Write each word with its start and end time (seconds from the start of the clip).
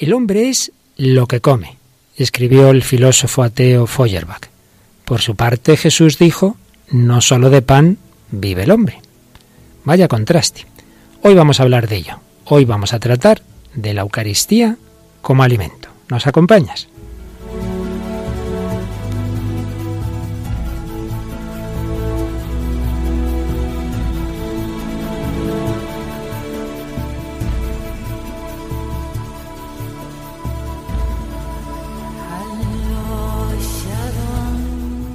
El 0.00 0.14
hombre 0.14 0.48
es 0.48 0.72
lo 0.96 1.26
que 1.26 1.42
come, 1.42 1.76
escribió 2.16 2.70
el 2.70 2.82
filósofo 2.82 3.42
ateo 3.42 3.86
Feuerbach. 3.86 4.48
Por 5.04 5.20
su 5.20 5.36
parte, 5.36 5.76
Jesús 5.76 6.16
dijo, 6.16 6.56
no 6.90 7.20
solo 7.20 7.50
de 7.50 7.60
pan 7.60 7.98
vive 8.30 8.62
el 8.62 8.70
hombre. 8.70 9.02
Vaya 9.84 10.08
contraste. 10.08 10.64
Hoy 11.20 11.34
vamos 11.34 11.60
a 11.60 11.64
hablar 11.64 11.86
de 11.86 11.96
ello. 11.96 12.18
Hoy 12.46 12.64
vamos 12.64 12.94
a 12.94 12.98
tratar 12.98 13.42
de 13.74 13.92
la 13.92 14.00
Eucaristía 14.00 14.78
como 15.20 15.42
alimento. 15.42 15.90
¿Nos 16.08 16.26
acompañas? 16.26 16.88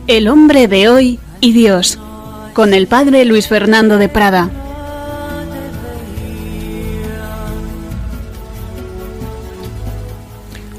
El 0.08 0.28
hombre 0.28 0.68
de 0.68 0.88
hoy 0.88 1.20
y 1.42 1.52
Dios, 1.52 1.98
con 2.54 2.76
el 2.76 2.86
padre 2.86 3.26
Luis 3.26 3.48
Fernando 3.48 3.98
de 3.98 4.08
Prada. 4.08 4.52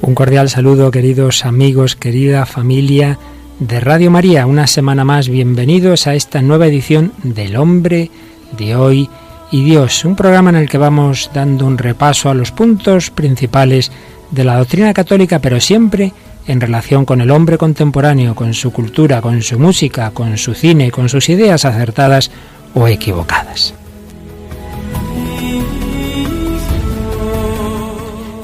Un 0.01 0.15
cordial 0.15 0.49
saludo, 0.49 0.93
queridos 0.93 1.45
amigos, 1.45 1.97
querida 1.97 2.47
familia 2.47 3.19
de 3.59 3.81
Radio 3.81 4.13
María. 4.13 4.47
Una 4.47 4.69
semana 4.69 5.05
más, 5.05 5.29
bienvenidos 5.29 6.07
a 6.07 6.15
esta 6.15 6.41
nueva 6.41 6.69
edición 6.69 7.13
del 7.25 7.57
hombre 7.57 8.13
de 8.57 8.77
hoy 8.77 9.11
y 9.51 9.65
Dios, 9.65 10.05
un 10.05 10.15
programa 10.15 10.51
en 10.51 10.57
el 10.57 10.69
que 10.69 10.79
vamos 10.79 11.31
dando 11.35 11.67
un 11.67 11.79
repaso 11.79 12.31
a 12.31 12.35
los 12.35 12.53
puntos 12.53 13.11
principales 13.11 13.91
de 14.31 14.45
la 14.45 14.57
doctrina 14.59 14.95
católica, 14.95 15.41
pero 15.41 15.61
siempre 15.61 16.13
en 16.47 16.61
relación 16.61 17.05
con 17.05 17.21
el 17.21 17.31
hombre 17.31 17.59
contemporáneo, 17.59 18.35
con 18.35 18.55
su 18.55 18.73
cultura, 18.73 19.21
con 19.21 19.43
su 19.43 19.59
música, 19.59 20.11
con 20.11 20.39
su 20.39 20.55
cine, 20.55 20.91
con 20.91 21.09
sus 21.09 21.29
ideas 21.29 21.65
acertadas 21.65 22.31
o 22.75 22.87
equivocadas. 22.89 23.75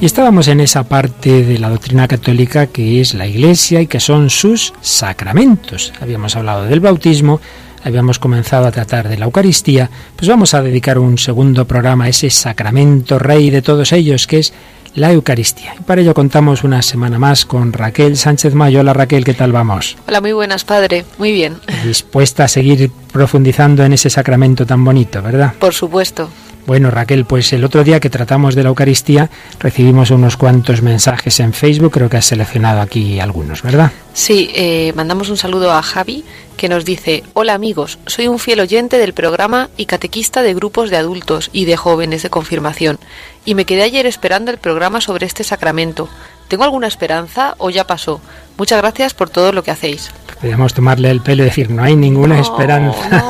Y 0.02 0.04
estábamos 0.04 0.48
en 0.48 0.58
esa 0.58 0.82
parte 0.82 1.44
de 1.44 1.60
la 1.60 1.68
doctrina 1.68 2.08
católica 2.08 2.66
que 2.66 3.00
es 3.00 3.14
la 3.14 3.28
Iglesia 3.28 3.80
y 3.80 3.86
que 3.86 4.00
son 4.00 4.30
sus 4.30 4.74
sacramentos. 4.80 5.92
Habíamos 6.00 6.34
hablado 6.34 6.64
del 6.64 6.80
bautismo, 6.80 7.40
habíamos 7.84 8.18
comenzado 8.18 8.66
a 8.66 8.72
tratar 8.72 9.08
de 9.08 9.16
la 9.16 9.26
Eucaristía, 9.26 9.88
pues 10.16 10.28
vamos 10.28 10.54
a 10.54 10.62
dedicar 10.62 10.98
un 10.98 11.18
segundo 11.18 11.68
programa 11.68 12.06
a 12.06 12.08
ese 12.08 12.30
sacramento 12.30 13.20
rey 13.20 13.50
de 13.50 13.62
todos 13.62 13.92
ellos, 13.92 14.26
que 14.26 14.40
es 14.40 14.52
la 14.94 15.12
Eucaristía. 15.12 15.74
Y 15.78 15.82
para 15.82 16.00
ello 16.00 16.14
contamos 16.14 16.64
una 16.64 16.82
semana 16.82 17.18
más 17.18 17.44
con 17.44 17.72
Raquel 17.72 18.16
Sánchez 18.16 18.54
Mayo. 18.54 18.80
Hola 18.80 18.92
Raquel, 18.92 19.24
¿qué 19.24 19.34
tal 19.34 19.52
vamos? 19.52 19.96
Hola, 20.06 20.20
muy 20.20 20.32
buenas, 20.32 20.64
padre. 20.64 21.04
Muy 21.18 21.32
bien. 21.32 21.56
Dispuesta 21.84 22.44
a 22.44 22.48
seguir 22.48 22.90
profundizando 23.12 23.84
en 23.84 23.92
ese 23.92 24.10
sacramento 24.10 24.66
tan 24.66 24.84
bonito, 24.84 25.22
¿verdad? 25.22 25.54
Por 25.58 25.74
supuesto. 25.74 26.28
Bueno, 26.66 26.90
Raquel, 26.90 27.24
pues 27.24 27.52
el 27.52 27.64
otro 27.64 27.82
día 27.82 27.98
que 27.98 28.08
tratamos 28.08 28.54
de 28.54 28.62
la 28.62 28.68
Eucaristía 28.68 29.30
recibimos 29.58 30.10
unos 30.10 30.36
cuantos 30.36 30.80
mensajes 30.80 31.40
en 31.40 31.52
Facebook, 31.52 31.92
creo 31.92 32.08
que 32.08 32.18
has 32.18 32.26
seleccionado 32.26 32.80
aquí 32.80 33.18
algunos, 33.18 33.62
¿verdad? 33.62 33.90
Sí, 34.14 34.50
eh, 34.54 34.92
mandamos 34.94 35.28
un 35.28 35.36
saludo 35.36 35.72
a 35.72 35.82
Javi 35.82 36.24
que 36.56 36.68
nos 36.68 36.84
dice, 36.84 37.24
hola 37.32 37.54
amigos, 37.54 37.98
soy 38.06 38.28
un 38.28 38.38
fiel 38.38 38.60
oyente 38.60 38.98
del 38.98 39.12
programa 39.12 39.70
y 39.76 39.86
catequista 39.86 40.42
de 40.42 40.54
grupos 40.54 40.90
de 40.90 40.98
adultos 40.98 41.50
y 41.52 41.64
de 41.64 41.76
jóvenes 41.76 42.22
de 42.22 42.30
confirmación, 42.30 42.98
y 43.44 43.56
me 43.56 43.64
quedé 43.64 43.82
ayer 43.82 44.06
esperando 44.06 44.52
el 44.52 44.58
programa 44.58 45.00
sobre 45.00 45.26
este 45.26 45.42
sacramento. 45.42 46.08
¿Tengo 46.48 46.64
alguna 46.64 46.86
esperanza 46.86 47.54
o 47.58 47.70
ya 47.70 47.86
pasó? 47.86 48.20
Muchas 48.58 48.78
gracias 48.78 49.14
por 49.14 49.30
todo 49.30 49.52
lo 49.52 49.62
que 49.62 49.70
hacéis. 49.70 50.10
Podríamos 50.34 50.74
tomarle 50.74 51.10
el 51.10 51.20
pelo 51.20 51.42
y 51.42 51.46
decir, 51.46 51.70
no 51.70 51.82
hay 51.82 51.96
ninguna 51.96 52.38
esperanza. 52.40 53.24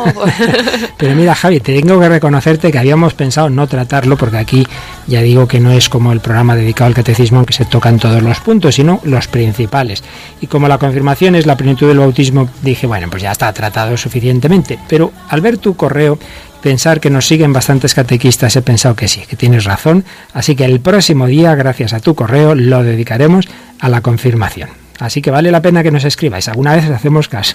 Pero 0.96 1.14
mira, 1.14 1.34
Javi, 1.34 1.60
te 1.60 1.78
tengo 1.78 2.00
que 2.00 2.08
reconocerte 2.08 2.72
que 2.72 2.78
habíamos 2.78 3.14
pensado 3.14 3.48
no 3.48 3.66
tratarlo, 3.66 4.16
porque 4.16 4.38
aquí 4.38 4.66
ya 5.06 5.20
digo 5.20 5.46
que 5.46 5.60
no 5.60 5.70
es 5.70 5.88
como 5.88 6.12
el 6.12 6.20
programa 6.20 6.56
dedicado 6.56 6.88
al 6.88 6.94
catecismo 6.94 7.40
en 7.40 7.44
que 7.44 7.52
se 7.52 7.66
tocan 7.66 7.98
todos 7.98 8.22
los 8.22 8.40
puntos, 8.40 8.74
sino 8.74 9.00
los 9.04 9.28
principales. 9.28 10.02
Y 10.40 10.46
como 10.46 10.68
la 10.68 10.78
confirmación 10.78 11.34
es 11.34 11.46
la 11.46 11.56
plenitud 11.56 11.86
del 11.86 11.98
bautismo, 11.98 12.48
dije, 12.62 12.86
bueno, 12.86 13.08
pues 13.10 13.22
ya 13.22 13.32
está 13.32 13.52
tratado 13.52 13.96
suficientemente. 13.96 14.78
Pero 14.88 15.12
al 15.28 15.40
ver 15.40 15.58
tu 15.58 15.76
correo 15.76 16.18
pensar 16.62 17.00
que 17.00 17.10
nos 17.10 17.26
siguen 17.26 17.52
bastantes 17.52 17.92
catequistas, 17.94 18.56
he 18.56 18.62
pensado 18.62 18.96
que 18.96 19.08
sí, 19.08 19.20
que 19.28 19.36
tienes 19.36 19.64
razón. 19.64 20.04
Así 20.32 20.56
que 20.56 20.64
el 20.64 20.80
próximo 20.80 21.26
día, 21.26 21.54
gracias 21.54 21.92
a 21.92 22.00
tu 22.00 22.14
correo, 22.14 22.54
lo 22.54 22.82
dedicaremos 22.82 23.46
a 23.80 23.90
la 23.90 24.00
confirmación. 24.00 24.70
Así 24.98 25.20
que 25.20 25.30
vale 25.32 25.50
la 25.50 25.60
pena 25.60 25.82
que 25.82 25.90
nos 25.90 26.04
escribáis. 26.04 26.48
Alguna 26.48 26.76
vez 26.76 26.88
hacemos 26.88 27.28
caso. 27.28 27.54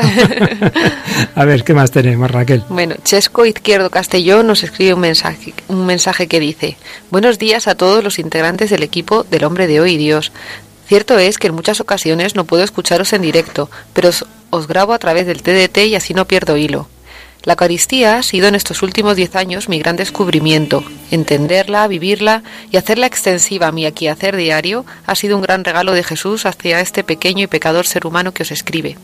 a 1.35 1.45
ver, 1.45 1.63
¿qué 1.63 1.73
más 1.73 1.91
tenemos, 1.91 2.29
Raquel? 2.29 2.63
Bueno, 2.67 2.95
Chesco 3.03 3.45
Izquierdo 3.45 3.89
Castellón 3.89 4.47
nos 4.47 4.63
escribe 4.63 4.93
un 4.93 4.99
mensaje, 4.99 5.53
un 5.69 5.85
mensaje 5.85 6.27
que 6.27 6.41
dice: 6.41 6.77
Buenos 7.09 7.39
días 7.39 7.67
a 7.67 7.75
todos 7.75 8.03
los 8.03 8.19
integrantes 8.19 8.69
del 8.69 8.83
equipo 8.83 9.23
del 9.23 9.45
Hombre 9.45 9.67
de 9.67 9.79
Hoy 9.79 9.95
Dios. 9.95 10.33
Cierto 10.87 11.17
es 11.19 11.37
que 11.37 11.47
en 11.47 11.55
muchas 11.55 11.79
ocasiones 11.79 12.35
no 12.35 12.43
puedo 12.43 12.63
escucharos 12.63 13.13
en 13.13 13.21
directo, 13.21 13.69
pero 13.93 14.09
os, 14.09 14.25
os 14.49 14.67
grabo 14.67 14.93
a 14.93 14.99
través 14.99 15.25
del 15.25 15.41
TDT 15.41 15.77
y 15.87 15.95
así 15.95 16.13
no 16.13 16.25
pierdo 16.25 16.57
hilo. 16.57 16.89
La 17.47 17.53
Eucaristía 17.53 18.17
ha 18.17 18.23
sido 18.23 18.49
en 18.49 18.55
estos 18.55 18.83
últimos 18.83 19.15
diez 19.15 19.33
años 19.37 19.69
mi 19.69 19.79
gran 19.79 19.95
descubrimiento. 19.95 20.83
Entenderla, 21.11 21.87
vivirla 21.87 22.43
y 22.71 22.75
hacerla 22.75 23.05
extensiva 23.05 23.67
a 23.67 23.71
mi 23.71 23.85
hacer 23.85 24.35
diario 24.35 24.85
ha 25.05 25.15
sido 25.15 25.37
un 25.37 25.43
gran 25.43 25.63
regalo 25.63 25.93
de 25.93 26.03
Jesús 26.03 26.45
hacia 26.45 26.81
este 26.81 27.05
pequeño 27.05 27.45
y 27.45 27.47
pecador 27.47 27.87
ser 27.87 28.05
humano 28.05 28.33
que 28.33 28.43
os 28.43 28.51
escribe. 28.51 28.97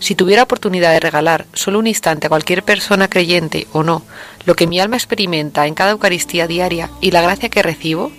Si 0.00 0.16
tuviera 0.16 0.42
oportunidad 0.42 0.90
de 0.90 0.98
regalar 0.98 1.46
solo 1.52 1.78
un 1.78 1.86
instante 1.86 2.26
a 2.26 2.30
cualquier 2.30 2.64
persona 2.64 3.06
creyente 3.06 3.68
o 3.70 3.84
no 3.84 4.02
lo 4.44 4.56
que 4.56 4.66
mi 4.66 4.80
alma 4.80 4.96
experimenta 4.96 5.68
en 5.68 5.74
cada 5.74 5.92
Eucaristía 5.92 6.48
diaria 6.48 6.90
y 7.00 7.12
la 7.12 7.22
gracia 7.22 7.48
que 7.48 7.62
recibo, 7.62 8.10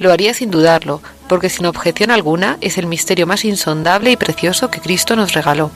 lo 0.00 0.10
haría 0.10 0.34
sin 0.34 0.50
dudarlo, 0.50 1.02
porque 1.28 1.50
sin 1.50 1.66
objeción 1.66 2.10
alguna 2.10 2.58
es 2.62 2.78
el 2.78 2.86
misterio 2.88 3.28
más 3.28 3.44
insondable 3.44 4.10
y 4.10 4.16
precioso 4.16 4.72
que 4.72 4.80
Cristo 4.80 5.14
nos 5.14 5.34
regaló. 5.34 5.70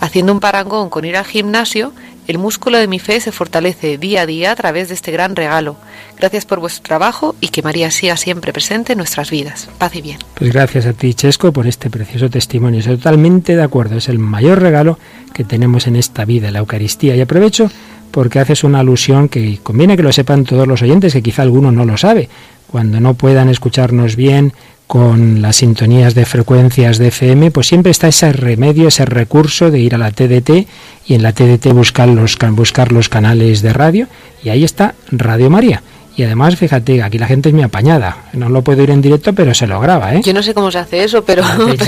Haciendo 0.00 0.32
un 0.32 0.40
parangón 0.40 0.88
con 0.88 1.04
ir 1.04 1.18
al 1.18 1.26
gimnasio, 1.26 1.92
el 2.30 2.38
músculo 2.38 2.78
de 2.78 2.86
mi 2.86 2.98
fe 2.98 3.20
se 3.20 3.32
fortalece 3.32 3.98
día 3.98 4.22
a 4.22 4.26
día 4.26 4.52
a 4.52 4.56
través 4.56 4.88
de 4.88 4.94
este 4.94 5.12
gran 5.12 5.36
regalo. 5.36 5.76
Gracias 6.18 6.44
por 6.44 6.60
vuestro 6.60 6.82
trabajo 6.82 7.34
y 7.40 7.48
que 7.48 7.62
María 7.62 7.90
sea 7.90 8.16
siempre 8.16 8.52
presente 8.52 8.92
en 8.92 8.98
nuestras 8.98 9.30
vidas. 9.30 9.68
Paz 9.78 9.94
y 9.96 10.02
bien. 10.02 10.18
Pues 10.34 10.52
gracias 10.52 10.86
a 10.86 10.92
ti, 10.92 11.14
Chesco, 11.14 11.52
por 11.52 11.66
este 11.66 11.90
precioso 11.90 12.30
testimonio. 12.30 12.80
Estoy 12.80 12.96
totalmente 12.96 13.56
de 13.56 13.62
acuerdo. 13.62 13.96
Es 13.96 14.08
el 14.08 14.18
mayor 14.18 14.60
regalo 14.60 14.98
que 15.34 15.44
tenemos 15.44 15.86
en 15.86 15.96
esta 15.96 16.24
vida, 16.24 16.50
la 16.50 16.60
Eucaristía. 16.60 17.16
Y 17.16 17.20
aprovecho 17.20 17.70
porque 18.10 18.38
haces 18.38 18.64
una 18.64 18.80
alusión 18.80 19.28
que 19.28 19.58
conviene 19.62 19.96
que 19.96 20.02
lo 20.02 20.12
sepan 20.12 20.44
todos 20.44 20.66
los 20.66 20.82
oyentes, 20.82 21.12
que 21.12 21.22
quizá 21.22 21.42
alguno 21.42 21.72
no 21.72 21.84
lo 21.84 21.96
sabe. 21.96 22.28
Cuando 22.66 23.00
no 23.00 23.14
puedan 23.14 23.48
escucharnos 23.48 24.16
bien, 24.16 24.52
con 24.90 25.40
las 25.40 25.54
sintonías 25.54 26.16
de 26.16 26.24
frecuencias 26.24 26.98
de 26.98 27.06
FM, 27.06 27.52
pues 27.52 27.68
siempre 27.68 27.92
está 27.92 28.08
ese 28.08 28.32
remedio, 28.32 28.88
ese 28.88 29.04
recurso 29.04 29.70
de 29.70 29.78
ir 29.78 29.94
a 29.94 29.98
la 29.98 30.10
TDT 30.10 30.66
y 31.06 31.14
en 31.14 31.22
la 31.22 31.32
TDT 31.32 31.68
buscar 31.72 32.08
los, 32.08 32.36
buscar 32.50 32.90
los 32.90 33.08
canales 33.08 33.62
de 33.62 33.72
radio 33.72 34.08
y 34.42 34.48
ahí 34.48 34.64
está 34.64 34.96
Radio 35.12 35.48
María. 35.48 35.84
Y 36.16 36.24
además, 36.24 36.56
fíjate, 36.56 37.02
aquí 37.02 37.18
la 37.18 37.26
gente 37.26 37.48
es 37.48 37.54
muy 37.54 37.62
apañada. 37.62 38.24
No 38.32 38.48
lo 38.48 38.62
puedo 38.62 38.82
ir 38.82 38.90
en 38.90 39.00
directo, 39.00 39.32
pero 39.32 39.54
se 39.54 39.66
lo 39.66 39.80
graba, 39.80 40.14
¿eh? 40.14 40.20
Yo 40.22 40.34
no 40.34 40.42
sé 40.42 40.54
cómo 40.54 40.70
se 40.70 40.78
hace 40.78 41.04
eso, 41.04 41.24
pero, 41.24 41.42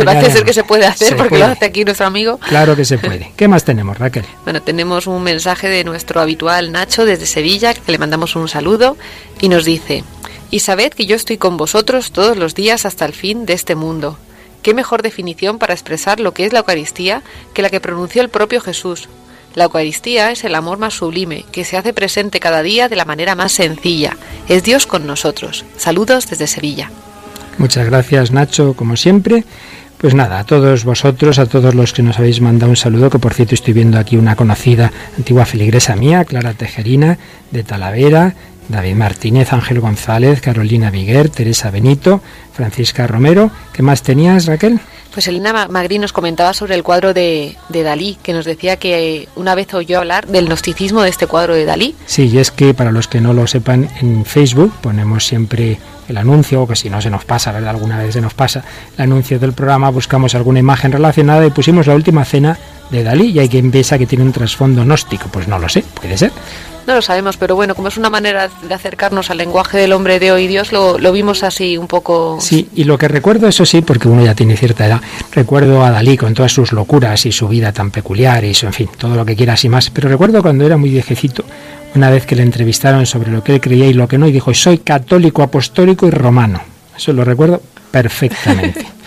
parece 0.04 0.30
ser 0.32 0.44
que 0.44 0.52
se 0.52 0.64
puede 0.64 0.86
hacer 0.86 1.16
porque 1.16 1.38
lo 1.38 1.46
hace 1.46 1.66
aquí 1.66 1.84
nuestro 1.84 2.06
amigo. 2.06 2.38
Claro 2.38 2.76
que 2.76 2.84
se 2.84 2.98
puede. 2.98 3.32
¿Qué 3.36 3.48
más 3.48 3.64
tenemos, 3.64 3.98
Raquel? 3.98 4.24
Bueno, 4.44 4.62
tenemos 4.62 5.06
un 5.06 5.22
mensaje 5.22 5.68
de 5.68 5.84
nuestro 5.84 6.20
habitual 6.20 6.72
Nacho 6.72 7.04
desde 7.04 7.26
Sevilla, 7.26 7.74
que 7.74 7.92
le 7.92 7.98
mandamos 7.98 8.36
un 8.36 8.48
saludo 8.48 8.96
y 9.40 9.48
nos 9.48 9.64
dice 9.64 10.04
y 10.52 10.60
sabed 10.60 10.92
que 10.92 11.06
yo 11.06 11.16
estoy 11.16 11.38
con 11.38 11.56
vosotros 11.56 12.12
todos 12.12 12.36
los 12.36 12.54
días 12.54 12.84
hasta 12.84 13.06
el 13.06 13.14
fin 13.14 13.46
de 13.46 13.54
este 13.54 13.74
mundo. 13.74 14.18
¿Qué 14.62 14.74
mejor 14.74 15.02
definición 15.02 15.58
para 15.58 15.72
expresar 15.72 16.20
lo 16.20 16.34
que 16.34 16.44
es 16.44 16.52
la 16.52 16.60
Eucaristía 16.60 17.22
que 17.54 17.62
la 17.62 17.70
que 17.70 17.80
pronunció 17.80 18.20
el 18.20 18.28
propio 18.28 18.60
Jesús? 18.60 19.08
La 19.54 19.64
Eucaristía 19.64 20.30
es 20.30 20.44
el 20.44 20.54
amor 20.54 20.78
más 20.78 20.94
sublime, 20.94 21.44
que 21.52 21.64
se 21.64 21.76
hace 21.76 21.92
presente 21.92 22.40
cada 22.40 22.62
día 22.62 22.88
de 22.88 22.96
la 22.96 23.04
manera 23.04 23.34
más 23.34 23.52
sencilla. 23.52 24.16
Es 24.48 24.62
Dios 24.62 24.86
con 24.86 25.06
nosotros. 25.06 25.64
Saludos 25.76 26.28
desde 26.28 26.46
Sevilla. 26.46 26.90
Muchas 27.58 27.86
gracias 27.86 28.30
Nacho, 28.30 28.74
como 28.74 28.96
siempre. 28.96 29.44
Pues 29.98 30.14
nada, 30.14 30.40
a 30.40 30.44
todos 30.44 30.84
vosotros, 30.84 31.38
a 31.38 31.46
todos 31.46 31.76
los 31.76 31.92
que 31.92 32.02
nos 32.02 32.18
habéis 32.18 32.40
mandado 32.40 32.70
un 32.70 32.76
saludo, 32.76 33.08
que 33.08 33.20
por 33.20 33.34
cierto 33.34 33.54
estoy 33.54 33.72
viendo 33.72 33.98
aquí 33.98 34.16
una 34.16 34.34
conocida 34.34 34.90
antigua 35.16 35.46
filigresa 35.46 35.94
mía, 35.94 36.24
Clara 36.24 36.54
Tejerina, 36.54 37.18
de 37.52 37.62
Talavera, 37.62 38.34
David 38.68 38.96
Martínez, 38.96 39.52
Ángel 39.52 39.78
González, 39.78 40.40
Carolina 40.40 40.90
Viguer, 40.90 41.28
Teresa 41.28 41.70
Benito, 41.70 42.20
Francisca 42.52 43.06
Romero. 43.06 43.52
¿Qué 43.72 43.82
más 43.82 44.02
tenías, 44.02 44.46
Raquel? 44.46 44.80
Pues 45.12 45.28
Elena 45.28 45.68
Magri 45.68 45.98
nos 45.98 46.12
comentaba 46.12 46.54
sobre 46.54 46.74
el 46.74 46.82
cuadro 46.82 47.12
de, 47.12 47.56
Dalí, 47.68 48.16
que 48.22 48.32
nos 48.32 48.46
decía 48.46 48.76
que 48.76 49.28
una 49.36 49.54
vez 49.54 49.72
oyó 49.74 49.98
hablar 49.98 50.26
del 50.26 50.46
gnosticismo 50.46 51.02
de 51.02 51.10
este 51.10 51.26
cuadro 51.26 51.54
de 51.54 51.66
Dalí. 51.66 51.94
Sí, 52.06 52.30
y 52.32 52.38
es 52.38 52.50
que 52.50 52.72
para 52.72 52.92
los 52.92 53.08
que 53.08 53.20
no 53.20 53.34
lo 53.34 53.46
sepan, 53.46 53.90
en 54.00 54.24
Facebook 54.24 54.72
ponemos 54.80 55.26
siempre 55.26 55.78
el 56.08 56.16
anuncio, 56.16 56.62
o 56.62 56.66
que 56.66 56.76
si 56.76 56.88
no 56.88 57.00
se 57.02 57.10
nos 57.10 57.24
pasa, 57.24 57.52
¿verdad? 57.52 57.70
Alguna 57.70 57.98
vez 57.98 58.14
se 58.14 58.20
nos 58.22 58.32
pasa 58.32 58.64
el 58.96 59.02
anuncio 59.02 59.38
del 59.38 59.52
programa, 59.52 59.90
buscamos 59.90 60.34
alguna 60.34 60.60
imagen 60.60 60.92
relacionada 60.92 61.46
y 61.46 61.50
pusimos 61.50 61.86
la 61.86 61.94
última 61.94 62.24
cena 62.24 62.58
de 62.90 63.04
Dalí 63.04 63.30
y 63.30 63.38
hay 63.38 63.48
quien 63.48 63.70
piensa 63.70 63.98
que 63.98 64.06
tiene 64.06 64.24
un 64.24 64.32
trasfondo 64.32 64.82
gnóstico. 64.82 65.28
Pues 65.30 65.46
no 65.46 65.58
lo 65.58 65.68
sé, 65.68 65.84
puede 66.00 66.16
ser. 66.16 66.32
No 66.86 66.94
lo 66.94 67.02
sabemos, 67.02 67.36
pero 67.36 67.54
bueno, 67.54 67.74
como 67.74 67.88
es 67.88 67.96
una 67.96 68.10
manera 68.10 68.50
de 68.62 68.74
acercarnos 68.74 69.30
al 69.30 69.38
lenguaje 69.38 69.78
del 69.78 69.92
hombre 69.92 70.18
de 70.18 70.32
hoy 70.32 70.46
Dios, 70.46 70.72
lo, 70.72 70.98
lo, 70.98 71.12
vimos 71.12 71.42
así 71.42 71.78
un 71.78 71.86
poco... 71.86 72.38
Sí, 72.40 72.68
y 72.74 72.84
lo 72.84 72.98
que 72.98 73.08
recuerdo, 73.08 73.46
eso 73.46 73.64
sí, 73.64 73.82
porque 73.82 74.08
uno 74.08 74.24
ya 74.24 74.34
tiene 74.34 74.56
cierta 74.56 74.86
edad, 74.86 75.00
recuerdo 75.32 75.84
a 75.84 75.90
Dalí 75.90 76.16
con 76.16 76.34
todas 76.34 76.52
sus 76.52 76.72
locuras 76.72 77.24
y 77.26 77.32
su 77.32 77.48
vida 77.48 77.72
tan 77.72 77.90
peculiar 77.90 78.44
y 78.44 78.54
su, 78.54 78.66
en 78.66 78.72
fin, 78.72 78.88
todo 78.98 79.14
lo 79.14 79.24
que 79.24 79.36
quieras 79.36 79.64
y 79.64 79.68
más, 79.68 79.90
pero 79.90 80.08
recuerdo 80.08 80.42
cuando 80.42 80.66
era 80.66 80.76
muy 80.76 80.90
viejecito, 80.90 81.44
una 81.94 82.10
vez 82.10 82.26
que 82.26 82.36
le 82.36 82.42
entrevistaron 82.42 83.06
sobre 83.06 83.30
lo 83.30 83.44
que 83.44 83.54
él 83.54 83.60
creía 83.60 83.86
y 83.86 83.92
lo 83.92 84.08
que 84.08 84.18
no, 84.18 84.26
y 84.26 84.32
dijo, 84.32 84.52
soy 84.54 84.78
católico, 84.78 85.42
apostólico 85.42 86.06
y 86.06 86.10
romano. 86.10 86.60
Eso 86.96 87.12
lo 87.12 87.24
recuerdo 87.24 87.62
perfectamente. 87.90 88.86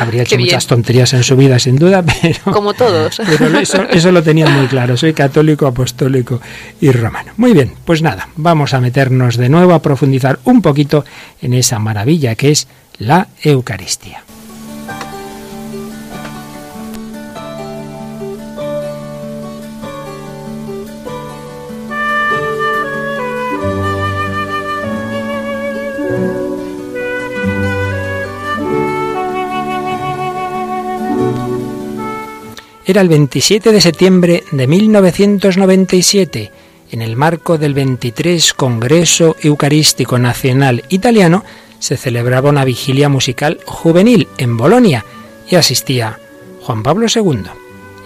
Habría 0.00 0.22
hecho 0.22 0.38
muchas 0.38 0.66
tonterías 0.66 1.12
en 1.12 1.22
su 1.22 1.36
vida, 1.36 1.58
sin 1.58 1.76
duda, 1.76 2.04
pero. 2.22 2.52
Como 2.52 2.74
todos. 2.74 3.20
Pero 3.26 3.58
eso, 3.58 3.84
eso, 3.84 4.12
lo 4.12 4.22
tenía 4.22 4.48
muy 4.48 4.66
claro. 4.66 4.96
Soy 4.96 5.12
católico, 5.12 5.66
apostólico 5.66 6.40
y 6.80 6.90
romano. 6.90 7.32
Muy 7.36 7.52
bien, 7.52 7.72
pues 7.84 8.02
nada, 8.02 8.28
vamos 8.36 8.74
a 8.74 8.80
meternos 8.80 9.36
de 9.36 9.48
nuevo 9.48 9.74
a 9.74 9.82
profundizar 9.82 10.38
un 10.44 10.62
poquito 10.62 11.04
en 11.42 11.54
esa 11.54 11.78
maravilla 11.78 12.34
que 12.34 12.50
es 12.50 12.68
la 12.98 13.28
Eucaristía. 13.42 14.24
Era 32.90 33.02
el 33.02 33.08
27 33.08 33.70
de 33.70 33.80
septiembre 33.80 34.42
de 34.50 34.66
1997, 34.66 36.50
en 36.90 37.02
el 37.02 37.14
marco 37.14 37.56
del 37.56 37.72
23 37.72 38.52
Congreso 38.54 39.36
Eucarístico 39.40 40.18
Nacional 40.18 40.82
Italiano, 40.88 41.44
se 41.78 41.96
celebraba 41.96 42.50
una 42.50 42.64
vigilia 42.64 43.08
musical 43.08 43.60
juvenil 43.64 44.26
en 44.38 44.56
Bolonia 44.56 45.04
y 45.48 45.54
asistía 45.54 46.18
Juan 46.62 46.82
Pablo 46.82 47.06
II. 47.14 47.44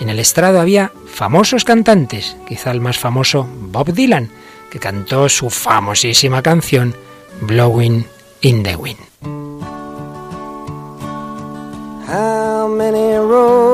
En 0.00 0.10
el 0.10 0.18
estrado 0.18 0.60
había 0.60 0.92
famosos 1.06 1.64
cantantes, 1.64 2.36
quizá 2.46 2.70
el 2.70 2.82
más 2.82 2.98
famoso 2.98 3.48
Bob 3.58 3.90
Dylan, 3.90 4.28
que 4.70 4.80
cantó 4.80 5.30
su 5.30 5.48
famosísima 5.48 6.42
canción 6.42 6.94
Blowing 7.40 8.04
in 8.42 8.62
the 8.62 8.76
Wind. 8.76 9.00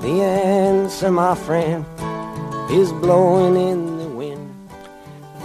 The 0.00 0.24
answer, 0.24 1.10
my 1.10 1.34
friend, 1.36 1.84
is 2.70 2.90
blowing 3.02 3.56
in 3.56 3.98
the 3.98 4.08
wind. 4.08 4.40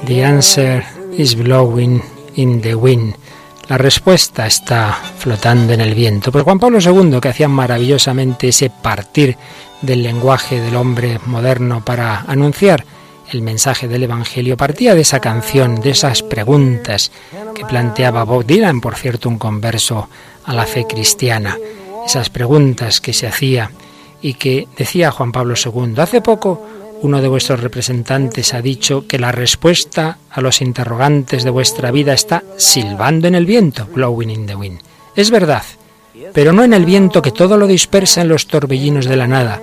The 0.05 0.23
answer 0.23 0.81
is 1.11 1.35
blowing 1.35 2.01
in 2.35 2.61
the 2.61 2.73
wind. 2.75 3.15
La 3.67 3.77
respuesta 3.77 4.47
está 4.47 4.93
flotando 5.17 5.73
en 5.73 5.81
el 5.81 5.93
viento. 5.93 6.31
Por 6.31 6.43
Juan 6.43 6.59
Pablo 6.59 6.79
II, 6.79 7.19
que 7.19 7.27
hacía 7.27 7.49
maravillosamente 7.49 8.47
ese 8.47 8.69
partir 8.69 9.35
del 9.81 10.03
lenguaje 10.03 10.61
del 10.61 10.77
hombre 10.77 11.19
moderno 11.25 11.83
para 11.83 12.21
anunciar 12.21 12.85
el 13.33 13.41
mensaje 13.41 13.89
del 13.89 14.03
Evangelio, 14.03 14.55
partía 14.55 14.95
de 14.95 15.01
esa 15.01 15.19
canción, 15.19 15.81
de 15.81 15.89
esas 15.89 16.23
preguntas 16.23 17.11
que 17.53 17.65
planteaba 17.65 18.23
Bob 18.23 18.45
Dylan, 18.45 18.79
por 18.79 18.95
cierto, 18.95 19.27
un 19.27 19.37
converso 19.37 20.07
a 20.45 20.53
la 20.53 20.65
fe 20.65 20.85
cristiana. 20.87 21.57
Esas 22.05 22.29
preguntas 22.29 23.01
que 23.01 23.11
se 23.11 23.27
hacía 23.27 23.69
y 24.21 24.35
que 24.35 24.67
decía 24.77 25.11
Juan 25.11 25.31
Pablo 25.31 25.55
II, 25.55 25.93
hace 25.97 26.21
poco 26.21 26.65
uno 27.01 27.21
de 27.21 27.27
vuestros 27.27 27.59
representantes 27.59 28.53
ha 28.53 28.61
dicho 28.61 29.05
que 29.07 29.19
la 29.19 29.31
respuesta 29.31 30.17
a 30.29 30.41
los 30.41 30.61
interrogantes 30.61 31.43
de 31.43 31.49
vuestra 31.49 31.91
vida 31.91 32.13
está 32.13 32.43
silbando 32.57 33.27
en 33.27 33.35
el 33.35 33.45
viento, 33.45 33.85
blowing 33.93 34.29
in 34.29 34.45
the 34.45 34.55
wind. 34.55 34.79
Es 35.15 35.29
verdad, 35.29 35.63
pero 36.33 36.53
no 36.53 36.63
en 36.63 36.73
el 36.73 36.85
viento 36.85 37.21
que 37.21 37.31
todo 37.31 37.57
lo 37.57 37.67
dispersa 37.67 38.21
en 38.21 38.29
los 38.29 38.47
torbellinos 38.47 39.05
de 39.05 39.17
la 39.17 39.27
nada, 39.27 39.61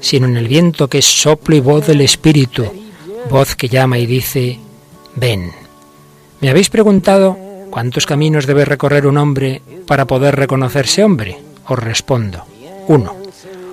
sino 0.00 0.26
en 0.26 0.36
el 0.36 0.48
viento 0.48 0.88
que 0.88 0.98
es 0.98 1.04
soplo 1.04 1.54
y 1.54 1.60
voz 1.60 1.86
del 1.86 2.00
Espíritu, 2.00 2.66
voz 3.28 3.54
que 3.54 3.68
llama 3.68 3.98
y 3.98 4.06
dice, 4.06 4.58
ven. 5.14 5.52
¿Me 6.40 6.50
habéis 6.50 6.70
preguntado 6.70 7.36
cuántos 7.70 8.06
caminos 8.06 8.46
debe 8.46 8.64
recorrer 8.64 9.06
un 9.06 9.18
hombre 9.18 9.62
para 9.86 10.06
poder 10.06 10.36
reconocerse 10.36 11.04
hombre? 11.04 11.38
Os 11.66 11.78
respondo, 11.78 12.44
uno. 12.88 13.19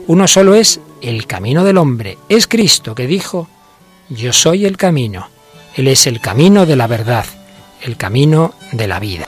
Uno 0.07 0.25
solo 0.27 0.55
es 0.55 0.79
el 1.01 1.27
camino 1.27 1.65
del 1.65 1.77
hombre. 1.77 2.17
Es 2.29 2.47
Cristo 2.47 2.95
que 2.95 3.07
dijo, 3.07 3.49
yo 4.09 4.31
soy 4.31 4.65
el 4.65 4.77
camino. 4.77 5.29
Él 5.75 5.89
es 5.89 6.07
el 6.07 6.21
camino 6.21 6.65
de 6.65 6.77
la 6.77 6.87
verdad, 6.87 7.25
el 7.81 7.97
camino 7.97 8.53
de 8.71 8.87
la 8.87 8.99
vida. 8.99 9.25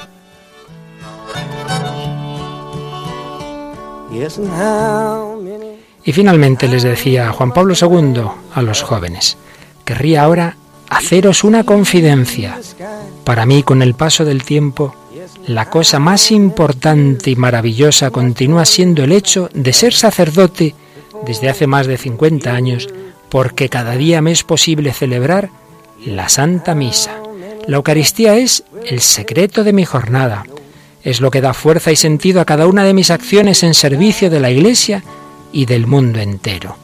Y 6.06 6.14
finalmente 6.14 6.68
les 6.68 6.84
decía 6.84 7.32
Juan 7.34 7.54
Pablo 7.54 7.76
II 7.80 8.24
a 8.54 8.62
los 8.62 8.82
jóvenes, 8.82 9.38
querría 9.84 10.24
ahora 10.24 10.56
haceros 10.90 11.44
una 11.44 11.66
confidencia. 11.66 12.60
Para 13.26 13.46
mí, 13.46 13.64
con 13.64 13.82
el 13.82 13.94
paso 13.94 14.26
del 14.26 14.44
tiempo, 14.44 14.96
la 15.48 15.70
cosa 15.70 16.00
más 16.00 16.32
importante 16.32 17.32
y 17.32 17.36
maravillosa 17.36 18.12
continúa 18.12 18.66
siendo 18.66 19.04
el 19.04 19.12
hecho 19.12 19.50
de 19.54 19.74
ser 19.74 19.94
sacerdote 19.94 20.76
desde 21.26 21.50
hace 21.50 21.68
más 21.68 21.88
de 21.88 21.98
50 21.98 22.54
años, 22.54 22.88
porque 23.30 23.70
cada 23.70 23.96
día 23.96 24.22
me 24.22 24.32
es 24.32 24.44
posible 24.44 24.94
celebrar 24.94 25.50
la 26.06 26.30
Santa 26.30 26.76
Misa. 26.76 27.22
La 27.68 27.78
Eucaristía 27.78 28.36
es 28.38 28.64
el 28.86 29.02
secreto 29.02 29.64
de 29.64 29.74
mi 29.74 29.86
jornada, 29.86 30.46
es 31.04 31.22
lo 31.22 31.32
que 31.32 31.42
da 31.42 31.54
fuerza 31.54 31.92
y 31.92 31.96
sentido 31.96 32.42
a 32.42 32.46
cada 32.46 32.68
una 32.68 32.84
de 32.84 32.94
mis 32.94 33.12
acciones 33.12 33.64
en 33.64 33.74
servicio 33.74 34.30
de 34.30 34.40
la 34.40 34.52
Iglesia 34.52 35.04
y 35.52 35.66
del 35.66 35.88
mundo 35.88 36.20
entero. 36.20 36.78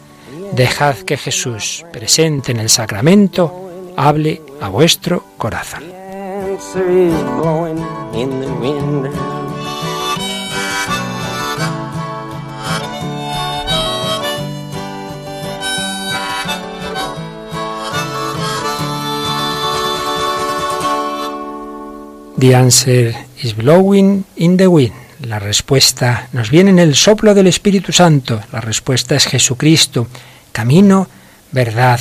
Dejad 0.53 0.97
que 0.97 1.17
Jesús, 1.17 1.85
presente 1.91 2.51
en 2.51 2.59
el 2.59 2.69
sacramento, 2.69 3.93
hable 3.97 4.41
a 4.61 4.69
vuestro 4.69 5.23
corazón. 5.37 6.04
The 22.37 22.53
answer 22.53 23.13
is 23.43 23.53
blowing 23.53 24.23
in 24.37 24.55
the 24.55 24.67
wind. 24.67 24.93
La 25.27 25.39
respuesta 25.39 26.29
nos 26.31 26.49
viene 26.51 26.69
en 26.69 26.79
el 26.79 26.95
soplo 26.95 27.33
del 27.33 27.47
Espíritu 27.47 27.91
Santo. 27.91 28.41
La 28.53 28.61
respuesta 28.61 29.15
es 29.15 29.25
Jesucristo, 29.25 30.07
camino, 30.53 31.09
verdad 31.51 31.99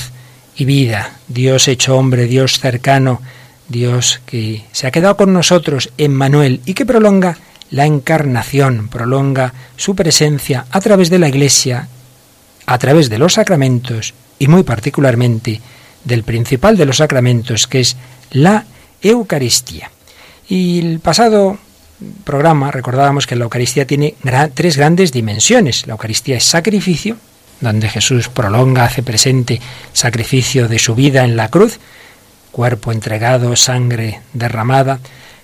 y 0.55 0.65
vida. 0.65 1.19
Dios 1.27 1.67
hecho 1.67 1.97
hombre, 1.97 2.27
Dios 2.27 2.61
cercano, 2.61 3.21
Dios 3.69 4.21
que 4.27 4.65
se 4.73 4.87
ha 4.87 4.91
quedado 4.91 5.17
con 5.17 5.33
nosotros 5.33 5.91
en 5.99 6.15
Manuel 6.15 6.61
y 6.67 6.75
que 6.75 6.87
prolonga 6.87 7.39
la 7.71 7.87
encarnación, 7.87 8.89
prolonga 8.89 9.53
su 9.77 9.97
presencia 9.97 10.67
a 10.71 10.81
través 10.81 11.11
de 11.11 11.19
la 11.19 11.29
Iglesia, 11.29 11.89
a 12.67 12.79
través 12.79 13.11
de 13.11 13.19
los 13.19 13.35
sacramentos 13.35 14.15
y 14.39 14.49
muy 14.49 14.63
particularmente 14.63 15.61
del 16.05 16.23
principal 16.23 16.77
de 16.77 16.87
los 16.87 16.99
sacramentos 16.99 17.67
que 17.67 17.81
es 17.81 17.97
la 18.31 18.65
Eucaristía. 19.03 19.91
Y 20.49 20.79
el 20.81 21.01
pasado 21.01 21.59
programa 22.25 22.71
recordábamos 22.71 23.27
que 23.27 23.37
la 23.37 23.45
Eucaristía 23.45 23.87
tiene 23.87 24.15
tres 24.55 24.77
grandes 24.77 25.13
dimensiones. 25.13 25.87
La 25.87 25.93
Eucaristía 25.93 26.37
es 26.37 26.45
sacrificio, 26.45 27.17
donde 27.61 27.89
Jesús 27.89 28.29
prolonga, 28.29 28.85
hace 28.85 29.03
presente 29.03 29.61
sacrificio 29.93 30.69
de 30.69 30.79
su 30.79 30.95
vida 30.95 31.25
en 31.25 31.37
la 31.37 31.49
cruz, 31.49 31.79
cuerpo 32.55 32.93
entregado, 32.93 33.57
sangre 33.57 34.21
derramada. 34.33 35.01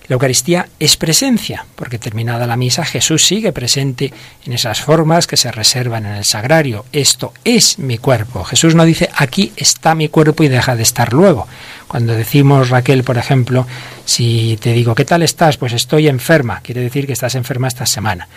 La 0.07 0.13
Eucaristía 0.13 0.67
es 0.79 0.95
presencia, 0.95 1.65
porque 1.75 1.99
terminada 1.99 2.47
la 2.47 2.55
misa 2.55 2.85
Jesús 2.85 3.25
sigue 3.25 3.51
presente 3.51 4.13
en 4.45 4.53
esas 4.53 4.79
formas 4.81 5.27
que 5.27 5.35
se 5.35 5.51
reservan 5.51 6.05
en 6.05 6.15
el 6.15 6.23
sagrario. 6.23 6.85
Esto 6.93 7.33
es 7.43 7.79
mi 7.79 7.97
cuerpo. 7.97 8.45
Jesús 8.45 8.75
no 8.75 8.85
dice 8.85 9.09
aquí 9.13 9.51
está 9.57 9.93
mi 9.93 10.07
cuerpo 10.07 10.43
y 10.43 10.47
deja 10.47 10.77
de 10.77 10.83
estar 10.83 11.11
luego. 11.11 11.47
Cuando 11.87 12.13
decimos, 12.13 12.69
Raquel, 12.69 13.03
por 13.03 13.17
ejemplo, 13.17 13.67
si 14.05 14.57
te 14.61 14.71
digo, 14.71 14.95
¿qué 14.95 15.03
tal 15.03 15.21
estás? 15.21 15.57
Pues 15.57 15.73
estoy 15.73 16.07
enferma. 16.07 16.61
Quiere 16.61 16.79
decir 16.79 17.05
que 17.05 17.13
estás 17.13 17.35
enferma 17.35 17.67
esta 17.67 17.85
semana. 17.85 18.29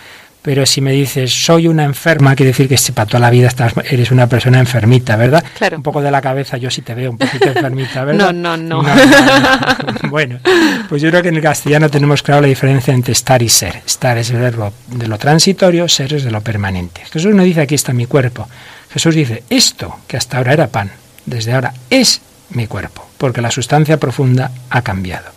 Pero 0.45 0.63
si 0.67 0.79
me 0.79 0.91
dices, 0.91 1.33
soy 1.33 1.67
una 1.67 1.85
enferma, 1.85 2.35
quiere 2.35 2.51
decir 2.51 2.69
que 2.69 2.77
para 2.93 3.07
toda 3.07 3.19
la 3.19 3.31
vida 3.31 3.47
estás, 3.47 3.73
eres 3.89 4.11
una 4.11 4.27
persona 4.27 4.59
enfermita, 4.59 5.15
¿verdad? 5.15 5.43
Claro. 5.57 5.77
Un 5.77 5.81
poco 5.81 6.03
de 6.03 6.11
la 6.11 6.21
cabeza, 6.21 6.57
yo 6.57 6.69
sí 6.69 6.83
te 6.83 6.93
veo 6.93 7.09
un 7.09 7.17
poquito 7.17 7.47
enfermita, 7.47 8.05
¿verdad? 8.05 8.31
No, 8.31 8.55
no, 8.55 8.83
no. 8.83 8.85
bueno, 10.11 10.37
pues 10.87 11.01
yo 11.01 11.09
creo 11.09 11.23
que 11.23 11.29
en 11.29 11.37
el 11.37 11.41
castellano 11.41 11.89
tenemos 11.89 12.21
claro 12.21 12.41
la 12.41 12.47
diferencia 12.47 12.93
entre 12.93 13.13
estar 13.13 13.41
y 13.41 13.49
ser. 13.49 13.81
Estar 13.87 14.19
es 14.19 14.29
el 14.29 14.37
verbo 14.37 14.71
de 14.85 15.07
lo 15.07 15.17
transitorio, 15.17 15.89
ser 15.89 16.13
es 16.13 16.23
de 16.23 16.29
lo 16.29 16.41
permanente. 16.41 17.01
Jesús 17.11 17.33
no 17.33 17.41
dice, 17.41 17.61
aquí 17.61 17.73
está 17.73 17.91
mi 17.91 18.05
cuerpo. 18.05 18.47
Jesús 18.91 19.15
dice, 19.15 19.41
esto 19.49 20.01
que 20.07 20.15
hasta 20.15 20.37
ahora 20.37 20.53
era 20.53 20.67
pan, 20.67 20.91
desde 21.25 21.53
ahora 21.53 21.73
es 21.89 22.21
mi 22.51 22.67
cuerpo, 22.67 23.03
porque 23.17 23.41
la 23.41 23.49
sustancia 23.49 23.99
profunda 23.99 24.51
ha 24.69 24.83
cambiado. 24.83 25.31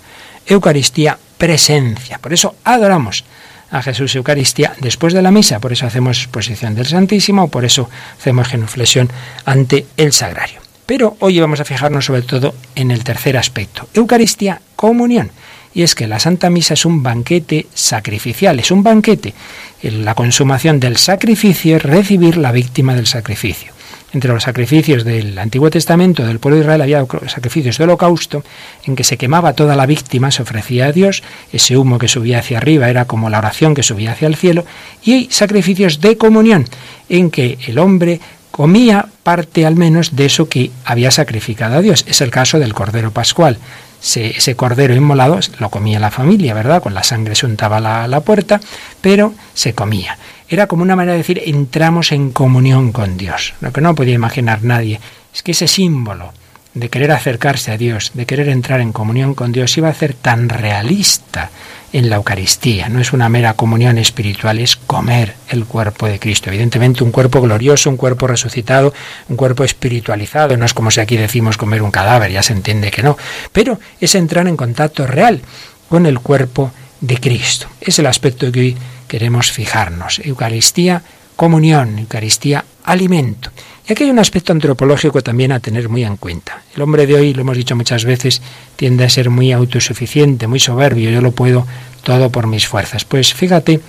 Eucaristía, 0.46 1.16
presencia. 1.38 2.18
Por 2.18 2.34
eso 2.34 2.56
adoramos 2.62 3.24
a 3.70 3.82
Jesús 3.82 4.14
Eucaristía 4.16 4.74
después 4.80 5.12
de 5.12 5.22
la 5.22 5.30
misa. 5.30 5.60
Por 5.60 5.72
eso 5.72 5.86
hacemos 5.86 6.18
exposición 6.18 6.74
del 6.74 6.86
Santísimo, 6.86 7.48
por 7.48 7.64
eso 7.64 7.88
hacemos 8.18 8.48
genuflexión 8.48 9.10
ante 9.44 9.86
el 9.96 10.12
sagrario. 10.12 10.60
Pero 10.86 11.16
hoy 11.20 11.38
vamos 11.38 11.60
a 11.60 11.64
fijarnos 11.64 12.06
sobre 12.06 12.22
todo 12.22 12.54
en 12.74 12.90
el 12.90 13.04
tercer 13.04 13.36
aspecto, 13.36 13.88
Eucaristía, 13.94 14.60
comunión. 14.74 15.30
Y 15.74 15.82
es 15.82 15.94
que 15.94 16.06
la 16.06 16.18
Santa 16.18 16.48
Misa 16.48 16.74
es 16.74 16.86
un 16.86 17.02
banquete 17.02 17.66
sacrificial, 17.74 18.58
es 18.58 18.70
un 18.70 18.82
banquete. 18.82 19.34
La 19.82 20.14
consumación 20.14 20.80
del 20.80 20.96
sacrificio 20.96 21.76
es 21.76 21.82
recibir 21.82 22.38
la 22.38 22.52
víctima 22.52 22.94
del 22.94 23.06
sacrificio 23.06 23.77
entre 24.12 24.32
los 24.32 24.42
sacrificios 24.42 25.04
del 25.04 25.38
Antiguo 25.38 25.70
Testamento 25.70 26.24
del 26.26 26.38
pueblo 26.38 26.56
de 26.56 26.62
Israel 26.62 26.80
había 26.80 27.06
sacrificios 27.26 27.78
de 27.78 27.84
holocausto 27.84 28.42
en 28.84 28.96
que 28.96 29.04
se 29.04 29.16
quemaba 29.16 29.52
toda 29.52 29.76
la 29.76 29.86
víctima, 29.86 30.30
se 30.30 30.42
ofrecía 30.42 30.86
a 30.86 30.92
Dios, 30.92 31.22
ese 31.52 31.76
humo 31.76 31.98
que 31.98 32.08
subía 32.08 32.38
hacia 32.38 32.58
arriba 32.58 32.88
era 32.88 33.04
como 33.04 33.30
la 33.30 33.38
oración 33.38 33.74
que 33.74 33.82
subía 33.82 34.12
hacia 34.12 34.28
el 34.28 34.36
cielo, 34.36 34.64
y 35.02 35.12
hay 35.12 35.28
sacrificios 35.30 36.00
de 36.00 36.16
comunión 36.16 36.66
en 37.08 37.30
que 37.30 37.58
el 37.66 37.78
hombre 37.78 38.20
comía 38.50 39.06
parte 39.22 39.66
al 39.66 39.76
menos 39.76 40.16
de 40.16 40.26
eso 40.26 40.48
que 40.48 40.70
había 40.84 41.10
sacrificado 41.10 41.76
a 41.76 41.82
Dios. 41.82 42.04
Es 42.08 42.20
el 42.20 42.30
caso 42.30 42.58
del 42.58 42.74
Cordero 42.74 43.12
Pascual. 43.12 43.58
Ese 44.00 44.56
cordero 44.56 44.94
inmolado 44.94 45.40
lo 45.58 45.70
comía 45.70 45.98
la 45.98 46.10
familia, 46.10 46.54
¿verdad? 46.54 46.82
Con 46.82 46.94
la 46.94 47.02
sangre 47.02 47.34
se 47.34 47.46
untaba 47.46 47.80
la, 47.80 48.06
la 48.08 48.20
puerta, 48.20 48.60
pero 49.00 49.34
se 49.54 49.74
comía. 49.74 50.18
Era 50.48 50.66
como 50.66 50.82
una 50.82 50.96
manera 50.96 51.12
de 51.12 51.18
decir, 51.18 51.42
entramos 51.44 52.12
en 52.12 52.30
comunión 52.30 52.92
con 52.92 53.16
Dios. 53.16 53.54
Lo 53.60 53.72
que 53.72 53.80
no 53.80 53.94
podía 53.94 54.14
imaginar 54.14 54.62
nadie 54.62 55.00
es 55.34 55.42
que 55.42 55.52
ese 55.52 55.68
símbolo 55.68 56.32
de 56.74 56.88
querer 56.88 57.12
acercarse 57.12 57.72
a 57.72 57.76
Dios, 57.76 58.12
de 58.14 58.26
querer 58.26 58.48
entrar 58.48 58.80
en 58.80 58.92
comunión 58.92 59.34
con 59.34 59.52
Dios, 59.52 59.76
iba 59.76 59.88
a 59.88 59.94
ser 59.94 60.14
tan 60.14 60.48
realista 60.48 61.50
en 61.92 62.10
la 62.10 62.16
Eucaristía. 62.16 62.88
No 62.88 63.00
es 63.00 63.12
una 63.12 63.28
mera 63.28 63.54
comunión 63.54 63.98
espiritual, 63.98 64.58
es 64.58 64.76
comer 64.76 65.34
el 65.48 65.64
cuerpo 65.64 66.06
de 66.06 66.18
Cristo. 66.18 66.50
Evidentemente 66.50 67.04
un 67.04 67.12
cuerpo 67.12 67.40
glorioso, 67.40 67.90
un 67.90 67.96
cuerpo 67.96 68.26
resucitado, 68.26 68.92
un 69.28 69.36
cuerpo 69.36 69.64
espiritualizado. 69.64 70.56
No 70.56 70.64
es 70.64 70.74
como 70.74 70.90
si 70.90 71.00
aquí 71.00 71.16
decimos 71.16 71.56
comer 71.56 71.82
un 71.82 71.90
cadáver, 71.90 72.30
ya 72.30 72.42
se 72.42 72.52
entiende 72.52 72.90
que 72.90 73.02
no. 73.02 73.16
Pero 73.52 73.78
es 74.00 74.14
entrar 74.14 74.46
en 74.48 74.56
contacto 74.56 75.06
real 75.06 75.40
con 75.88 76.06
el 76.06 76.20
cuerpo 76.20 76.70
de 77.00 77.18
Cristo. 77.18 77.68
Es 77.80 77.98
el 77.98 78.06
aspecto 78.06 78.50
que 78.52 78.60
hoy 78.60 78.76
queremos 79.06 79.50
fijarnos. 79.50 80.20
Eucaristía, 80.24 81.02
comunión, 81.36 81.98
Eucaristía, 81.98 82.64
alimento. 82.84 83.50
Y 83.88 83.92
aquí 83.92 84.04
hay 84.04 84.10
un 84.10 84.18
aspecto 84.18 84.52
antropológico 84.52 85.22
también 85.22 85.50
a 85.50 85.60
tener 85.60 85.88
muy 85.88 86.04
en 86.04 86.18
cuenta. 86.18 86.62
El 86.76 86.82
hombre 86.82 87.06
de 87.06 87.14
hoy, 87.14 87.32
lo 87.32 87.40
hemos 87.40 87.56
dicho 87.56 87.74
muchas 87.74 88.04
veces, 88.04 88.42
tiende 88.76 89.04
a 89.04 89.08
ser 89.08 89.30
muy 89.30 89.50
autosuficiente, 89.50 90.46
muy 90.46 90.60
soberbio, 90.60 91.10
yo 91.10 91.22
lo 91.22 91.32
puedo 91.32 91.66
todo 92.02 92.30
por 92.30 92.46
mis 92.46 92.66
fuerzas. 92.66 93.06
Pues 93.06 93.32
fíjate 93.32 93.80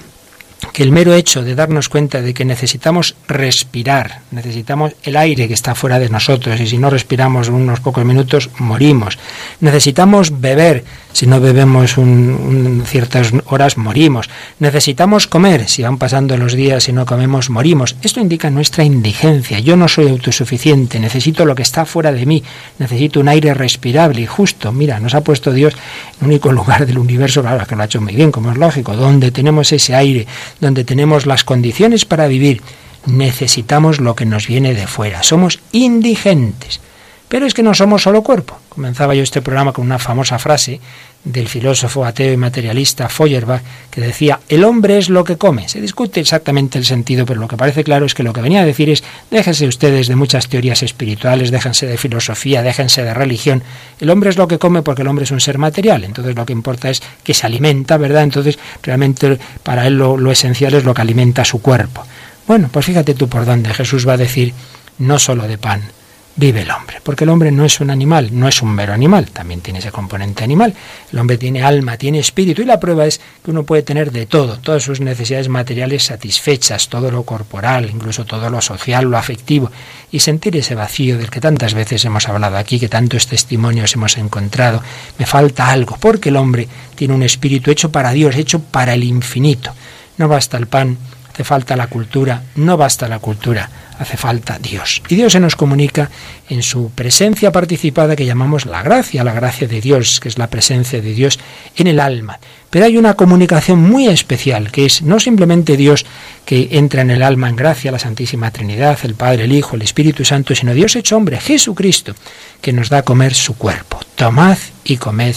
que 0.73 0.83
el 0.83 0.91
mero 0.91 1.13
hecho 1.13 1.43
de 1.43 1.55
darnos 1.55 1.89
cuenta 1.89 2.21
de 2.21 2.33
que 2.33 2.45
necesitamos 2.45 3.15
respirar, 3.27 4.21
necesitamos 4.31 4.93
el 5.03 5.17
aire 5.17 5.47
que 5.47 5.53
está 5.53 5.75
fuera 5.75 5.99
de 5.99 6.09
nosotros 6.09 6.59
y 6.59 6.67
si 6.67 6.77
no 6.77 6.89
respiramos 6.89 7.49
unos 7.49 7.79
pocos 7.79 8.05
minutos 8.05 8.49
morimos. 8.57 9.17
Necesitamos 9.61 10.41
beber, 10.41 10.83
si 11.13 11.27
no 11.27 11.39
bebemos 11.39 11.97
un, 11.97 12.83
ciertas 12.85 13.31
horas 13.45 13.77
morimos. 13.77 14.29
Necesitamos 14.59 15.27
comer, 15.27 15.67
si 15.67 15.81
van 15.81 15.97
pasando 15.97 16.37
los 16.37 16.53
días 16.53 16.87
y 16.89 16.93
no 16.93 17.05
comemos 17.05 17.49
morimos. 17.49 17.95
Esto 18.01 18.19
indica 18.19 18.49
nuestra 18.49 18.83
indigencia. 18.83 19.59
Yo 19.59 19.75
no 19.75 19.87
soy 19.87 20.09
autosuficiente, 20.09 20.99
necesito 20.99 21.45
lo 21.45 21.55
que 21.55 21.63
está 21.63 21.85
fuera 21.85 22.11
de 22.11 22.25
mí, 22.25 22.43
necesito 22.77 23.19
un 23.19 23.27
aire 23.27 23.53
respirable 23.53 24.21
y 24.21 24.25
justo. 24.25 24.71
Mira, 24.71 24.99
nos 24.99 25.15
ha 25.15 25.21
puesto 25.21 25.51
Dios 25.51 25.73
en 25.73 26.25
el 26.25 26.27
único 26.27 26.51
lugar 26.51 26.85
del 26.85 26.97
universo, 26.97 27.41
claro, 27.41 27.65
que 27.65 27.75
lo 27.75 27.81
ha 27.81 27.85
hecho 27.85 28.01
muy 28.01 28.15
bien, 28.15 28.31
como 28.31 28.51
es 28.51 28.57
lógico, 28.57 28.95
donde 28.95 29.31
tenemos 29.31 29.71
ese 29.71 29.95
aire, 29.95 30.27
donde 30.59 30.83
tenemos 30.83 31.25
las 31.25 31.43
condiciones 31.43 32.05
para 32.05 32.27
vivir, 32.27 32.61
necesitamos 33.05 33.99
lo 33.99 34.15
que 34.15 34.25
nos 34.25 34.47
viene 34.47 34.73
de 34.73 34.87
fuera. 34.87 35.23
Somos 35.23 35.59
indigentes. 35.71 36.81
Pero 37.27 37.45
es 37.45 37.53
que 37.53 37.63
no 37.63 37.75
somos 37.75 38.01
solo 38.01 38.23
cuerpo. 38.23 38.57
Comenzaba 38.69 39.13
yo 39.13 39.21
este 39.21 39.41
programa 39.41 39.71
con 39.71 39.85
una 39.85 39.99
famosa 39.99 40.39
frase 40.39 40.81
del 41.23 41.47
filósofo 41.49 42.05
ateo 42.05 42.31
y 42.33 42.37
materialista 42.37 43.09
Feuerbach 43.09 43.61
que 43.91 44.01
decía, 44.01 44.39
el 44.47 44.63
hombre 44.63 44.97
es 44.97 45.09
lo 45.09 45.23
que 45.23 45.37
come. 45.37 45.67
Se 45.67 45.81
discute 45.81 46.19
exactamente 46.19 46.77
el 46.77 46.85
sentido, 46.85 47.25
pero 47.25 47.39
lo 47.39 47.47
que 47.47 47.57
parece 47.57 47.83
claro 47.83 48.05
es 48.05 48.13
que 48.13 48.23
lo 48.23 48.33
que 48.33 48.41
venía 48.41 48.61
a 48.61 48.65
decir 48.65 48.89
es, 48.89 49.03
déjense 49.29 49.67
ustedes 49.67 50.07
de 50.07 50.15
muchas 50.15 50.47
teorías 50.47 50.81
espirituales, 50.81 51.51
déjense 51.51 51.87
de 51.87 51.97
filosofía, 51.97 52.63
déjense 52.63 53.03
de 53.03 53.13
religión. 53.13 53.63
El 53.99 54.09
hombre 54.09 54.29
es 54.29 54.37
lo 54.37 54.47
que 54.47 54.59
come 54.59 54.81
porque 54.81 55.01
el 55.01 55.07
hombre 55.07 55.23
es 55.23 55.31
un 55.31 55.41
ser 55.41 55.57
material. 55.57 56.03
Entonces 56.03 56.35
lo 56.35 56.45
que 56.45 56.53
importa 56.53 56.89
es 56.89 57.01
que 57.23 57.33
se 57.33 57.45
alimenta, 57.45 57.97
¿verdad? 57.97 58.23
Entonces 58.23 58.57
realmente 58.81 59.37
para 59.63 59.87
él 59.87 59.97
lo, 59.97 60.17
lo 60.17 60.31
esencial 60.31 60.73
es 60.73 60.85
lo 60.85 60.93
que 60.93 61.01
alimenta 61.01 61.43
su 61.43 61.61
cuerpo. 61.61 62.05
Bueno, 62.47 62.69
pues 62.71 62.85
fíjate 62.85 63.13
tú 63.13 63.27
por 63.27 63.45
dónde 63.45 63.73
Jesús 63.73 64.07
va 64.07 64.13
a 64.13 64.17
decir, 64.17 64.53
no 64.97 65.19
solo 65.19 65.47
de 65.47 65.57
pan 65.57 65.98
vive 66.39 66.61
el 66.61 66.71
hombre. 66.71 67.01
Porque 67.03 67.25
el 67.25 67.29
hombre 67.29 67.51
no 67.51 67.65
es 67.65 67.81
un 67.81 67.89
animal, 67.89 68.29
no 68.31 68.47
es 68.47 68.61
un 68.61 68.73
mero 68.73 68.93
animal, 68.93 69.29
también 69.31 69.59
tiene 69.59 69.79
ese 69.79 69.91
componente 69.91 70.43
animal. 70.43 70.73
El 71.11 71.19
hombre 71.19 71.37
tiene 71.37 71.61
alma, 71.61 71.97
tiene 71.97 72.19
espíritu 72.19 72.61
y 72.61 72.65
la 72.65 72.79
prueba 72.79 73.05
es 73.05 73.19
que 73.43 73.51
uno 73.51 73.63
puede 73.63 73.83
tener 73.83 74.11
de 74.11 74.25
todo, 74.25 74.57
todas 74.57 74.81
sus 74.81 75.01
necesidades 75.01 75.49
materiales 75.49 76.03
satisfechas, 76.03 76.87
todo 76.87 77.11
lo 77.11 77.23
corporal, 77.23 77.89
incluso 77.93 78.25
todo 78.25 78.49
lo 78.49 78.61
social, 78.61 79.05
lo 79.05 79.17
afectivo, 79.17 79.69
y 80.11 80.19
sentir 80.19 80.55
ese 80.55 80.75
vacío 80.75 81.17
del 81.17 81.29
que 81.29 81.41
tantas 81.41 81.73
veces 81.73 82.05
hemos 82.05 82.29
hablado 82.29 82.57
aquí, 82.57 82.79
que 82.79 82.89
tantos 82.89 83.27
testimonios 83.27 83.93
hemos 83.93 84.17
encontrado. 84.17 84.81
Me 85.17 85.25
falta 85.25 85.69
algo, 85.69 85.97
porque 85.99 86.29
el 86.29 86.37
hombre 86.37 86.69
tiene 86.95 87.13
un 87.13 87.23
espíritu 87.23 87.69
hecho 87.69 87.91
para 87.91 88.11
Dios, 88.11 88.35
hecho 88.35 88.59
para 88.59 88.93
el 88.93 89.03
infinito. 89.03 89.73
No 90.17 90.29
basta 90.29 90.57
el 90.57 90.67
pan, 90.67 90.97
hace 91.33 91.43
falta 91.43 91.75
la 91.75 91.87
cultura, 91.87 92.43
no 92.55 92.77
basta 92.77 93.09
la 93.09 93.19
cultura, 93.19 93.69
hace 93.99 94.17
falta 94.17 94.57
Dios. 94.57 95.03
Y 95.09 95.15
Dios 95.15 95.33
se 95.33 95.39
nos 95.39 95.55
comunica 95.55 96.09
en 96.49 96.63
su 96.63 96.89
presencia 96.91 97.51
participada 97.51 98.15
que 98.15 98.25
llamamos 98.25 98.65
la 98.65 98.81
gracia, 98.81 99.25
la 99.25 99.33
gracia 99.33 99.67
de 99.67 99.81
Dios, 99.81 100.19
que 100.21 100.29
es 100.29 100.37
la 100.37 100.49
presencia 100.49 101.01
de 101.01 101.13
Dios 101.13 101.37
en 101.75 101.87
el 101.87 101.99
alma. 101.99 102.39
Pero 102.69 102.85
hay 102.85 102.97
una 102.97 103.15
comunicación 103.15 103.79
muy 103.79 104.07
especial, 104.07 104.71
que 104.71 104.85
es 104.85 105.01
no 105.01 105.19
simplemente 105.19 105.75
Dios 105.75 106.05
que 106.45 106.69
entra 106.71 107.01
en 107.01 107.11
el 107.11 107.21
alma 107.21 107.49
en 107.49 107.57
gracia, 107.57 107.91
la 107.91 107.99
Santísima 107.99 108.51
Trinidad, 108.51 108.97
el 109.03 109.15
Padre, 109.15 109.43
el 109.43 109.51
Hijo, 109.51 109.75
el 109.75 109.81
Espíritu 109.81 110.23
Santo, 110.23 110.55
sino 110.55 110.73
Dios 110.73 110.95
hecho 110.95 111.17
hombre, 111.17 111.39
Jesucristo, 111.39 112.15
que 112.61 112.71
nos 112.71 112.89
da 112.89 112.99
a 112.99 113.03
comer 113.03 113.33
su 113.33 113.57
cuerpo. 113.57 113.99
Tomad 114.15 114.57
y 114.85 114.95
comed, 114.95 115.35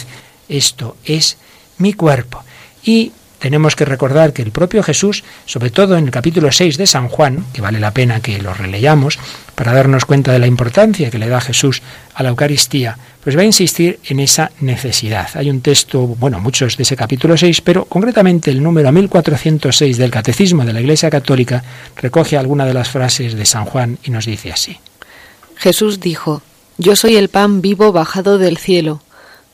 esto 0.49 0.97
es 1.05 1.37
mi 1.79 1.95
cuerpo. 1.95 2.45
Y 2.85 3.13
tenemos 3.43 3.75
que 3.75 3.85
recordar 3.85 4.33
que 4.33 4.43
el 4.43 4.53
propio 4.53 4.85
Jesús, 4.85 5.25
sobre 5.47 5.71
todo 5.71 5.97
en 5.97 6.05
el 6.05 6.13
capítulo 6.13 6.53
6 6.53 6.77
de 6.77 6.87
San 6.87 7.09
Juan, 7.09 7.45
que 7.53 7.61
vale 7.61 7.81
la 7.81 7.91
pena 7.91 8.21
que 8.21 8.41
lo 8.41 8.55
releyamos 8.55 9.19
para 9.57 9.73
darnos 9.73 10.05
cuenta 10.05 10.31
de 10.31 10.39
la 10.39 10.47
importancia 10.47 11.11
que 11.11 11.19
le 11.19 11.29
da 11.29 11.41
Jesús 11.41 11.83
a 12.15 12.23
la 12.23 12.29
Eucaristía, 12.29 12.97
pues 13.21 13.37
va 13.37 13.41
a 13.41 13.45
insistir 13.45 13.99
en 14.05 14.21
esa 14.21 14.53
necesidad. 14.61 15.29
Hay 15.35 15.51
un 15.51 15.61
texto, 15.61 16.07
bueno, 16.07 16.39
muchos 16.39 16.77
de 16.77 16.85
ese 16.85 16.95
capítulo 16.95 17.37
6, 17.37 17.63
pero 17.63 17.85
concretamente 17.87 18.53
el 18.53 18.63
número 18.63 18.93
1406 18.93 19.99
del 19.99 20.13
Catecismo 20.13 20.65
de 20.65 20.75
la 20.75 20.81
Iglesia 20.81 21.11
Católica 21.11 21.65
recoge 21.97 22.39
alguna 22.39 22.65
de 22.65 22.75
las 22.75 22.91
frases 22.91 23.35
de 23.35 23.45
San 23.45 23.65
Juan 23.65 23.99
y 24.05 24.13
nos 24.13 24.25
dice 24.25 24.53
así. 24.53 24.79
Jesús 25.57 25.99
dijo, 25.99 26.43
Yo 26.79 26.95
soy 26.95 27.17
el 27.17 27.29
pan 27.29 27.61
vivo 27.61 27.91
bajado 27.91 28.39
del 28.39 28.57
cielo. 28.57 29.03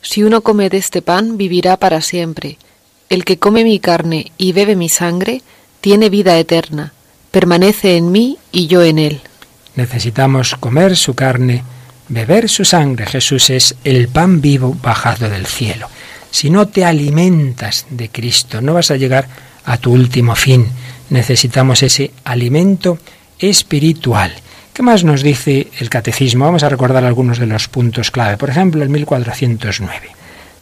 Si 0.02 0.25
uno 0.25 0.42
come 0.42 0.68
de 0.68 0.76
este 0.76 1.00
pan, 1.00 1.38
vivirá 1.38 1.78
para 1.78 2.02
siempre 2.02 2.59
el 3.08 3.24
que 3.24 3.38
come 3.38 3.64
mi 3.64 3.78
carne 3.78 4.32
y 4.36 4.52
bebe 4.52 4.76
mi 4.76 4.88
sangre, 4.88 5.42
tiene 5.80 6.10
vida 6.10 6.38
eterna, 6.38 6.92
permanece 7.30 7.96
en 7.96 8.12
mí 8.12 8.38
y 8.52 8.66
yo 8.66 8.82
en 8.82 8.98
él. 8.98 9.20
Necesitamos 9.76 10.56
comer 10.56 10.96
su 10.96 11.14
carne, 11.14 11.62
beber 12.08 12.48
su 12.48 12.64
sangre. 12.64 13.06
Jesús 13.06 13.50
es 13.50 13.76
el 13.84 14.08
pan 14.08 14.40
vivo 14.40 14.76
bajado 14.82 15.28
del 15.28 15.46
cielo. 15.46 15.88
Si 16.30 16.50
no 16.50 16.68
te 16.68 16.84
alimentas 16.84 17.86
de 17.90 18.10
Cristo, 18.10 18.60
no 18.60 18.74
vas 18.74 18.90
a 18.90 18.96
llegar 18.96 19.28
a 19.64 19.76
tu 19.78 19.92
último 19.92 20.34
fin. 20.34 20.66
Necesitamos 21.10 21.82
ese 21.82 22.10
alimento 22.24 22.98
espiritual. 23.38 24.32
¿Qué 24.72 24.82
más 24.82 25.04
nos 25.04 25.22
dice 25.22 25.68
el 25.78 25.90
catecismo? 25.90 26.44
Vamos 26.44 26.62
a 26.62 26.68
recordar 26.68 27.04
algunos 27.04 27.38
de 27.38 27.46
los 27.46 27.68
puntos 27.68 28.10
clave. 28.10 28.36
Por 28.36 28.50
ejemplo, 28.50 28.82
el 28.82 28.88
1409. 28.90 30.17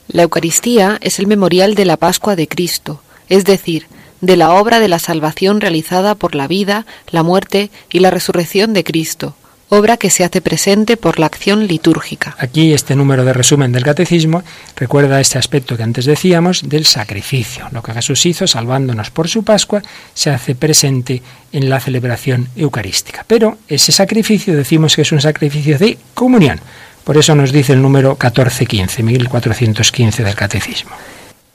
La 0.08 0.22
Eucaristía 0.22 0.98
es 1.00 1.18
el 1.18 1.26
memorial 1.26 1.75
de 1.75 1.84
la 1.84 1.96
Pascua 1.96 2.36
de 2.36 2.46
Cristo, 2.46 3.00
es 3.28 3.44
decir, 3.44 3.86
de 4.20 4.36
la 4.36 4.52
obra 4.52 4.80
de 4.80 4.88
la 4.88 4.98
salvación 4.98 5.60
realizada 5.60 6.14
por 6.14 6.34
la 6.34 6.46
vida, 6.46 6.86
la 7.10 7.22
muerte 7.22 7.70
y 7.90 7.98
la 7.98 8.10
resurrección 8.10 8.72
de 8.72 8.84
Cristo, 8.84 9.34
obra 9.68 9.96
que 9.96 10.10
se 10.10 10.25
hace 10.25 10.40
presente 10.40 10.96
por 10.96 11.18
la 11.18 11.26
acción 11.26 11.66
litúrgica. 11.66 12.36
Aquí 12.38 12.72
este 12.72 12.94
número 12.94 13.25
de 13.25 13.32
resumen 13.32 13.72
del 13.72 13.82
catecismo 13.82 14.42
recuerda 14.76 15.20
este 15.20 15.38
aspecto 15.38 15.76
que 15.76 15.82
antes 15.82 16.04
decíamos 16.04 16.68
del 16.68 16.86
sacrificio. 16.86 17.68
Lo 17.72 17.82
que 17.82 17.92
Jesús 17.92 18.25
hizo 18.26 18.46
salvándonos 18.46 19.10
por 19.10 19.28
su 19.28 19.42
Pascua 19.42 19.82
se 20.14 20.30
hace 20.30 20.54
presente 20.54 21.22
en 21.52 21.68
la 21.68 21.80
celebración 21.80 22.48
eucarística. 22.54 23.25
Pero 23.26 23.58
ese 23.66 23.90
sacrificio 23.90 24.56
decimos 24.56 24.94
que 24.94 25.02
es 25.02 25.12
un 25.12 25.20
sacrificio 25.20 25.78
de 25.78 25.98
comunión. 26.14 26.60
Por 27.06 27.16
eso 27.16 27.34
nos 27.34 27.52
dice 27.52 27.72
el 27.72 27.80
número 27.80 28.10
1415, 28.10 29.02
1415 29.02 30.25
del 30.25 30.34
catecismo. 30.34 30.90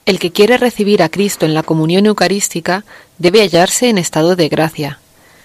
El 0.06 0.18
que 0.18 0.32
quiere 0.32 0.56
recibir 0.56 1.04
a 1.04 1.08
Cristo 1.08 1.46
en 1.46 1.54
la 1.54 1.62
comunión 1.62 2.06
eucarística 2.06 2.84
debe 3.18 3.42
hallarse 3.42 3.88
en 3.88 3.98
estado 3.98 4.34
de 4.34 4.48
gracia, 4.48 4.98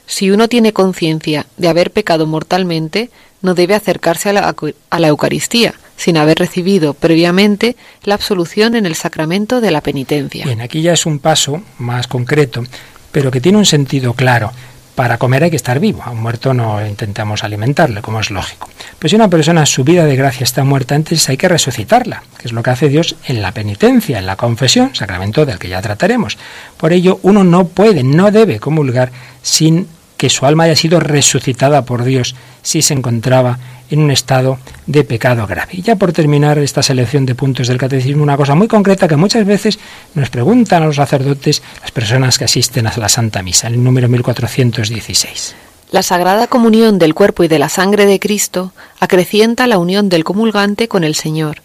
si 0.08 0.32
uno 0.32 0.48
tiene 0.48 0.72
conciencia 0.72 1.46
de 1.58 1.68
haber 1.68 1.92
pecado 1.92 2.26
mortalmente, 2.26 3.12
no 3.42 3.54
debe 3.54 3.76
acercarse 3.76 4.30
a 4.30 4.34
la, 4.34 5.08
Eucaristía, 5.08 5.74
sin 5.98 6.18
haber 6.18 6.40
recibido 6.40 6.94
previamente 6.94 7.76
la 8.04 8.16
absolución 8.16 8.74
en 8.76 8.86
el 8.86 8.96
sacramento 8.96 9.60
de 9.60 9.70
la 9.70 9.82
penitencia. 9.82 10.46
Bien, 10.46 10.62
aquí 10.62 10.82
ya 10.82 10.94
es 10.94 11.06
un 11.06 11.20
paso 11.20 11.62
más 11.78 12.08
concreto, 12.08 12.64
pero 13.12 13.30
que 13.30 13.42
tiene 13.42 13.58
un 13.58 13.66
sentido 13.66 14.14
claro. 14.14 14.52
Para 14.98 15.20
comer 15.20 15.44
hay 15.44 15.52
que 15.52 15.56
estar 15.56 15.80
vivo. 15.80 16.02
A 16.04 16.10
un 16.10 16.24
muerto 16.24 16.56
no 16.56 16.84
intentamos 16.84 17.44
alimentarle, 17.44 18.02
como 18.02 18.20
es 18.20 18.32
lógico. 18.32 18.68
Pues 18.98 19.12
si 19.12 19.16
una 19.16 19.30
persona 19.30 19.64
su 19.68 19.84
vida 19.84 20.06
de 20.06 20.16
gracia 20.16 20.44
está 20.44 20.64
muerta 20.64 20.96
antes, 20.96 21.30
hay 21.30 21.38
que 21.38 21.48
resucitarla, 21.48 22.24
que 22.40 22.48
es 22.48 22.52
lo 22.52 22.64
que 22.64 22.72
hace 22.72 22.90
Dios 22.90 23.16
en 23.28 23.44
la 23.44 23.52
penitencia, 23.52 24.18
en 24.18 24.26
la 24.26 24.38
confesión, 24.38 24.96
sacramento 24.96 25.46
del 25.46 25.60
que 25.60 25.70
ya 25.70 25.84
trataremos. 25.84 26.40
Por 26.78 26.94
ello, 26.94 27.20
uno 27.22 27.44
no 27.44 27.68
puede, 27.68 28.02
no 28.02 28.32
debe 28.32 28.60
comulgar 28.60 29.12
sin 29.44 29.88
que 30.18 30.30
su 30.30 30.46
alma 30.46 30.66
haya 30.66 30.76
sido 30.76 31.00
resucitada 31.00 31.86
por 31.86 32.04
Dios 32.04 32.36
si 32.62 32.82
se 32.82 32.94
encontraba 32.94 33.60
en 33.90 34.00
un 34.00 34.12
estado 34.12 34.60
de 34.86 35.04
pecado 35.04 35.48
grave. 35.48 35.74
Y 35.74 35.82
ya 35.82 35.96
por 35.96 36.12
terminar 36.12 36.58
esta 36.60 36.84
selección 36.84 37.26
de 37.26 37.36
puntos 37.36 37.68
del 37.68 37.78
catecismo, 37.78 38.24
una 38.24 38.36
cosa 38.36 38.56
muy 38.56 38.68
concreta 38.68 39.08
que 39.08 39.16
muchas 39.16 39.46
veces 39.46 39.80
nos 40.16 40.30
preguntan 40.30 40.84
a 40.84 40.88
los 40.88 40.98
sacerdotes 40.98 41.62
las 41.82 41.92
personas 41.92 42.38
que 42.38 42.46
asisten 42.46 42.88
a 42.88 42.98
la 42.98 43.10
Santa 43.10 43.44
Misa, 43.44 43.68
el 43.68 43.82
número 43.82 44.10
1416. 44.10 45.56
La 45.92 46.04
Sagrada 46.04 46.48
Comunión 46.48 47.00
del 47.00 47.14
cuerpo 47.14 47.46
y 47.46 47.48
de 47.48 47.60
la 47.60 47.70
sangre 47.70 48.06
de 48.06 48.20
Cristo 48.20 48.74
acrecienta 49.00 49.68
la 49.68 49.78
unión 49.78 50.10
del 50.10 50.26
comulgante 50.26 50.90
con 50.90 51.06
el 51.06 51.16
Señor, 51.16 51.62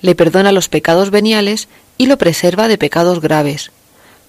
le 0.00 0.16
perdona 0.16 0.50
los 0.50 0.68
pecados 0.68 1.10
veniales 1.10 1.68
y 1.98 2.06
lo 2.06 2.18
preserva 2.18 2.66
de 2.66 2.78
pecados 2.78 3.20
graves 3.20 3.70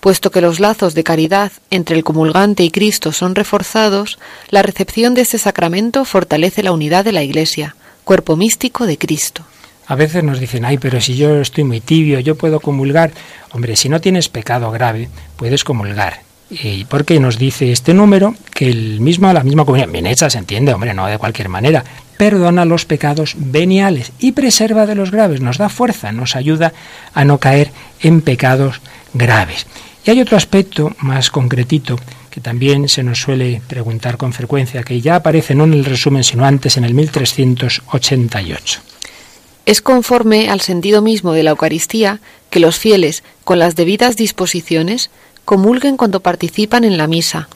Puesto 0.01 0.31
que 0.31 0.41
los 0.41 0.59
lazos 0.59 0.95
de 0.95 1.03
caridad 1.03 1.51
entre 1.69 1.95
el 1.95 2.03
comulgante 2.03 2.63
y 2.63 2.71
Cristo 2.71 3.11
son 3.11 3.35
reforzados, 3.35 4.17
la 4.49 4.63
recepción 4.63 5.13
de 5.13 5.21
este 5.21 5.37
sacramento 5.37 6.05
fortalece 6.05 6.63
la 6.63 6.71
unidad 6.71 7.05
de 7.05 7.11
la 7.11 7.21
Iglesia, 7.21 7.75
cuerpo 8.03 8.35
místico 8.35 8.87
de 8.87 8.97
Cristo. 8.97 9.43
A 9.85 9.95
veces 9.95 10.23
nos 10.23 10.39
dicen, 10.39 10.65
ay, 10.65 10.79
pero 10.79 10.99
si 11.01 11.15
yo 11.15 11.39
estoy 11.39 11.65
muy 11.65 11.81
tibio, 11.81 12.19
yo 12.19 12.35
puedo 12.35 12.59
comulgar. 12.59 13.11
Hombre, 13.51 13.75
si 13.75 13.89
no 13.89 14.01
tienes 14.01 14.27
pecado 14.27 14.71
grave, 14.71 15.07
puedes 15.35 15.63
comulgar. 15.63 16.21
¿Y 16.49 16.85
por 16.85 17.05
qué 17.05 17.19
nos 17.19 17.37
dice 17.37 17.71
este 17.71 17.93
número? 17.93 18.33
Que 18.53 18.69
el 18.69 19.01
mismo, 19.01 19.31
la 19.31 19.43
misma 19.43 19.65
comunión, 19.65 19.91
bien 19.91 20.07
hecha, 20.07 20.31
se 20.31 20.39
entiende, 20.39 20.73
hombre, 20.73 20.95
no 20.95 21.05
de 21.05 21.19
cualquier 21.19 21.47
manera, 21.47 21.83
perdona 22.17 22.65
los 22.65 22.85
pecados 22.85 23.35
veniales 23.37 24.11
y 24.19 24.31
preserva 24.31 24.85
de 24.85 24.95
los 24.95 25.11
graves, 25.11 25.41
nos 25.41 25.57
da 25.57 25.69
fuerza, 25.69 26.11
nos 26.11 26.35
ayuda 26.35 26.73
a 27.13 27.23
no 27.23 27.37
caer 27.37 27.71
en 28.01 28.21
pecados 28.21 28.81
graves. 29.13 29.65
Y 30.05 30.11
hay 30.11 30.21
otro 30.21 30.37
aspecto 30.37 30.95
más 30.99 31.29
concretito 31.29 31.97
que 32.31 32.41
también 32.41 32.89
se 32.89 33.03
nos 33.03 33.19
suele 33.19 33.61
preguntar 33.67 34.17
con 34.17 34.33
frecuencia, 34.33 34.83
que 34.83 35.01
ya 35.01 35.17
aparece 35.17 35.53
no 35.53 35.65
en 35.65 35.73
el 35.73 35.85
resumen, 35.85 36.23
sino 36.23 36.45
antes 36.45 36.77
en 36.77 36.85
el 36.85 36.93
1388. 36.93 38.79
Es 39.65 39.81
conforme 39.81 40.49
al 40.49 40.61
sentido 40.61 41.01
mismo 41.01 41.33
de 41.33 41.43
la 41.43 41.51
Eucaristía 41.51 42.19
que 42.49 42.59
los 42.59 42.79
fieles, 42.79 43.23
con 43.43 43.59
las 43.59 43.75
debidas 43.75 44.15
disposiciones, 44.15 45.11
comulguen 45.45 45.97
cuando 45.97 46.21
participan 46.21 46.83
en 46.83 46.97
la 46.97 47.07
misa, 47.07 47.47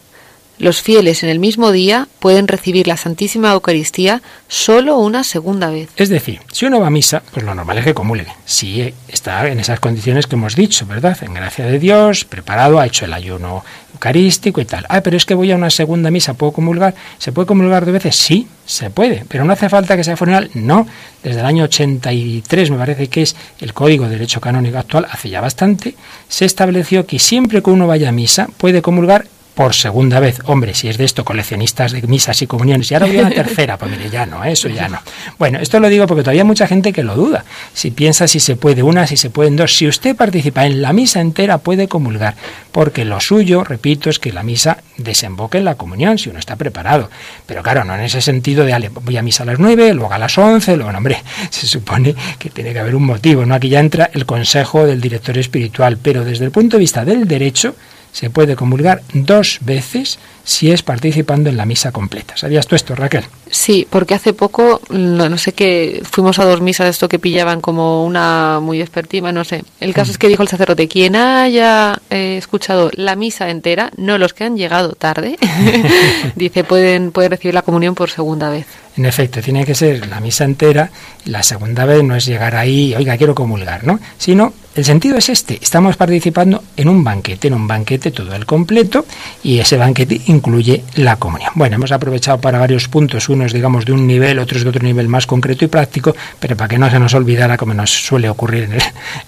los 0.58 0.82
fieles 0.82 1.24
en 1.24 1.30
el 1.30 1.40
mismo 1.40 1.72
día 1.72 2.08
pueden 2.20 2.48
recibir 2.48 2.88
la 2.88 2.98
Santísima 2.98 3.52
Eucaristía 3.52 4.22
solo 4.48 4.98
una 4.98 5.24
segunda 5.24 5.70
vez. 5.70 5.90
Es 5.98 6.10
decir, 6.10 6.40
si 6.52 6.66
uno 6.66 6.80
va 6.80 6.88
a 6.88 6.92
misa, 6.92 7.22
pues 7.32 7.46
lo 7.46 7.54
normal 7.54 7.78
es 7.80 7.86
que 7.86 7.94
comulgue. 7.94 8.32
Si 8.46 8.94
está 9.08 9.48
en 9.48 9.60
esas 9.60 9.80
condiciones 9.80 10.28
que 10.28 10.36
hemos 10.36 10.56
dicho, 10.56 10.86
¿verdad? 10.86 11.18
En 11.22 11.34
gracia 11.34 11.66
de 11.66 11.80
Dios, 11.80 12.26
preparado, 12.26 12.80
ha 12.80 12.86
hecho 12.86 13.06
el 13.06 13.14
ayuno 13.14 13.64
eucarístico 13.94 14.62
y 14.62 14.66
tal. 14.66 14.86
Ah, 14.90 15.02
pero 15.02 15.18
es 15.18 15.26
que 15.26 15.34
voy 15.34 15.52
a 15.52 15.56
una 15.56 15.70
segunda 15.70 16.12
misa, 16.12 16.34
¿puedo 16.34 16.52
comulgar? 16.52 16.94
¿Se 17.18 17.32
puede 17.32 17.48
comulgar 17.48 17.86
dos 17.86 17.94
veces? 17.94 18.16
Sí, 18.16 18.48
se 18.66 18.90
puede, 18.90 19.26
pero 19.28 19.46
no 19.46 19.54
hace 19.54 19.70
falta 19.70 19.96
que 19.96 20.04
sea 20.04 20.18
funeral. 20.18 20.50
No, 20.54 20.88
desde 21.24 21.40
el 21.40 21.46
año 21.46 21.64
83 21.66 22.72
me 22.72 22.78
parece 22.78 23.08
que 23.08 23.24
es 23.24 23.36
el 23.60 23.74
Código 23.74 24.06
de 24.06 24.12
Derecho 24.12 24.42
Canónico 24.42 24.78
actual, 24.78 25.08
hace 25.10 25.30
ya 25.30 25.42
bastante, 25.42 25.96
se 26.28 26.46
estableció 26.46 27.06
que 27.06 27.20
siempre 27.20 27.62
que 27.62 27.70
uno 27.70 27.88
vaya 27.88 28.10
a 28.10 28.12
misa 28.12 28.48
puede 28.58 28.82
comulgar 28.82 29.28
por 29.56 29.74
segunda 29.74 30.20
vez. 30.20 30.40
Hombre, 30.46 30.74
si 30.74 30.90
es 30.90 30.98
de 30.98 31.06
esto, 31.06 31.24
coleccionistas 31.24 31.94
de 31.94 32.02
misas 32.04 32.42
y 32.42 32.48
comuniones. 32.48 32.92
Y 32.92 32.94
ahora 32.94 33.08
voy 33.08 33.18
a 33.18 33.22
una 33.22 33.30
tercera, 33.44 33.78
pues 33.78 33.90
mire, 33.90 34.10
ya 34.10 34.26
no, 34.26 34.44
eso 34.44 34.68
ya 34.68 34.90
no. 34.90 35.00
Bueno, 35.40 35.60
esto 35.60 35.80
lo 35.80 35.88
digo 35.90 36.06
porque 36.06 36.24
todavía 36.24 36.42
hay 36.42 36.48
mucha 36.48 36.68
gente 36.68 36.92
que 36.94 37.04
lo 37.04 37.16
duda. 37.16 37.46
Si 37.74 37.90
piensa 37.92 38.28
si 38.28 38.40
se 38.40 38.58
puede 38.58 38.84
una, 38.84 39.08
si 39.08 39.18
se 39.18 39.30
pueden 39.30 39.56
dos. 39.56 39.76
Si 39.76 39.88
usted 39.88 40.16
participa 40.16 40.66
en 40.66 40.82
la 40.82 40.92
misa 40.94 41.22
entera, 41.22 41.58
puede 41.58 41.88
comulgar. 41.88 42.36
Porque 42.74 43.06
lo 43.06 43.22
suyo, 43.22 43.64
repito, 43.64 44.10
es 44.10 44.20
que 44.20 44.34
la 44.34 44.44
misa 44.44 44.78
desemboque 44.98 45.58
en 45.58 45.66
la 45.66 45.76
comunión, 45.76 46.18
si 46.18 46.30
uno 46.30 46.40
está 46.40 46.58
preparado. 46.58 47.10
Pero 47.46 47.64
claro, 47.64 47.86
no 47.86 47.96
en 47.96 48.02
ese 48.02 48.22
sentido 48.22 48.66
de, 48.66 48.90
voy 48.90 49.16
a 49.16 49.22
misa 49.22 49.44
a 49.44 49.46
las 49.46 49.60
nueve, 49.60 49.94
luego 49.94 50.12
a 50.12 50.18
las 50.18 50.38
once, 50.38 50.76
luego, 50.76 50.96
hombre, 50.96 51.24
se 51.50 51.66
supone 51.66 52.14
que 52.38 52.50
tiene 52.50 52.74
que 52.74 52.80
haber 52.80 52.96
un 52.96 53.06
motivo, 53.06 53.46
¿no? 53.46 53.56
Aquí 53.56 53.70
ya 53.70 53.80
entra 53.80 54.10
el 54.14 54.26
consejo 54.26 54.86
del 54.86 55.00
director 55.00 55.38
espiritual. 55.38 55.98
Pero 56.02 56.26
desde 56.26 56.44
el 56.44 56.52
punto 56.52 56.76
de 56.76 56.82
vista 56.82 57.06
del 57.06 57.26
derecho, 57.26 57.76
se 58.16 58.30
puede 58.30 58.56
comulgar 58.56 59.02
dos 59.14 59.60
veces 59.62 60.20
si 60.46 60.72
es 60.72 60.84
participando 60.84 61.50
en 61.50 61.58
la 61.58 61.66
misa 61.66 61.92
completa. 61.92 62.38
¿Sabías 62.38 62.68
tú 62.68 62.76
esto, 62.76 62.96
Raquel? 62.96 63.26
Sí, 63.50 63.88
porque 63.90 64.14
hace 64.14 64.34
poco, 64.34 64.80
no, 64.90 65.38
sé 65.38 65.54
qué, 65.54 66.02
fuimos 66.10 66.40
a 66.40 66.46
dos 66.46 66.62
misas 66.62 66.86
de 66.86 66.92
esto 66.92 67.10
que 67.10 67.20
pillaban 67.20 67.62
como 67.62 68.06
una 68.06 68.60
muy 68.62 68.80
expertiva, 68.80 69.32
no 69.32 69.44
sé. 69.44 69.64
El 69.80 69.94
caso 69.94 70.12
es 70.12 70.18
que 70.18 70.28
dijo 70.28 70.44
el 70.44 70.48
sacerdote, 70.48 70.88
quien 70.88 71.16
haya 71.16 72.00
eh, 72.10 72.38
escuchado 72.38 72.92
la 72.94 73.16
misa 73.16 73.50
entera, 73.50 73.92
no 73.98 74.18
los 74.18 74.34
que 74.34 74.44
han 74.44 74.56
llegado 74.56 74.94
tarde, 74.94 75.38
dice, 76.36 76.64
pueden, 76.64 77.12
pueden 77.12 77.32
recibir 77.32 77.56
la 77.56 77.64
comunión 77.64 77.96
por 77.96 78.10
segunda 78.10 78.50
vez. 78.50 78.68
En 78.98 79.06
efecto, 79.06 79.42
tiene 79.42 79.66
que 79.66 79.76
ser 79.76 80.08
la 80.08 80.22
misa 80.22 80.46
entera. 80.46 80.90
La 81.26 81.44
segunda 81.44 81.84
vez 81.86 82.02
no 82.04 82.16
es 82.16 82.26
llegar 82.26 82.56
ahí, 82.56 82.96
oiga, 82.96 83.18
quiero 83.18 83.36
comulgar, 83.36 83.84
¿no? 83.84 84.00
Sino, 84.18 84.54
el 84.74 84.86
sentido 84.86 85.18
es 85.18 85.28
este. 85.28 85.60
Estamos 85.62 85.98
participando 85.98 86.64
en 86.78 86.88
un 86.88 87.04
banquete, 87.04 87.50
en 87.50 87.56
un 87.56 87.68
banquete 87.68 88.12
todo 88.12 88.34
el 88.34 88.46
completo, 88.46 89.06
y 89.44 89.60
ese 89.60 89.76
banquete 89.76 90.22
incluye 90.36 90.84
la 90.96 91.16
comunión. 91.18 91.52
Bueno, 91.56 91.76
hemos 91.76 91.92
aprovechado 91.92 92.40
para 92.40 92.60
varios 92.60 92.88
puntos, 92.88 93.30
unos, 93.30 93.54
digamos, 93.54 93.86
de 93.86 93.94
un 93.94 94.06
nivel, 94.06 94.40
otros 94.40 94.64
de 94.64 94.70
otro 94.70 94.84
nivel 94.84 95.08
más 95.08 95.26
concreto 95.26 95.66
y 95.66 95.68
práctico, 95.68 96.16
pero 96.40 96.56
para 96.56 96.68
que 96.68 96.78
no 96.78 96.90
se 96.90 97.00
nos 97.00 97.14
olvidara, 97.14 97.58
como 97.58 97.74
nos 97.74 97.92
suele 97.92 98.30
ocurrir 98.30 98.64
en, 98.64 98.78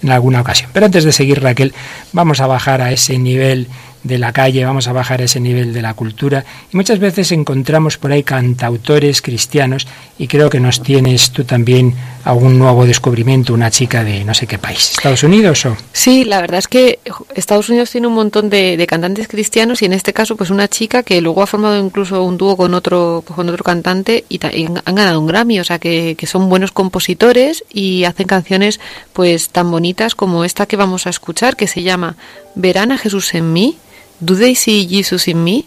en 0.02 0.10
alguna 0.10 0.40
ocasión. 0.40 0.70
Pero 0.72 0.86
antes 0.86 1.04
de 1.04 1.12
seguir, 1.12 1.42
Raquel, 1.42 1.74
vamos 2.12 2.40
a 2.40 2.46
bajar 2.46 2.80
a 2.80 2.92
ese 2.92 3.18
nivel 3.18 3.68
de 4.02 4.18
la 4.18 4.32
calle, 4.32 4.64
vamos 4.64 4.88
a 4.88 4.92
bajar 4.92 5.20
ese 5.20 5.40
nivel 5.40 5.72
de 5.72 5.82
la 5.82 5.94
cultura. 5.94 6.44
Y 6.72 6.76
muchas 6.76 6.98
veces 6.98 7.32
encontramos 7.32 7.98
por 7.98 8.12
ahí 8.12 8.22
cantautores 8.22 9.22
cristianos 9.22 9.86
y 10.18 10.26
creo 10.28 10.50
que 10.50 10.60
nos 10.60 10.82
tienes 10.82 11.30
tú 11.30 11.44
también 11.44 11.94
algún 12.24 12.58
nuevo 12.58 12.84
descubrimiento, 12.84 13.54
una 13.54 13.70
chica 13.70 14.04
de 14.04 14.24
no 14.24 14.34
sé 14.34 14.46
qué 14.46 14.58
país, 14.58 14.92
Estados 14.92 15.22
Unidos 15.22 15.64
o... 15.66 15.76
Sí, 15.92 16.24
la 16.24 16.40
verdad 16.40 16.58
es 16.58 16.68
que 16.68 16.98
Estados 17.34 17.68
Unidos 17.70 17.90
tiene 17.90 18.06
un 18.06 18.14
montón 18.14 18.50
de, 18.50 18.84
cantantes 18.88 19.28
cristianos 19.28 19.82
y 19.82 19.86
en 19.86 19.92
este 19.92 20.12
caso 20.12 20.36
pues 20.36 20.50
una 20.50 20.68
chica 20.68 21.02
que 21.02 21.20
luego 21.20 21.42
ha 21.42 21.46
formado 21.46 21.78
incluso 21.78 22.22
un 22.22 22.36
dúo 22.36 22.56
con 22.56 22.74
otro, 22.74 23.22
con 23.26 23.48
otro 23.48 23.64
cantante 23.64 24.24
y, 24.28 24.40
han 24.42 24.94
ganado 24.94 25.20
un 25.20 25.26
Grammy, 25.26 25.60
o 25.60 25.64
sea 25.64 25.78
que, 25.78 26.16
que 26.18 26.26
son 26.26 26.48
buenos 26.48 26.72
compositores 26.72 27.64
y 27.72 28.04
hacen 28.04 28.26
canciones 28.26 28.80
pues 29.12 29.50
tan 29.50 29.70
bonitas 29.70 30.14
como 30.14 30.44
esta 30.44 30.66
que 30.66 30.76
vamos 30.76 31.06
a 31.06 31.10
escuchar 31.10 31.56
que 31.56 31.66
se 31.66 31.82
llama 31.82 32.16
Verán 32.54 32.92
a 32.92 32.98
Jesús 32.98 33.34
en 33.34 33.52
mí 33.52 33.78
Do 34.22 34.34
they 34.34 34.54
see 34.54 34.86
Jesus 34.86 35.28
in 35.28 35.42
me? 35.42 35.66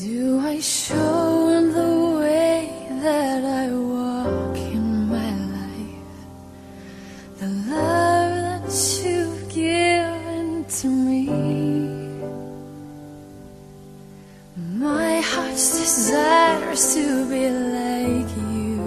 Do 0.00 0.38
I 0.40 0.60
show 0.60 1.48
in 1.48 1.72
the 1.72 2.18
way 2.20 2.88
that 3.02 3.44
I 3.44 3.70
walk 3.70 4.56
in 4.56 5.08
my 5.08 5.30
life 5.58 6.18
the 7.40 7.48
love 7.74 8.62
that 8.62 9.02
you've 9.04 9.48
given 9.48 10.64
to 10.78 10.86
me? 10.88 11.26
My 14.78 15.20
heart's 15.20 15.78
desires 15.78 16.94
to 16.94 17.04
be 17.28 17.50
like 17.50 18.30
you 18.52 18.78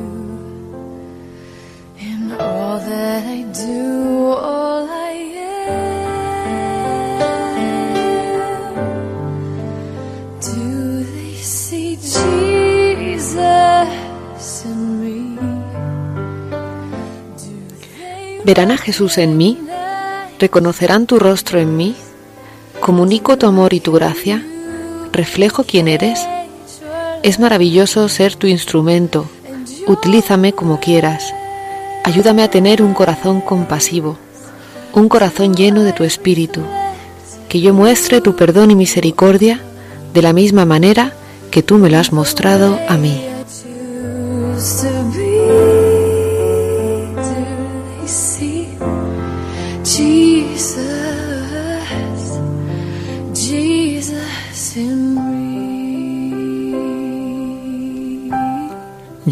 in 2.00 2.32
all 2.40 2.80
that 2.80 3.26
I 3.28 3.42
do. 3.52 4.34
Oh, 4.38 4.57
¿Verán 18.48 18.72
a 18.72 18.78
Jesús 18.78 19.18
en 19.18 19.36
mí? 19.36 19.60
¿Reconocerán 20.40 21.06
tu 21.06 21.20
rostro 21.20 21.60
en 21.60 21.76
mí? 21.76 21.98
¿Comunico 22.80 23.38
tu 23.38 23.46
amor 23.46 23.74
y 23.74 23.82
tu 23.82 23.92
gracia? 23.92 24.42
¿Reflejo 25.12 25.66
quién 25.66 25.90
eres? 25.90 26.26
Es 27.24 27.40
maravilloso 27.40 28.08
ser 28.08 28.38
tu 28.38 28.48
instrumento. 28.48 29.30
Utilízame 29.86 30.54
como 30.54 30.80
quieras. 30.80 31.34
Ayúdame 32.06 32.42
a 32.42 32.50
tener 32.50 32.82
un 32.82 32.94
corazón 32.94 33.42
compasivo, 33.42 34.18
un 34.94 35.10
corazón 35.10 35.54
lleno 35.54 35.84
de 35.84 35.92
tu 35.92 36.06
espíritu. 36.06 36.62
Que 37.50 37.60
yo 37.60 37.74
muestre 37.74 38.22
tu 38.22 38.38
perdón 38.38 38.72
y 38.72 38.76
misericordia 38.76 39.60
de 40.14 40.22
la 40.22 40.32
misma 40.32 40.64
manera 40.64 41.12
que 41.52 41.64
tú 41.64 41.80
me 41.80 41.90
lo 41.90 41.98
has 41.98 42.14
mostrado 42.14 42.80
a 42.88 42.96
mí. 42.96 43.22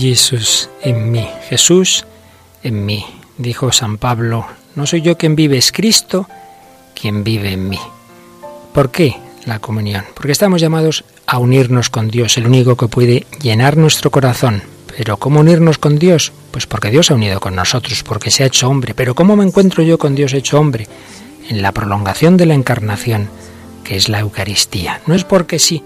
Jesús 0.06 0.70
en 0.84 1.12
mí, 1.12 1.28
Jesús 1.50 2.06
en 2.62 2.86
mí. 2.86 3.04
Dijo 3.40 3.72
San 3.72 3.98
Pablo, 3.98 4.46
no 4.76 4.86
soy 4.86 5.02
yo 5.02 5.18
quien 5.18 5.36
vive, 5.36 5.58
es 5.58 5.72
Cristo 5.72 6.30
quien 6.94 7.24
vive 7.24 7.54
en 7.54 7.68
mí. 7.68 7.80
¿Por 8.72 8.92
qué 8.92 9.16
la 9.46 9.58
comunión? 9.58 10.06
Porque 10.14 10.32
estamos 10.32 10.62
llamados 10.62 11.06
a 11.26 11.40
unirnos 11.40 11.90
con 11.90 12.10
Dios, 12.10 12.38
el 12.38 12.46
único 12.46 12.78
que 12.78 12.88
puede 12.88 13.26
llenar 13.42 13.78
nuestro 13.78 14.12
corazón. 14.12 14.62
Pero 14.96 15.18
¿cómo 15.18 15.40
unirnos 15.40 15.80
con 15.80 15.98
Dios? 15.98 16.32
Pues 16.52 16.68
porque 16.68 16.92
Dios 16.92 17.10
ha 17.10 17.16
unido 17.16 17.40
con 17.40 17.56
nosotros, 17.56 18.04
porque 18.04 18.30
se 18.30 18.44
ha 18.44 18.48
hecho 18.48 18.70
hombre. 18.70 18.94
Pero 18.94 19.16
¿cómo 19.16 19.36
me 19.36 19.44
encuentro 19.44 19.82
yo 19.82 19.98
con 19.98 20.14
Dios 20.14 20.34
hecho 20.34 20.60
hombre? 20.60 20.88
En 21.50 21.64
la 21.64 21.72
prolongación 21.72 22.38
de 22.38 22.46
la 22.46 22.54
encarnación, 22.54 23.28
que 23.84 23.96
es 23.96 24.08
la 24.08 24.20
Eucaristía. 24.20 25.02
No 25.08 25.16
es 25.16 25.24
porque 25.24 25.58
sí, 25.58 25.82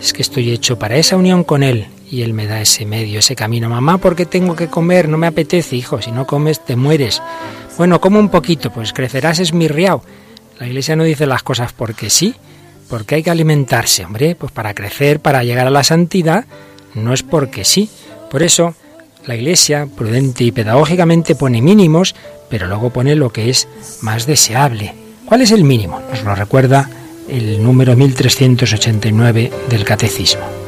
es 0.00 0.12
que 0.12 0.22
estoy 0.22 0.50
hecho 0.50 0.76
para 0.76 0.96
esa 0.96 1.16
unión 1.16 1.44
con 1.44 1.62
Él 1.62 1.86
y 2.10 2.22
Él 2.22 2.34
me 2.34 2.46
da 2.46 2.60
ese 2.60 2.84
medio, 2.84 3.20
ese 3.20 3.36
camino. 3.36 3.68
Mamá, 3.68 3.98
¿por 3.98 4.16
qué 4.16 4.26
tengo 4.26 4.56
que 4.56 4.66
comer? 4.66 5.08
No 5.08 5.16
me 5.16 5.28
apetece, 5.28 5.76
hijo, 5.76 6.02
si 6.02 6.10
no 6.10 6.26
comes 6.26 6.64
te 6.64 6.74
mueres. 6.74 7.22
Bueno, 7.78 8.00
como 8.00 8.18
un 8.18 8.28
poquito, 8.28 8.70
pues 8.72 8.92
crecerás 8.92 9.38
es 9.38 9.52
mi 9.52 9.68
riao. 9.68 10.02
La 10.58 10.66
Iglesia 10.66 10.96
no 10.96 11.04
dice 11.04 11.26
las 11.26 11.42
cosas 11.42 11.72
porque 11.72 12.10
sí, 12.10 12.34
porque 12.88 13.14
hay 13.14 13.22
que 13.22 13.30
alimentarse, 13.30 14.04
hombre, 14.04 14.34
pues 14.34 14.50
para 14.52 14.74
crecer, 14.74 15.20
para 15.20 15.44
llegar 15.44 15.68
a 15.68 15.70
la 15.70 15.84
santidad, 15.84 16.44
no 16.94 17.14
es 17.14 17.22
porque 17.22 17.64
sí. 17.64 17.88
Por 18.30 18.42
eso 18.42 18.74
la 19.24 19.36
Iglesia, 19.36 19.86
prudente 19.96 20.44
y 20.44 20.52
pedagógicamente, 20.52 21.36
pone 21.36 21.62
mínimos, 21.62 22.14
pero 22.48 22.66
luego 22.66 22.90
pone 22.90 23.14
lo 23.14 23.30
que 23.30 23.50
es 23.50 23.68
más 24.02 24.26
deseable. 24.26 24.94
¿Cuál 25.26 25.42
es 25.42 25.52
el 25.52 25.62
mínimo? 25.62 26.00
Nos 26.10 26.24
lo 26.24 26.34
recuerda 26.34 26.90
el 27.28 27.62
número 27.62 27.94
1389 27.94 29.52
del 29.68 29.84
Catecismo. 29.84 30.59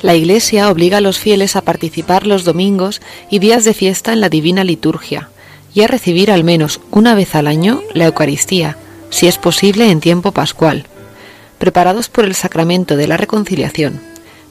La 0.00 0.14
Iglesia 0.14 0.70
obliga 0.70 0.98
a 0.98 1.00
los 1.00 1.18
fieles 1.18 1.56
a 1.56 1.62
participar 1.62 2.24
los 2.26 2.44
domingos 2.44 3.00
y 3.30 3.40
días 3.40 3.64
de 3.64 3.74
fiesta 3.74 4.12
en 4.12 4.20
la 4.20 4.28
divina 4.28 4.62
liturgia 4.62 5.28
y 5.74 5.82
a 5.82 5.88
recibir 5.88 6.30
al 6.30 6.44
menos 6.44 6.80
una 6.92 7.14
vez 7.14 7.34
al 7.34 7.48
año 7.48 7.82
la 7.94 8.06
Eucaristía, 8.06 8.76
si 9.10 9.26
es 9.26 9.38
posible 9.38 9.90
en 9.90 10.00
tiempo 10.00 10.30
pascual, 10.30 10.86
preparados 11.58 12.08
por 12.08 12.24
el 12.24 12.36
sacramento 12.36 12.96
de 12.96 13.08
la 13.08 13.16
reconciliación. 13.16 14.00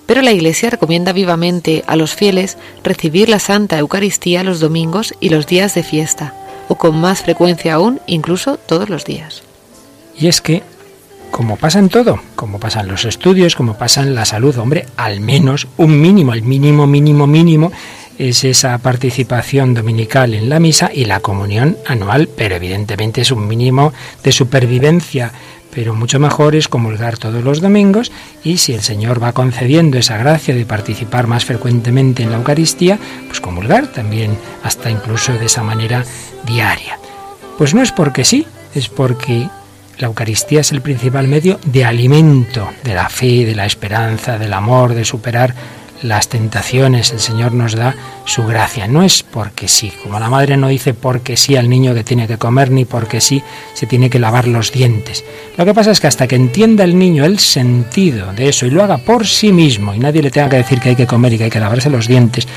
Pero 0.06 0.22
la 0.22 0.32
Iglesia 0.32 0.70
recomienda 0.70 1.14
vivamente 1.14 1.84
a 1.88 1.96
los 1.96 2.14
fieles 2.14 2.58
recibir 2.84 3.30
la 3.30 3.40
Santa 3.40 3.78
Eucaristía 3.80 4.44
los 4.44 4.60
domingos 4.60 5.14
y 5.22 5.30
los 5.30 5.48
días 5.48 5.74
de 5.76 5.84
fiesta, 5.84 6.34
o 6.68 6.76
con 6.76 7.00
más 7.00 7.22
frecuencia 7.22 7.76
aún, 7.76 8.02
incluso 8.06 8.58
todos 8.58 8.90
los 8.90 9.06
días. 9.06 9.44
Y 10.18 10.28
es 10.28 10.42
que 10.42 10.64
como 11.32 11.58
pasa 11.58 11.80
en 11.80 11.90
todo, 11.90 12.20
como 12.36 12.60
pasa 12.60 12.82
en 12.82 12.88
los 12.88 13.06
estudios, 13.06 13.56
como 13.56 13.78
pasa 13.78 14.02
en 14.02 14.16
la 14.16 14.26
salud, 14.26 14.58
hombre, 14.58 14.86
al 14.98 15.20
menos 15.20 15.68
un 15.78 16.00
mínimo, 16.00 16.34
el 16.34 16.42
mínimo, 16.42 16.88
mínimo, 16.88 17.28
mínimo 17.28 17.72
es 18.18 18.44
esa 18.44 18.78
participación 18.80 19.74
dominical 19.74 20.34
en 20.34 20.50
la 20.50 20.60
misa 20.60 20.90
y 20.94 21.06
la 21.06 21.20
comunión 21.20 21.78
anual, 21.86 22.28
pero 22.36 22.56
evidentemente 22.56 23.22
es 23.22 23.32
un 23.32 23.48
mínimo 23.48 23.94
de 24.24 24.32
supervivencia, 24.32 25.32
pero 25.74 25.94
mucho 25.94 26.20
mejor 26.20 26.56
es 26.56 26.68
comulgar 26.68 27.18
todos 27.18 27.44
los 27.44 27.62
domingos 27.62 28.12
y 28.44 28.58
si 28.58 28.74
el 28.74 28.82
Señor 28.82 29.22
va 29.22 29.34
concediendo 29.34 29.98
esa 29.98 30.18
gracia 30.18 30.56
de 30.56 30.66
participar 30.66 31.28
más 31.28 31.46
frecuentemente 31.46 32.24
en 32.24 32.32
la 32.32 32.38
Eucaristía, 32.38 32.98
pues 33.28 33.40
comulgar 33.40 33.88
también 33.88 34.36
hasta 34.64 34.90
incluso 34.90 35.34
de 35.34 35.46
esa 35.46 35.62
manera 35.62 36.04
diaria. 36.48 36.98
Pues 37.58 37.76
no 37.76 37.82
es 37.84 37.92
porque 37.92 38.24
sí, 38.24 38.48
es 38.74 38.90
porque 38.90 39.50
la 40.00 40.08
Eucaristía 40.08 40.62
es 40.62 40.72
el 40.72 40.82
principal 40.82 41.28
medio 41.28 41.60
de 41.66 41.86
alimento 41.86 42.70
de 42.84 42.94
la 42.94 43.10
fe, 43.10 43.46
de 43.46 43.56
la 43.56 43.66
esperanza, 43.66 44.38
del 44.38 44.54
amor, 44.54 44.94
de 44.94 45.06
superar 45.06 45.56
las 46.04 46.30
tentaciones. 46.30 47.12
El 47.12 47.20
Señor 47.20 47.54
nos 47.54 47.76
da 47.76 47.96
su 48.26 48.46
gracia. 48.46 48.88
No 48.88 49.02
es 49.02 49.24
porque 49.24 49.68
sí, 49.68 49.92
como 50.04 50.20
la 50.20 50.30
madre 50.30 50.56
no 50.56 50.68
dice 50.68 50.94
porque 50.94 51.36
sí 51.38 51.56
al 51.56 51.70
niño 51.70 51.96
que 51.96 52.04
tiene 52.04 52.28
que 52.28 52.38
comer, 52.38 52.70
ni 52.70 52.86
porque 52.86 53.22
sí 53.22 53.42
se 53.74 53.88
tiene 53.88 54.10
que 54.10 54.20
lavar 54.20 54.48
los 54.48 54.72
dientes. 54.72 55.24
Lo 55.58 55.66
que 55.66 55.74
pasa 55.74 55.92
es 55.92 56.00
que 56.00 56.08
hasta 56.08 56.28
que 56.28 56.36
entienda 56.36 56.84
el 56.84 56.98
niño 56.98 57.26
el 57.26 57.40
sentido 57.40 58.34
de 58.34 58.50
eso 58.50 58.68
y 58.68 58.70
lo 58.70 58.84
haga 58.84 59.00
por 59.00 59.26
sí 59.26 59.52
mismo 59.52 59.96
y 59.96 60.00
nadie 60.00 60.22
le 60.22 60.30
tenga 60.30 60.50
que 60.50 60.58
decir 60.58 60.80
que 60.80 60.90
hay 60.90 60.96
que 60.96 61.08
comer 61.08 61.34
y 61.34 61.38
que 61.40 61.46
hay 61.46 61.50
que 61.50 61.60
lavarse 61.60 61.90
los 61.90 62.08
dientes, 62.08 62.48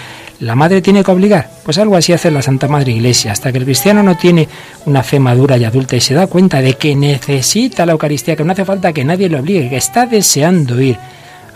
¿La 0.40 0.54
madre 0.54 0.80
tiene 0.80 1.04
que 1.04 1.10
obligar? 1.10 1.50
Pues 1.64 1.76
algo 1.76 1.96
así 1.96 2.14
hace 2.14 2.30
la 2.30 2.40
Santa 2.40 2.66
Madre 2.66 2.92
Iglesia. 2.92 3.32
Hasta 3.32 3.52
que 3.52 3.58
el 3.58 3.64
cristiano 3.64 4.02
no 4.02 4.16
tiene 4.16 4.48
una 4.86 5.02
fe 5.02 5.20
madura 5.20 5.58
y 5.58 5.64
adulta 5.64 5.96
y 5.96 6.00
se 6.00 6.14
da 6.14 6.26
cuenta 6.28 6.62
de 6.62 6.74
que 6.74 6.96
necesita 6.96 7.84
la 7.84 7.92
Eucaristía, 7.92 8.36
que 8.36 8.44
no 8.44 8.52
hace 8.52 8.64
falta 8.64 8.94
que 8.94 9.04
nadie 9.04 9.28
lo 9.28 9.40
obligue, 9.40 9.68
que 9.68 9.76
está 9.76 10.06
deseando 10.06 10.80
ir. 10.80 10.96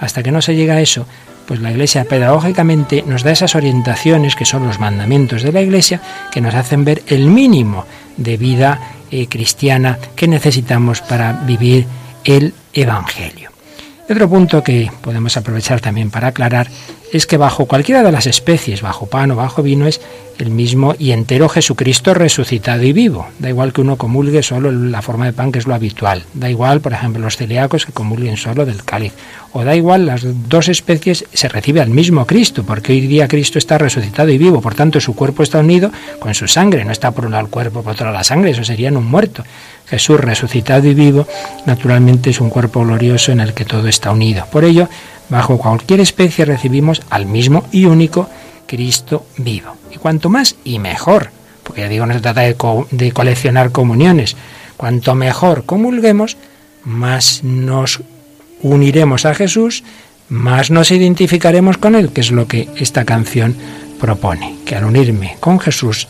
Hasta 0.01 0.23
que 0.23 0.31
no 0.31 0.43
se 0.43 0.55
llega 0.55 0.75
a 0.75 0.81
eso, 0.83 1.07
pues 1.47 1.61
la 1.61 1.71
Iglesia 1.71 2.05
pedagógicamente 2.05 3.03
nos 3.07 3.23
da 3.23 3.33
esas 3.33 3.55
orientaciones 3.55 4.37
que 4.37 4.45
son 4.45 4.67
los 4.67 4.79
mandamientos 4.79 5.43
de 5.43 5.53
la 5.53 5.63
Iglesia 5.63 6.03
que 6.31 6.43
nos 6.43 6.55
hacen 6.55 6.85
ver 6.85 7.03
el 7.07 7.27
mínimo 7.27 7.87
de 8.19 8.37
vida 8.37 8.81
eh, 9.11 9.29
cristiana 9.29 9.99
que 10.15 10.29
necesitamos 10.29 11.01
para 11.01 11.33
vivir 11.33 11.87
el 12.25 12.53
Evangelio. 12.75 13.44
Otro 14.09 14.29
punto 14.29 14.63
que 14.63 14.91
podemos 15.01 15.37
aprovechar 15.39 15.81
también 15.81 16.11
para 16.11 16.29
aclarar 16.29 16.69
es 17.11 17.27
que 17.27 17.39
bajo 17.39 17.65
cualquiera 17.65 18.03
de 18.03 18.13
las 18.13 18.27
especies, 18.27 18.83
bajo 18.83 19.07
pan 19.07 19.31
o 19.31 19.37
bajo 19.37 19.63
vino, 19.63 19.87
es 19.87 20.01
el 20.39 20.51
mismo 20.51 20.95
y 20.99 21.13
entero 21.13 21.49
Jesucristo 21.49 22.13
resucitado 22.13 22.83
y 22.83 22.93
vivo. 22.93 23.27
Da 23.39 23.49
igual 23.49 23.73
que 23.73 23.81
uno 23.81 23.97
comulgue 23.97 24.43
solo 24.43 24.71
la 24.71 25.01
forma 25.01 25.25
de 25.25 25.33
pan, 25.33 25.53
que 25.53 25.59
es 25.59 25.67
lo 25.67 25.75
habitual. 25.75 26.25
Da 26.35 26.51
igual, 26.51 26.81
por 26.81 26.93
ejemplo, 26.93 27.23
los 27.23 27.37
celíacos 27.37 27.87
que 27.87 27.93
comulguen 27.93 28.37
solo 28.37 28.67
del 28.67 28.85
cáliz. 28.85 29.15
O 29.53 29.65
da 29.65 29.75
igual, 29.75 30.07
las 30.07 30.23
dos 30.49 30.69
especies 30.69 31.25
se 31.33 31.49
recibe 31.49 31.81
al 31.81 31.91
mismo 31.91 32.27
Cristo, 32.27 32.65
porque 32.65 32.93
hoy 32.93 33.01
día 33.03 33.29
Cristo 33.29 33.59
está 33.59 33.79
resucitado 33.79 34.29
y 34.31 34.37
vivo. 34.37 34.61
Por 34.61 34.75
tanto, 34.75 35.01
su 35.01 35.15
cuerpo 35.15 35.45
está 35.45 35.61
unido 35.61 35.93
con 36.19 36.35
su 36.35 36.47
sangre. 36.47 36.85
No 36.85 36.93
está 36.93 37.13
por 37.13 37.25
un 37.25 37.33
lado 37.33 37.45
el 37.45 37.51
cuerpo, 37.51 37.83
por 37.83 37.93
otro 37.93 38.07
lado 38.07 38.19
la 38.19 38.25
sangre. 38.25 38.51
Eso 38.51 38.65
sería 38.65 38.89
en 38.89 38.97
un 38.97 39.07
muerto. 39.07 39.45
Jesús 39.87 40.21
resucitado 40.21 40.89
y 40.89 40.95
vivo, 40.95 41.27
naturalmente 41.67 42.31
es 42.31 42.41
un 42.41 42.51
cuerpo 42.51 42.85
glorioso 42.85 43.33
en 43.33 43.41
el 43.41 43.55
que 43.55 43.65
todo 43.65 43.89
está 43.89 44.13
unido. 44.13 44.47
Por 44.51 44.65
ello, 44.65 44.89
bajo 45.29 45.59
cualquier 45.59 46.01
especie 46.01 46.45
recibimos 46.45 47.03
al 47.11 47.27
mismo 47.27 47.65
y 47.71 47.85
único 47.85 48.29
Cristo 48.67 49.27
vivo. 49.37 49.77
Y 49.93 49.97
cuanto 49.97 50.29
más 50.29 50.57
y 50.65 50.79
mejor, 50.79 51.31
porque 51.63 51.83
ya 51.83 51.89
digo, 51.89 52.07
no 52.07 52.15
se 52.15 52.21
trata 52.21 52.43
de, 52.43 53.13
coleccionar 53.13 53.73
comuniones, 53.73 54.37
cuanto 54.77 55.15
mejor 55.15 55.65
comulguemos, 55.65 56.37
más 56.85 57.45
nos 57.45 58.01
uniremos 58.63 59.25
a 59.27 59.35
Jesús, 59.35 59.85
más 60.29 60.71
nos 60.71 60.91
identificaremos 60.91 61.79
con 61.79 61.95
Él, 61.95 62.11
que 62.11 62.23
es 62.23 62.31
lo 62.31 62.47
que 62.47 62.69
esta 62.77 63.05
canción 63.05 63.57
propone, 64.01 64.57
que 64.65 64.77
al 64.77 64.85
unirme 64.85 65.37
con 65.41 65.61
Jesús, 65.61 66.09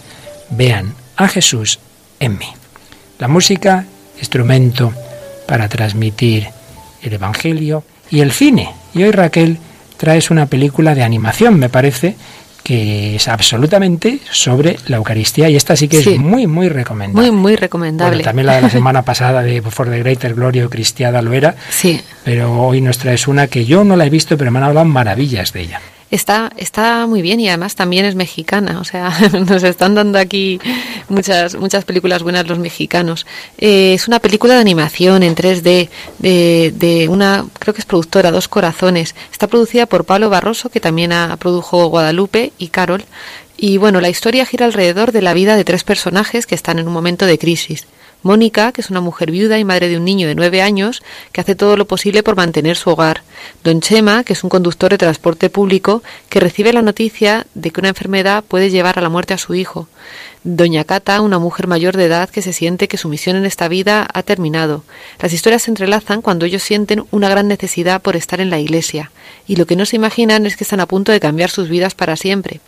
vean 0.50 0.94
a 1.16 1.28
Jesús 1.28 1.78
en 2.20 2.38
mí. 2.38 2.46
La 3.18 3.28
música, 3.28 3.84
instrumento 4.18 4.92
para 5.46 5.68
transmitir 5.68 6.48
el 7.02 7.12
Evangelio 7.12 7.84
y 8.10 8.20
el 8.20 8.32
cine. 8.32 8.70
Y 8.94 9.02
hoy 9.02 9.10
Raquel 9.10 9.58
traes 9.96 10.30
una 10.30 10.46
película 10.46 10.94
de 10.94 11.02
animación, 11.02 11.58
me 11.58 11.68
parece, 11.68 12.16
que 12.64 13.16
es 13.16 13.28
absolutamente 13.28 14.20
sobre 14.30 14.78
la 14.86 14.96
Eucaristía 14.96 15.50
y 15.50 15.56
esta 15.56 15.76
sí 15.76 15.86
que 15.86 15.98
es 15.98 16.18
muy, 16.18 16.46
muy 16.46 16.68
recomendable. 16.68 17.30
Muy, 17.30 17.40
muy 17.40 17.56
recomendable. 17.56 18.24
también 18.24 18.46
la 18.46 18.56
de 18.56 18.62
la 18.62 18.70
semana 18.78 19.02
pasada 19.02 19.42
de 19.42 19.60
For 19.62 19.90
the 19.90 19.98
Greater 19.98 20.34
Glory 20.34 20.62
o 20.62 20.70
Cristiada 20.70 21.20
lo 21.20 21.34
era. 21.34 21.54
Sí. 21.70 22.00
Pero 22.24 22.58
hoy 22.58 22.80
nos 22.80 22.98
traes 22.98 23.28
una 23.28 23.46
que 23.48 23.66
yo 23.66 23.84
no 23.84 23.96
la 23.96 24.06
he 24.06 24.10
visto, 24.10 24.38
pero 24.38 24.50
me 24.50 24.58
han 24.58 24.64
hablado 24.64 24.86
maravillas 24.86 25.52
de 25.52 25.60
ella. 25.60 25.80
Está, 26.10 26.52
está 26.56 27.06
muy 27.06 27.22
bien 27.22 27.40
y 27.40 27.48
además 27.48 27.74
también 27.74 28.04
es 28.04 28.14
mexicana, 28.14 28.78
o 28.78 28.84
sea, 28.84 29.12
nos 29.48 29.62
están 29.62 29.94
dando 29.94 30.18
aquí 30.18 30.60
muchas, 31.08 31.56
muchas 31.56 31.84
películas 31.84 32.22
buenas 32.22 32.46
los 32.46 32.58
mexicanos. 32.58 33.26
Eh, 33.58 33.94
es 33.94 34.06
una 34.06 34.20
película 34.20 34.54
de 34.54 34.60
animación 34.60 35.22
en 35.22 35.34
3D 35.34 35.88
de, 36.18 36.72
de, 36.76 37.08
una, 37.08 37.44
creo 37.58 37.74
que 37.74 37.80
es 37.80 37.86
productora, 37.86 38.30
Dos 38.30 38.48
Corazones. 38.48 39.14
Está 39.32 39.46
producida 39.46 39.86
por 39.86 40.04
Pablo 40.04 40.30
Barroso, 40.30 40.68
que 40.68 40.80
también 40.80 41.12
ha, 41.12 41.36
produjo 41.36 41.86
Guadalupe 41.88 42.52
y 42.58 42.68
Carol, 42.68 43.04
Y 43.56 43.78
bueno, 43.78 44.00
la 44.00 44.08
historia 44.08 44.46
gira 44.46 44.66
alrededor 44.66 45.12
de 45.12 45.22
la 45.22 45.32
vida 45.32 45.56
de 45.56 45.64
tres 45.64 45.84
personajes 45.84 46.46
que 46.46 46.54
están 46.54 46.78
en 46.78 46.86
un 46.86 46.92
momento 46.92 47.24
de 47.26 47.38
crisis. 47.38 47.86
Mónica, 48.24 48.72
que 48.72 48.80
es 48.80 48.88
una 48.88 49.02
mujer 49.02 49.30
viuda 49.30 49.58
y 49.58 49.64
madre 49.64 49.88
de 49.88 49.98
un 49.98 50.04
niño 50.04 50.26
de 50.26 50.34
nueve 50.34 50.62
años, 50.62 51.02
que 51.30 51.42
hace 51.42 51.54
todo 51.54 51.76
lo 51.76 51.86
posible 51.86 52.22
por 52.22 52.36
mantener 52.36 52.74
su 52.74 52.88
hogar. 52.88 53.22
Don 53.62 53.82
Chema, 53.82 54.24
que 54.24 54.32
es 54.32 54.42
un 54.42 54.48
conductor 54.48 54.90
de 54.90 54.96
transporte 54.96 55.50
público, 55.50 56.02
que 56.30 56.40
recibe 56.40 56.72
la 56.72 56.80
noticia 56.80 57.46
de 57.54 57.70
que 57.70 57.80
una 57.80 57.90
enfermedad 57.90 58.42
puede 58.42 58.70
llevar 58.70 58.98
a 58.98 59.02
la 59.02 59.10
muerte 59.10 59.34
a 59.34 59.38
su 59.38 59.54
hijo. 59.54 59.88
Doña 60.42 60.84
Cata, 60.84 61.20
una 61.20 61.38
mujer 61.38 61.66
mayor 61.66 61.98
de 61.98 62.06
edad 62.06 62.30
que 62.30 62.40
se 62.40 62.54
siente 62.54 62.88
que 62.88 62.96
su 62.96 63.10
misión 63.10 63.36
en 63.36 63.44
esta 63.44 63.68
vida 63.68 64.08
ha 64.10 64.22
terminado. 64.22 64.84
Las 65.20 65.34
historias 65.34 65.64
se 65.64 65.70
entrelazan 65.70 66.22
cuando 66.22 66.46
ellos 66.46 66.62
sienten 66.62 67.04
una 67.10 67.28
gran 67.28 67.46
necesidad 67.46 68.00
por 68.00 68.16
estar 68.16 68.40
en 68.40 68.48
la 68.48 68.58
iglesia, 68.58 69.10
y 69.46 69.56
lo 69.56 69.66
que 69.66 69.76
no 69.76 69.84
se 69.84 69.96
imaginan 69.96 70.46
es 70.46 70.56
que 70.56 70.64
están 70.64 70.80
a 70.80 70.86
punto 70.86 71.12
de 71.12 71.20
cambiar 71.20 71.50
sus 71.50 71.68
vidas 71.68 71.94
para 71.94 72.16
siempre. 72.16 72.60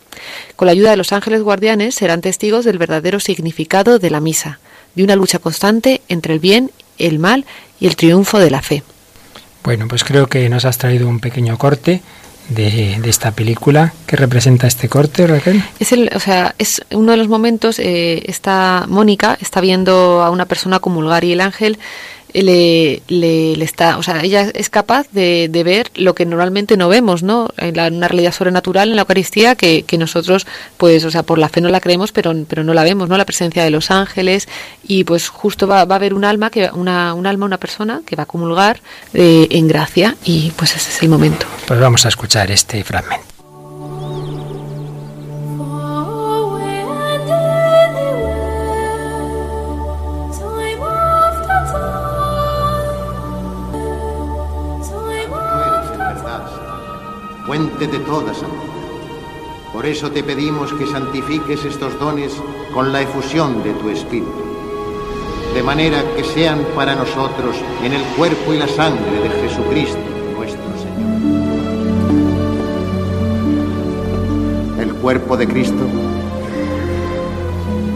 Con 0.55 0.67
la 0.67 0.73
ayuda 0.73 0.91
de 0.91 0.97
los 0.97 1.13
ángeles 1.13 1.41
guardianes 1.41 1.95
serán 1.95 2.21
testigos 2.21 2.63
del 2.63 2.77
verdadero 2.77 3.19
significado 3.19 3.97
de 3.97 4.11
la 4.11 4.19
misa 4.19 4.59
de 4.97 5.03
una 5.03 5.15
lucha 5.15 5.39
constante 5.39 6.01
entre 6.09 6.33
el 6.33 6.39
bien, 6.39 6.71
el 6.97 7.19
mal 7.19 7.45
y 7.79 7.85
el 7.87 7.95
triunfo 7.95 8.39
de 8.39 8.49
la 8.49 8.61
fe. 8.61 8.83
Bueno, 9.63 9.87
pues 9.87 10.03
creo 10.03 10.27
que 10.27 10.49
nos 10.49 10.65
has 10.65 10.77
traído 10.79 11.07
un 11.07 11.19
pequeño 11.19 11.57
corte 11.57 12.01
de, 12.49 12.99
esta 13.05 13.31
película. 13.31 13.93
¿Qué 14.07 14.15
representa 14.15 14.65
este 14.65 14.89
corte, 14.89 15.27
Raquel? 15.27 15.63
Es 15.79 15.91
el, 15.91 16.09
o 16.15 16.19
sea, 16.19 16.55
es 16.57 16.81
uno 16.91 17.11
de 17.11 17.17
los 17.17 17.27
momentos. 17.27 17.77
Eh, 17.77 18.23
está 18.25 18.85
Mónica 18.87 19.37
está 19.39 19.61
viendo 19.61 20.23
a 20.23 20.31
una 20.31 20.45
persona 20.45 20.79
comulgar 20.79 21.23
y 21.23 21.33
el 21.33 21.41
ángel 21.41 21.77
le, 22.33 23.01
le, 23.07 23.63
está, 23.63 23.97
o 23.97 24.03
sea, 24.03 24.21
ella 24.23 24.51
es 24.53 24.69
capaz 24.69 25.07
de, 25.11 25.47
de, 25.49 25.63
ver 25.63 25.91
lo 25.95 26.13
que 26.15 26.25
normalmente 26.25 26.77
no 26.77 26.89
vemos, 26.89 27.23
¿no? 27.23 27.49
En 27.57 27.75
la, 27.75 27.87
una 27.87 28.07
realidad 28.07 28.31
sobrenatural 28.31 28.89
en 28.89 28.95
la 28.95 29.03
Eucaristía 29.03 29.55
que, 29.55 29.83
que, 29.83 29.97
nosotros, 29.97 30.45
pues, 30.77 31.03
o 31.05 31.11
sea, 31.11 31.23
por 31.23 31.39
la 31.39 31.49
fe 31.49 31.61
no 31.61 31.69
la 31.69 31.79
creemos, 31.79 32.11
pero, 32.11 32.33
pero 32.47 32.63
no 32.63 32.73
la 32.73 32.83
vemos, 32.83 33.09
¿no? 33.09 33.17
La 33.17 33.25
presencia 33.25 33.63
de 33.63 33.69
los 33.69 33.91
ángeles 33.91 34.47
y, 34.87 35.03
pues, 35.03 35.29
justo 35.29 35.67
va, 35.67 35.85
va 35.85 35.95
a 35.95 35.97
haber 35.97 36.13
un 36.13 36.25
alma, 36.25 36.49
que 36.49 36.69
una, 36.73 37.13
un 37.13 37.25
alma, 37.27 37.45
una 37.45 37.57
persona 37.57 38.01
que 38.05 38.15
va 38.15 38.23
a 38.23 38.27
comulgar 38.27 38.81
eh, 39.13 39.47
en 39.51 39.67
gracia 39.67 40.15
y, 40.23 40.51
pues, 40.55 40.75
ese 40.75 40.89
es 40.89 41.03
el 41.03 41.09
momento. 41.09 41.45
Pues 41.65 41.79
vamos 41.79 42.05
a 42.05 42.09
escuchar 42.09 42.51
este 42.51 42.83
fragmento. 42.83 43.36
De 57.57 57.99
toda 57.99 58.33
santidad. 58.33 58.77
Por 59.73 59.85
eso 59.85 60.11
te 60.11 60.23
pedimos 60.23 60.71
que 60.73 60.85
santifiques 60.85 61.65
estos 61.65 61.99
dones 61.99 62.31
con 62.73 62.91
la 62.91 63.01
efusión 63.01 63.63
de 63.63 63.73
tu 63.73 63.89
Espíritu, 63.89 64.31
de 65.53 65.63
manera 65.63 66.03
que 66.15 66.23
sean 66.23 66.65
para 66.75 66.95
nosotros 66.95 67.55
en 67.83 67.93
el 67.93 68.03
cuerpo 68.15 68.53
y 68.53 68.57
la 68.57 68.67
sangre 68.67 69.21
de 69.21 69.29
Jesucristo 69.29 69.99
nuestro 70.37 70.63
Señor. 70.77 71.21
El 74.79 74.93
cuerpo 74.95 75.35
de 75.35 75.47
Cristo. 75.47 75.87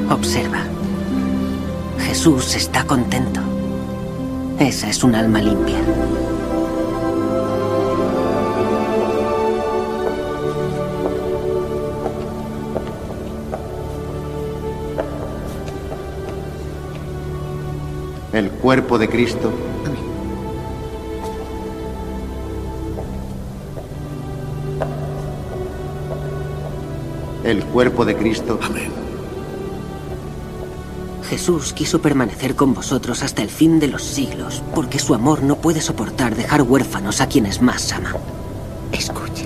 Observa. 0.10 0.64
Jesús 2.00 2.56
está 2.56 2.84
contento. 2.86 3.42
Esa 4.60 4.90
es 4.90 5.04
un 5.04 5.16
alma 5.16 5.40
limpia. 5.40 5.80
El 18.34 18.50
cuerpo 18.50 18.98
de 18.98 19.10
Cristo. 19.10 19.52
El 27.44 27.64
cuerpo 27.66 28.06
de 28.06 28.16
Cristo. 28.16 28.60
Amén. 28.62 28.92
Jesús 31.30 31.74
quiso 31.74 32.02
permanecer 32.02 32.56
con 32.56 32.74
vosotros 32.74 33.24
hasta 33.24 33.42
el 33.42 33.50
fin 33.50 33.80
de 33.80 33.88
los 33.88 34.04
siglos, 34.04 34.62
porque 34.76 35.00
su 35.00 35.14
amor 35.14 35.44
no 35.44 35.56
puede 35.56 35.82
soportar 35.82 36.36
dejar 36.36 36.62
huérfanos 36.62 37.22
a 37.22 37.28
quienes 37.28 37.62
más 37.62 37.92
ama. 37.94 38.16
Escucha. 38.92 39.46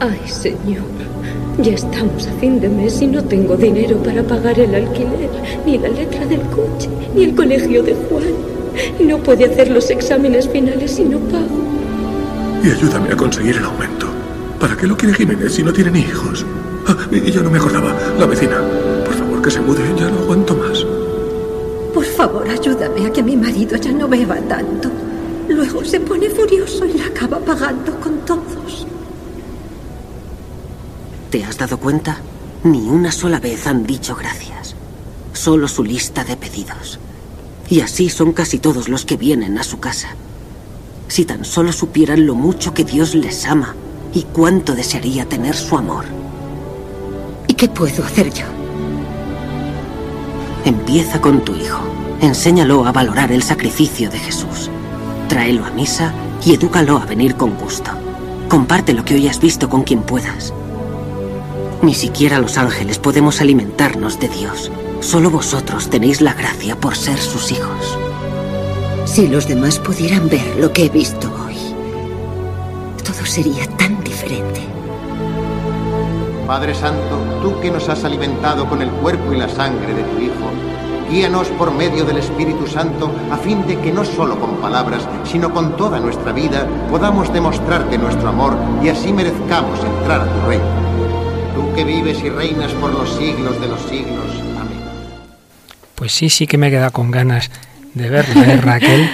Ay, 0.00 0.20
Señor, 0.26 0.84
ya 1.58 1.72
estamos 1.72 2.26
a 2.26 2.32
fin 2.34 2.60
de 2.60 2.68
mes 2.68 3.00
y 3.02 3.06
no 3.06 3.22
tengo 3.24 3.56
dinero 3.56 3.96
para 4.02 4.22
pagar 4.22 4.58
el 4.58 4.74
alquiler, 4.74 5.30
ni 5.66 5.78
la 5.78 5.88
letra 5.88 6.24
del 6.26 6.40
coche, 6.42 6.88
ni 7.14 7.24
el 7.24 7.34
colegio 7.34 7.82
de 7.82 7.94
Juan. 7.94 8.24
Y 8.98 9.04
no 9.04 9.18
puede 9.18 9.46
hacer 9.46 9.70
los 9.70 9.90
exámenes 9.90 10.48
finales 10.48 10.92
si 10.92 11.04
no 11.04 11.18
pago. 11.18 11.58
Y 12.62 12.70
ayúdame 12.70 13.12
a 13.12 13.16
conseguir 13.16 13.56
el 13.56 13.64
aumento. 13.64 14.06
¿Para 14.60 14.76
qué 14.76 14.86
lo 14.86 14.96
quiere 14.96 15.14
Jiménez 15.14 15.54
si 15.54 15.62
no 15.62 15.72
tiene 15.72 15.90
ni 15.90 16.00
hijos? 16.00 16.44
Ah, 16.86 16.96
y 17.10 17.30
yo 17.30 17.42
no 17.42 17.50
me 17.50 17.58
acordaba. 17.58 17.94
La 18.18 18.26
vecina. 18.26 18.60
Por 19.04 19.14
favor, 19.14 19.42
que 19.42 19.50
se 19.50 19.60
mude. 19.60 19.80
Ya 19.96 20.08
no 20.08 20.20
aguanto 20.20 20.54
más. 20.54 20.84
Por 21.92 22.04
favor, 22.04 22.48
ayúdame 22.48 23.06
a 23.06 23.12
que 23.12 23.22
mi 23.22 23.36
marido 23.36 23.76
ya 23.76 23.92
no 23.92 24.08
beba 24.08 24.36
tanto. 24.48 24.90
Luego 25.48 25.84
se 25.84 26.00
pone 26.00 26.28
furioso 26.30 26.84
y 26.84 26.98
la 26.98 27.06
acaba 27.06 27.38
pagando 27.38 27.98
con 28.00 28.18
todos. 28.26 28.57
¿Te 31.30 31.44
has 31.44 31.58
dado 31.58 31.78
cuenta? 31.78 32.18
Ni 32.64 32.88
una 32.88 33.12
sola 33.12 33.38
vez 33.38 33.66
han 33.66 33.84
dicho 33.84 34.16
gracias. 34.16 34.74
Solo 35.34 35.68
su 35.68 35.84
lista 35.84 36.24
de 36.24 36.36
pedidos. 36.36 36.98
Y 37.68 37.82
así 37.82 38.08
son 38.08 38.32
casi 38.32 38.58
todos 38.58 38.88
los 38.88 39.04
que 39.04 39.18
vienen 39.18 39.58
a 39.58 39.62
su 39.62 39.78
casa. 39.78 40.08
Si 41.08 41.26
tan 41.26 41.44
solo 41.44 41.72
supieran 41.72 42.26
lo 42.26 42.34
mucho 42.34 42.72
que 42.72 42.84
Dios 42.84 43.14
les 43.14 43.44
ama 43.44 43.74
y 44.14 44.22
cuánto 44.22 44.74
desearía 44.74 45.26
tener 45.26 45.54
su 45.54 45.76
amor. 45.76 46.06
¿Y 47.46 47.52
qué 47.54 47.68
puedo 47.68 48.04
hacer 48.04 48.32
yo? 48.32 48.46
Empieza 50.64 51.20
con 51.20 51.44
tu 51.44 51.54
hijo. 51.54 51.80
Enséñalo 52.22 52.86
a 52.86 52.92
valorar 52.92 53.32
el 53.32 53.42
sacrificio 53.42 54.10
de 54.10 54.18
Jesús. 54.18 54.70
Tráelo 55.28 55.66
a 55.66 55.70
misa 55.70 56.14
y 56.42 56.54
edúcalo 56.54 56.96
a 56.96 57.04
venir 57.04 57.36
con 57.36 57.54
gusto. 57.54 57.90
Comparte 58.48 58.94
lo 58.94 59.04
que 59.04 59.14
hoy 59.14 59.28
has 59.28 59.40
visto 59.40 59.68
con 59.68 59.82
quien 59.82 60.02
puedas. 60.02 60.54
Ni 61.82 61.94
siquiera 61.94 62.40
los 62.40 62.58
ángeles 62.58 62.98
podemos 62.98 63.40
alimentarnos 63.40 64.18
de 64.18 64.28
Dios. 64.28 64.70
Solo 65.00 65.30
vosotros 65.30 65.88
tenéis 65.88 66.20
la 66.20 66.34
gracia 66.34 66.74
por 66.74 66.96
ser 66.96 67.18
sus 67.18 67.52
hijos. 67.52 67.96
Si 69.04 69.28
los 69.28 69.46
demás 69.46 69.78
pudieran 69.78 70.28
ver 70.28 70.56
lo 70.58 70.72
que 70.72 70.86
he 70.86 70.88
visto 70.88 71.28
hoy, 71.28 71.56
todo 73.04 73.24
sería 73.24 73.64
tan 73.76 74.02
diferente. 74.02 74.60
Padre 76.48 76.74
Santo, 76.74 77.18
tú 77.42 77.60
que 77.60 77.70
nos 77.70 77.88
has 77.88 78.04
alimentado 78.04 78.68
con 78.68 78.82
el 78.82 78.90
cuerpo 78.90 79.32
y 79.32 79.36
la 79.36 79.48
sangre 79.48 79.94
de 79.94 80.02
tu 80.02 80.18
Hijo, 80.20 80.50
guíanos 81.08 81.46
por 81.48 81.72
medio 81.72 82.04
del 82.04 82.18
Espíritu 82.18 82.66
Santo 82.66 83.10
a 83.30 83.36
fin 83.36 83.64
de 83.66 83.78
que 83.78 83.92
no 83.92 84.04
solo 84.04 84.38
con 84.40 84.56
palabras, 84.56 85.06
sino 85.24 85.54
con 85.54 85.76
toda 85.76 86.00
nuestra 86.00 86.32
vida 86.32 86.66
podamos 86.90 87.32
demostrarte 87.32 87.98
nuestro 87.98 88.30
amor 88.30 88.56
y 88.82 88.88
así 88.88 89.12
merezcamos 89.12 89.78
entrar 89.84 90.22
a 90.22 90.24
tu 90.24 90.48
reino. 90.48 90.87
Tú 91.58 91.74
que 91.74 91.82
vives 91.82 92.22
y 92.22 92.28
reinas 92.28 92.70
por 92.74 92.92
los 92.92 93.16
siglos 93.16 93.60
de 93.60 93.66
los 93.66 93.80
siglos. 93.80 94.30
Pues 95.96 96.12
sí, 96.12 96.30
sí 96.30 96.46
que 96.46 96.56
me 96.56 96.68
he 96.68 96.70
quedado 96.70 96.92
con 96.92 97.10
ganas 97.10 97.50
de 97.94 98.08
verlo, 98.08 98.44
¿eh, 98.44 98.58
Raquel. 98.58 99.10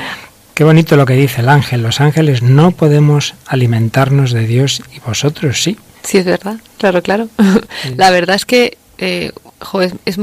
Qué 0.53 0.63
bonito 0.63 0.95
lo 0.97 1.07
que 1.07 1.15
dice 1.15 1.41
el 1.41 1.49
ángel. 1.49 1.83
Los 1.83 2.03
ángeles 2.03 2.43
no 2.43 2.73
podemos 2.73 3.33
alimentarnos 3.47 4.33
de 4.33 4.47
Dios 4.47 4.83
y 4.95 5.01
vosotros 5.01 5.63
sí. 5.63 5.79
Sí, 6.03 6.19
es 6.19 6.27
verdad, 6.27 6.59
claro, 6.77 7.03
claro. 7.03 7.31
La 7.97 8.11
verdad 8.11 8.37
es 8.37 8.45
que 8.45 8.77
eh, 8.99 9.33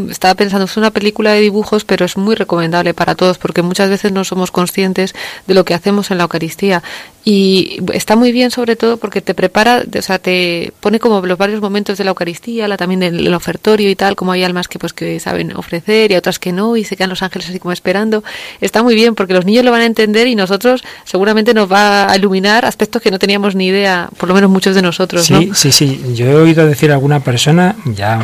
estaba 0.10 0.36
pensando, 0.36 0.66
es 0.66 0.78
una 0.78 0.92
película 0.92 1.34
de 1.34 1.42
dibujos, 1.42 1.86
pero 1.86 2.06
es 2.06 2.18
muy 2.18 2.36
recomendable 2.36 2.94
para 2.94 3.16
todos 3.16 3.38
porque 3.38 3.64
muchas 3.64 3.90
veces 3.90 4.12
no 4.12 4.24
somos 4.24 4.52
conscientes 4.52 5.16
de 5.48 5.54
lo 5.54 5.66
que 5.66 5.74
hacemos 5.74 6.12
en 6.12 6.18
la 6.18 6.24
Eucaristía. 6.24 6.84
Y 7.24 7.80
está 7.94 8.16
muy 8.16 8.32
bien 8.32 8.50
sobre 8.50 8.76
todo 8.76 8.98
porque 8.98 9.22
te 9.22 9.34
prepara, 9.34 9.84
o 9.98 10.02
sea, 10.02 10.18
te 10.18 10.74
pone 10.80 11.00
como 11.00 11.22
los 11.22 11.38
varios 11.38 11.62
momentos 11.62 11.98
de 11.98 12.04
la 12.04 12.10
Eucaristía, 12.10 12.68
la, 12.68 12.78
también 12.78 13.00
del 13.00 13.34
ofertorio 13.34 13.90
y 13.90 13.96
tal, 13.96 14.16
como 14.16 14.32
hay 14.32 14.44
almas 14.44 14.68
que 14.68 14.80
pues 14.80 14.94
que 14.94 15.20
saben 15.20 15.56
ofrecer 15.56 16.12
y 16.12 16.16
otras 16.16 16.40
que 16.40 16.52
no 16.52 16.78
y 16.78 16.84
se 16.84 16.98
quedan 16.98 17.12
los 17.12 17.22
ángeles 17.22 17.50
así 17.50 17.60
como 17.60 17.72
esperando. 17.74 18.24
Está 18.60 18.82
muy 18.82 18.96
bien 18.96 19.14
porque 19.14 19.34
los 19.34 19.46
niños 19.46 19.64
lo 19.64 19.72
van 19.72 19.82
a 19.82 19.86
entender 19.86 20.28
y 20.28 20.36
nosotros 20.36 20.84
seguramente 21.04 21.54
nos 21.54 21.72
va 21.72 22.12
a 22.12 22.16
iluminar 22.16 22.66
aspectos 22.66 23.02
que 23.02 23.12
no 23.12 23.20
teníamos 23.20 23.56
ni 23.56 23.68
idea, 23.68 24.10
por 24.18 24.28
lo 24.28 24.36
menos 24.36 24.50
muchos 24.50 24.76
de 24.76 24.82
nosotros, 24.82 25.26
sí, 25.26 25.52
Sí, 25.54 25.72
sí, 25.72 26.02
yo 26.16 26.26
he 26.26 26.36
oído 26.36 26.66
decir 26.66 26.92
a 26.92 26.96
alguna 26.96 27.20
persona 27.20 27.76
ya 27.86 28.20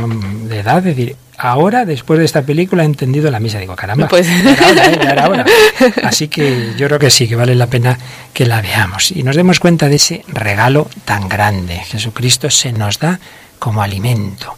de 0.48 0.60
edad, 0.60 0.82
decir, 0.82 1.16
ahora, 1.38 1.86
después 1.86 2.20
de 2.20 2.26
esta 2.26 2.42
película, 2.42 2.84
he 2.84 2.86
entendido 2.86 3.30
la 3.32 3.40
misa. 3.40 3.60
Digo, 3.60 3.76
caramba, 3.76 4.08
pues... 4.08 4.28
¿eh? 4.28 4.56
Así 6.04 6.28
que 6.28 6.74
yo 6.78 6.88
creo 6.88 7.00
que 7.00 7.10
sí, 7.10 7.28
que 7.28 7.36
vale 7.36 7.56
la 7.56 7.68
pena 7.68 7.98
que 8.34 8.46
la 8.46 8.62
veamos 8.62 9.12
y 9.12 9.24
nos 9.24 9.36
demos 9.36 9.60
cuenta 9.60 9.88
de 9.88 9.96
ese 9.96 10.24
regalo 10.28 10.90
tan 11.06 11.30
grande. 11.30 11.78
Jesucristo 11.78 12.50
se 12.50 12.74
nos 12.74 13.00
da 13.00 13.20
como 13.60 13.82
alimento. 13.82 14.56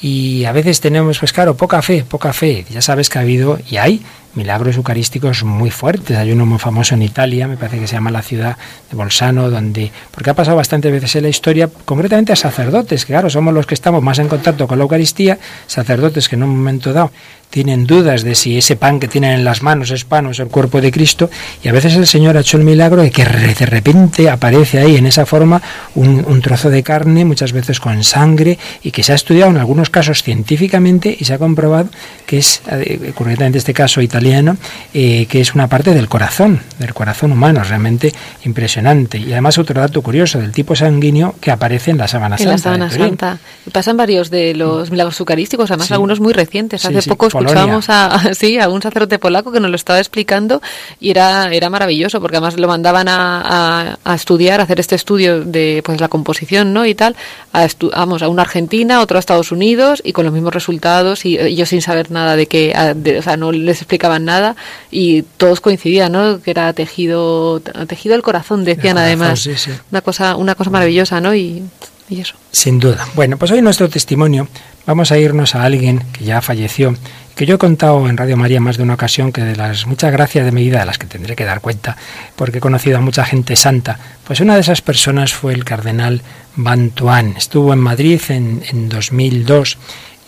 Y 0.00 0.44
a 0.44 0.52
veces 0.52 0.80
tenemos, 0.80 1.18
pues 1.18 1.32
claro, 1.32 1.56
poca 1.56 1.80
fe, 1.80 2.04
poca 2.04 2.32
fe. 2.32 2.66
Ya 2.68 2.82
sabes 2.82 3.08
que 3.08 3.18
ha 3.18 3.22
habido 3.22 3.58
y 3.70 3.78
hay 3.78 4.02
milagros 4.34 4.76
eucarísticos 4.76 5.44
muy 5.44 5.70
fuertes. 5.70 6.16
Hay 6.16 6.32
uno 6.32 6.46
muy 6.46 6.58
famoso 6.58 6.94
en 6.94 7.02
Italia, 7.02 7.48
me 7.48 7.56
parece 7.56 7.78
que 7.78 7.86
se 7.86 7.94
llama 7.94 8.10
la 8.10 8.22
ciudad 8.22 8.56
de 8.90 8.96
Bolsano, 8.96 9.50
donde, 9.50 9.90
porque 10.10 10.30
ha 10.30 10.34
pasado 10.34 10.56
bastantes 10.56 10.92
veces 10.92 11.16
en 11.16 11.22
la 11.22 11.28
historia, 11.28 11.68
concretamente 11.84 12.32
a 12.32 12.36
sacerdotes, 12.36 13.04
que 13.04 13.12
claro, 13.12 13.30
somos 13.30 13.54
los 13.54 13.66
que 13.66 13.74
estamos 13.74 14.02
más 14.02 14.18
en 14.18 14.28
contacto 14.28 14.66
con 14.66 14.78
la 14.78 14.82
Eucaristía, 14.82 15.38
sacerdotes 15.66 16.28
que 16.28 16.36
en 16.36 16.42
un 16.42 16.56
momento 16.56 16.92
dado 16.92 17.10
tienen 17.54 17.86
dudas 17.86 18.24
de 18.24 18.34
si 18.34 18.58
ese 18.58 18.74
pan 18.74 18.98
que 18.98 19.06
tienen 19.06 19.30
en 19.30 19.44
las 19.44 19.62
manos 19.62 19.92
es 19.92 20.04
pan 20.04 20.26
o 20.26 20.32
es 20.32 20.40
el 20.40 20.48
cuerpo 20.48 20.80
de 20.80 20.90
Cristo, 20.90 21.30
y 21.62 21.68
a 21.68 21.72
veces 21.72 21.94
el 21.94 22.04
Señor 22.04 22.36
ha 22.36 22.40
hecho 22.40 22.56
el 22.56 22.64
milagro 22.64 23.00
de 23.00 23.12
que 23.12 23.24
de 23.24 23.66
repente 23.66 24.28
aparece 24.28 24.80
ahí 24.80 24.96
en 24.96 25.06
esa 25.06 25.24
forma 25.24 25.62
un, 25.94 26.40
trozo 26.42 26.68
de 26.68 26.82
carne, 26.82 27.24
muchas 27.24 27.52
veces 27.52 27.78
con 27.78 28.02
sangre, 28.02 28.58
y 28.82 28.90
que 28.90 29.04
se 29.04 29.12
ha 29.12 29.14
estudiado 29.14 29.52
en 29.52 29.58
algunos 29.58 29.88
casos 29.88 30.24
científicamente 30.24 31.16
y 31.16 31.24
se 31.24 31.34
ha 31.34 31.38
comprobado 31.38 31.90
que 32.26 32.38
es, 32.38 32.60
eh, 32.72 33.12
concretamente 33.14 33.58
este 33.58 33.72
caso 33.72 34.02
italiano, 34.02 34.23
eh, 34.32 35.26
que 35.26 35.40
es 35.40 35.54
una 35.54 35.68
parte 35.68 35.94
del 35.94 36.08
corazón, 36.08 36.60
del 36.78 36.94
corazón 36.94 37.32
humano, 37.32 37.62
realmente 37.62 38.12
impresionante. 38.44 39.18
Y 39.18 39.32
además 39.32 39.58
otro 39.58 39.80
dato 39.80 40.02
curioso, 40.02 40.38
del 40.38 40.52
tipo 40.52 40.74
sanguíneo 40.74 41.34
que 41.40 41.50
aparece 41.50 41.90
en 41.90 41.98
la 41.98 42.08
sábana 42.08 42.36
en 42.36 42.38
santa. 42.38 42.52
La 42.52 42.58
sábana 42.58 42.90
santa. 42.90 43.38
Pasan 43.72 43.96
varios 43.96 44.30
de 44.30 44.54
los 44.54 44.90
milagros 44.90 45.18
eucarísticos, 45.20 45.70
además 45.70 45.90
algunos 45.92 46.20
muy 46.20 46.32
recientes. 46.32 46.84
Hace 46.84 47.08
poco 47.08 47.26
escuchábamos 47.26 47.86
a, 47.88 48.20
sí, 48.34 48.58
a 48.58 48.68
un 48.68 48.82
sacerdote 48.82 49.18
polaco 49.18 49.52
que 49.52 49.60
nos 49.60 49.70
lo 49.70 49.76
estaba 49.76 49.98
explicando 49.98 50.62
y 51.00 51.10
era, 51.10 51.52
era 51.52 51.70
maravilloso 51.70 52.20
porque 52.20 52.36
además 52.36 52.58
lo 52.58 52.68
mandaban 52.68 53.08
a, 53.08 53.98
a, 54.04 54.14
estudiar, 54.14 54.60
a 54.60 54.64
hacer 54.64 54.80
este 54.80 54.94
estudio 54.94 55.44
de 55.44 55.82
pues 55.84 56.00
la 56.00 56.08
composición 56.08 56.72
¿no? 56.72 56.86
y 56.86 56.94
tal, 56.94 57.16
a 57.52 57.66
vamos, 57.96 58.22
a 58.22 58.28
una 58.28 58.42
Argentina, 58.42 59.00
otro 59.00 59.16
a 59.16 59.20
Estados 59.20 59.52
Unidos 59.52 60.02
y 60.04 60.12
con 60.12 60.24
los 60.24 60.34
mismos 60.34 60.54
resultados 60.54 61.24
y 61.24 61.38
ellos 61.38 61.68
sin 61.68 61.82
saber 61.82 62.10
nada 62.10 62.36
de 62.36 62.46
que, 62.46 62.72
o 63.18 63.22
sea, 63.22 63.36
no 63.36 63.52
les 63.52 63.84
nada 64.18 64.56
y 64.90 65.22
todos 65.22 65.60
coincidían, 65.60 66.12
¿no? 66.12 66.40
Que 66.40 66.50
era 66.50 66.72
tejido, 66.72 67.60
tejido 67.88 68.14
el 68.14 68.22
corazón, 68.22 68.64
decían 68.64 68.98
además. 68.98 69.48
Una 69.90 70.00
cosa, 70.00 70.36
una 70.36 70.54
cosa 70.54 70.70
maravillosa, 70.70 71.20
¿no? 71.20 71.34
Y, 71.34 71.62
y 72.08 72.20
eso. 72.20 72.34
Sin 72.52 72.80
duda. 72.80 73.06
Bueno, 73.14 73.36
pues 73.36 73.50
hoy 73.50 73.62
nuestro 73.62 73.88
testimonio 73.88 74.48
vamos 74.86 75.12
a 75.12 75.18
irnos 75.18 75.54
a 75.54 75.64
alguien 75.64 76.02
que 76.12 76.24
ya 76.24 76.40
falleció 76.42 76.94
que 77.34 77.46
yo 77.46 77.56
he 77.56 77.58
contado 77.58 78.08
en 78.08 78.16
Radio 78.16 78.36
María 78.36 78.60
más 78.60 78.76
de 78.76 78.84
una 78.84 78.94
ocasión 78.94 79.32
que 79.32 79.42
de 79.42 79.56
las 79.56 79.86
muchas 79.86 80.12
gracias 80.12 80.44
de 80.44 80.52
mi 80.52 80.62
vida, 80.62 80.80
de 80.80 80.86
las 80.86 80.98
que 80.98 81.06
tendré 81.06 81.34
que 81.34 81.44
dar 81.44 81.60
cuenta, 81.60 81.96
porque 82.36 82.58
he 82.58 82.60
conocido 82.60 82.98
a 82.98 83.00
mucha 83.00 83.24
gente 83.24 83.56
santa, 83.56 83.98
pues 84.24 84.40
una 84.40 84.54
de 84.54 84.60
esas 84.60 84.82
personas 84.82 85.32
fue 85.32 85.52
el 85.52 85.64
cardenal 85.64 86.22
Bantuán. 86.56 87.34
Estuvo 87.36 87.72
en 87.72 87.80
Madrid 87.80 88.20
en, 88.28 88.62
en 88.70 88.88
2002 88.88 89.78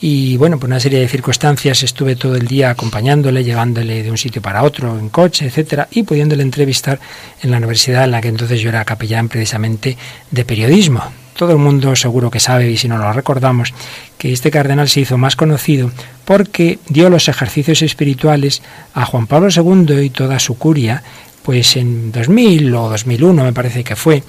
y 0.08 0.36
bueno, 0.36 0.60
por 0.60 0.68
una 0.68 0.78
serie 0.78 1.00
de 1.00 1.08
circunstancias 1.08 1.82
estuve 1.82 2.14
todo 2.14 2.36
el 2.36 2.46
día 2.46 2.70
acompañándole, 2.70 3.42
llevándole 3.42 4.04
de 4.04 4.10
un 4.12 4.16
sitio 4.16 4.40
para 4.40 4.62
otro 4.62 4.96
en 4.96 5.08
coche, 5.08 5.46
etcétera, 5.46 5.88
y 5.90 6.04
pudiéndole 6.04 6.44
entrevistar 6.44 7.00
en 7.42 7.50
la 7.50 7.56
universidad 7.56 8.04
en 8.04 8.12
la 8.12 8.20
que 8.20 8.28
entonces 8.28 8.60
yo 8.60 8.68
era 8.68 8.84
capellán 8.84 9.28
precisamente 9.28 9.96
de 10.30 10.44
periodismo. 10.44 11.02
Todo 11.36 11.50
el 11.50 11.58
mundo 11.58 11.96
seguro 11.96 12.30
que 12.30 12.38
sabe, 12.38 12.70
y 12.70 12.76
si 12.76 12.86
no 12.86 12.98
lo 12.98 13.12
recordamos, 13.12 13.74
que 14.16 14.32
este 14.32 14.52
cardenal 14.52 14.88
se 14.88 15.00
hizo 15.00 15.18
más 15.18 15.34
conocido 15.34 15.90
porque 16.24 16.78
dio 16.88 17.10
los 17.10 17.26
ejercicios 17.26 17.82
espirituales 17.82 18.62
a 18.94 19.06
Juan 19.06 19.26
Pablo 19.26 19.48
II 19.50 20.04
y 20.04 20.10
toda 20.10 20.38
su 20.38 20.56
curia, 20.56 21.02
pues 21.42 21.76
en 21.76 22.12
2000 22.12 22.72
o 22.76 22.90
2001 22.90 23.42
me 23.42 23.52
parece 23.52 23.82
que 23.82 23.96
fue, 23.96 24.22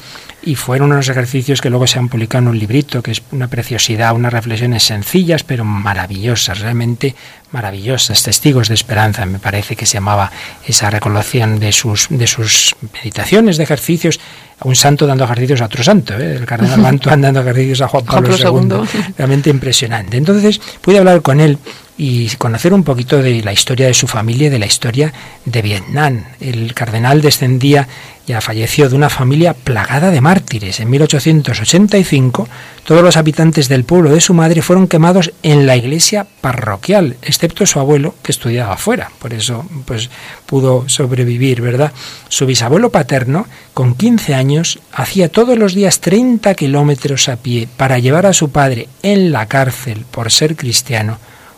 y 0.47 0.55
fueron 0.55 0.93
unos 0.93 1.09
ejercicios 1.09 1.59
que 1.59 1.69
luego 1.69 1.87
se 1.87 1.99
han 1.99 2.07
publicado 2.07 2.43
en 2.43 2.47
un 2.47 2.57
librito, 2.57 3.03
que 3.03 3.11
es 3.11 3.21
una 3.31 3.49
preciosidad, 3.49 4.15
unas 4.15 4.31
reflexiones 4.31 4.83
sencillas 4.83 5.43
pero 5.43 5.65
maravillosas, 5.65 6.59
realmente 6.61 7.15
maravillosas, 7.51 8.23
testigos 8.23 8.69
de 8.69 8.75
esperanza, 8.75 9.25
me 9.25 9.39
parece 9.39 9.75
que 9.75 9.85
se 9.85 9.95
llamaba 9.95 10.31
esa 10.65 10.89
recolección 10.89 11.59
de 11.59 11.73
sus, 11.73 12.07
de 12.09 12.27
sus 12.27 12.77
meditaciones, 12.93 13.57
de 13.57 13.63
ejercicios, 13.63 14.21
a 14.59 14.67
un 14.69 14.75
santo 14.77 15.05
dando 15.05 15.25
ejercicios 15.25 15.59
a 15.59 15.65
otro 15.65 15.83
santo, 15.83 16.17
¿eh? 16.17 16.37
el 16.37 16.45
cardenal 16.45 16.79
Mantuan 16.81 17.21
dando 17.21 17.41
ejercicios 17.41 17.81
a 17.81 17.89
Juan 17.89 18.05
Pablo, 18.05 18.37
II. 18.37 19.13
Realmente 19.17 19.49
impresionante. 19.49 20.15
Entonces 20.15 20.61
pude 20.79 20.97
hablar 20.97 21.21
con 21.21 21.41
él 21.41 21.57
y 21.97 22.29
conocer 22.37 22.73
un 22.73 22.83
poquito 22.83 23.21
de 23.21 23.41
la 23.41 23.51
historia 23.51 23.87
de 23.87 23.93
su 23.93 24.07
familia 24.07 24.47
y 24.47 24.51
de 24.51 24.59
la 24.59 24.67
historia 24.67 25.11
de 25.45 25.61
Vietnam. 25.63 26.25
El 26.39 26.75
cardenal 26.75 27.21
descendía, 27.21 27.87
ya 28.27 28.39
falleció, 28.39 28.87
de 28.87 28.95
una 28.95 29.09
familia 29.09 29.55
plagada 29.55 30.11
de 30.11 30.21
mártires. 30.21 30.79
En 30.79 30.91
1885 30.91 32.47
todos 32.85 33.01
los 33.01 33.17
habitantes 33.17 33.67
del 33.67 33.83
pueblo 33.83 34.11
de 34.11 34.21
su 34.21 34.35
madre 34.35 34.61
fueron 34.61 34.87
quemados 34.87 35.31
en 35.41 35.65
la 35.65 35.75
iglesia 35.75 36.27
parroquial, 36.39 37.17
excepto 37.23 37.65
su 37.65 37.79
abuelo 37.79 38.13
que 38.21 38.31
estudiaba 38.31 38.75
afuera. 38.75 39.09
Por 39.17 39.33
eso 39.33 39.65
pues 39.85 40.11
pudo 40.45 40.87
sobrevivir, 40.87 41.61
¿verdad? 41.61 41.91
Su 42.29 42.45
bisabuelo 42.45 42.91
paterno, 42.91 43.47
con 43.73 43.95
15 43.95 44.35
años, 44.35 44.79
hacía 44.91 45.29
todos 45.29 45.57
los 45.57 45.73
días 45.73 45.99
30 45.99 46.53
kilómetros 46.53 47.27
a 47.27 47.37
pie 47.37 47.67
para 47.75 47.97
llevar 47.97 48.27
a 48.27 48.33
su 48.33 48.51
padre 48.51 48.87
en 49.01 49.31
la 49.31 49.47
cárcel 49.47 50.05
por 50.11 50.31
ser 50.31 50.55
cristiano 50.55 51.17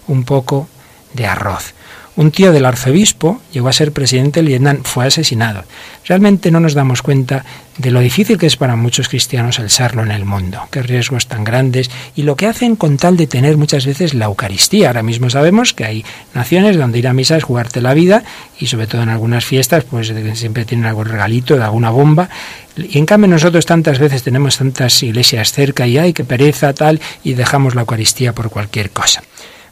un 0.10 0.26
poco 0.26 0.68
de 1.14 1.26
arroz. 1.26 1.74
Un 2.20 2.32
tío 2.32 2.52
del 2.52 2.66
arzobispo 2.66 3.40
llegó 3.54 3.70
a 3.70 3.74
ser 3.74 3.94
presidente 3.94 4.42
del 4.42 4.50
Vietnam, 4.50 4.80
fue 4.84 5.06
asesinado. 5.06 5.64
Realmente 6.06 6.52
no 6.52 6.60
nos 6.60 6.74
damos 6.74 7.02
cuenta 7.02 7.46
de 7.78 7.92
lo 7.92 8.02
difícil 8.02 8.38
que 8.38 8.46
es 8.46 8.58
para 8.58 8.76
muchos 8.76 9.08
cristianos 9.08 9.58
el 9.58 9.70
serlo 9.70 10.04
en 10.04 10.12
el 10.12 10.26
mundo, 10.26 10.60
qué 10.70 10.82
riesgos 10.82 11.28
tan 11.28 11.46
grandes 11.46 11.90
y 12.18 12.24
lo 12.24 12.36
que 12.36 12.48
hacen 12.48 12.76
con 12.76 12.98
tal 12.98 13.16
de 13.16 13.26
tener 13.26 13.56
muchas 13.56 13.86
veces 13.86 14.14
la 14.14 14.26
Eucaristía. 14.26 14.88
Ahora 14.88 15.02
mismo 15.02 15.30
sabemos 15.30 15.74
que 15.74 15.86
hay 15.86 16.06
naciones 16.34 16.78
donde 16.78 17.00
ir 17.00 17.08
a 17.08 17.14
misa 17.14 17.38
es 17.38 17.46
jugarte 17.46 17.80
la 17.80 17.94
vida 17.94 18.24
y 18.60 18.68
sobre 18.68 18.88
todo 18.88 19.02
en 19.02 19.10
algunas 19.10 19.46
fiestas 19.46 19.86
pues 19.86 20.12
siempre 20.34 20.66
tienen 20.66 20.88
algún 20.88 21.06
regalito 21.06 21.56
de 21.56 21.64
alguna 21.64 21.90
bomba 21.90 22.28
y 22.76 22.98
en 22.98 23.06
cambio 23.06 23.30
nosotros 23.30 23.66
tantas 23.66 23.98
veces 23.98 24.24
tenemos 24.24 24.58
tantas 24.58 25.02
iglesias 25.04 25.54
cerca 25.54 25.88
y 25.88 25.98
hay 25.98 26.12
que 26.12 26.26
pereza 26.26 26.74
tal 26.74 27.00
y 27.24 27.36
dejamos 27.36 27.76
la 27.76 27.82
Eucaristía 27.82 28.34
por 28.34 28.50
cualquier 28.50 28.90
cosa. 28.90 29.24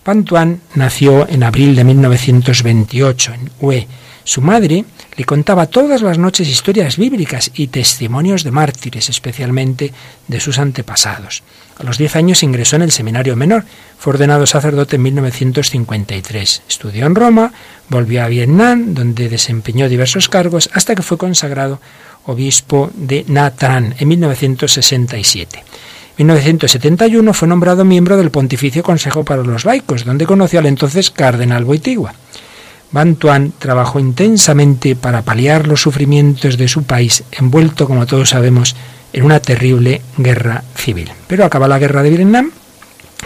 Pantuan 0.07 0.61
nació 0.75 1.27
en 1.27 1.43
abril 1.43 1.75
de 1.75 1.83
1928 1.83 3.33
en 3.33 3.51
Hue. 3.59 3.87
Su 4.23 4.41
madre 4.41 4.85
le 5.17 5.25
contaba 5.25 5.65
todas 5.65 6.01
las 6.01 6.17
noches 6.17 6.47
historias 6.47 6.95
bíblicas 6.95 7.51
y 7.53 7.67
testimonios 7.67 8.45
de 8.45 8.51
mártires, 8.51 9.09
especialmente 9.09 9.91
de 10.29 10.39
sus 10.39 10.59
antepasados. 10.59 11.43
A 11.77 11.83
los 11.83 11.97
10 11.97 12.15
años 12.15 12.41
ingresó 12.41 12.77
en 12.77 12.83
el 12.83 12.93
seminario 12.93 13.35
menor, 13.35 13.65
fue 13.99 14.13
ordenado 14.13 14.45
sacerdote 14.45 14.95
en 14.95 15.01
1953. 15.01 16.61
Estudió 16.69 17.05
en 17.05 17.13
Roma, 17.13 17.51
volvió 17.89 18.23
a 18.23 18.29
Vietnam, 18.29 18.93
donde 18.93 19.27
desempeñó 19.27 19.89
diversos 19.89 20.29
cargos 20.29 20.69
hasta 20.71 20.95
que 20.95 21.03
fue 21.03 21.17
consagrado 21.17 21.81
obispo 22.23 22.91
de 22.95 23.25
Nha 23.27 23.53
Trang 23.57 23.93
en 23.99 24.07
1967. 24.07 25.65
1971 26.17 27.33
fue 27.33 27.47
nombrado 27.47 27.85
miembro 27.85 28.17
del 28.17 28.31
Pontificio 28.31 28.81
Consejo 28.81 29.23
para 29.23 29.43
los 29.43 29.65
Laicos, 29.65 30.03
donde 30.03 30.25
conoció 30.25 30.59
al 30.59 30.65
entonces 30.65 31.11
cardenal 31.11 31.63
Boitigua. 31.63 32.13
Bantuan 32.91 33.53
trabajó 33.59 33.99
intensamente 33.99 34.95
para 34.95 35.21
paliar 35.21 35.67
los 35.67 35.81
sufrimientos 35.81 36.57
de 36.57 36.67
su 36.67 36.83
país, 36.83 37.23
envuelto, 37.33 37.85
como 37.85 38.07
todos 38.07 38.29
sabemos, 38.29 38.75
en 39.13 39.23
una 39.25 39.39
terrible 39.39 40.01
guerra 40.17 40.63
civil. 40.75 41.11
Pero 41.27 41.45
acaba 41.45 41.67
la 41.67 41.79
guerra 41.79 42.01
de 42.01 42.09
Vietnam 42.09 42.51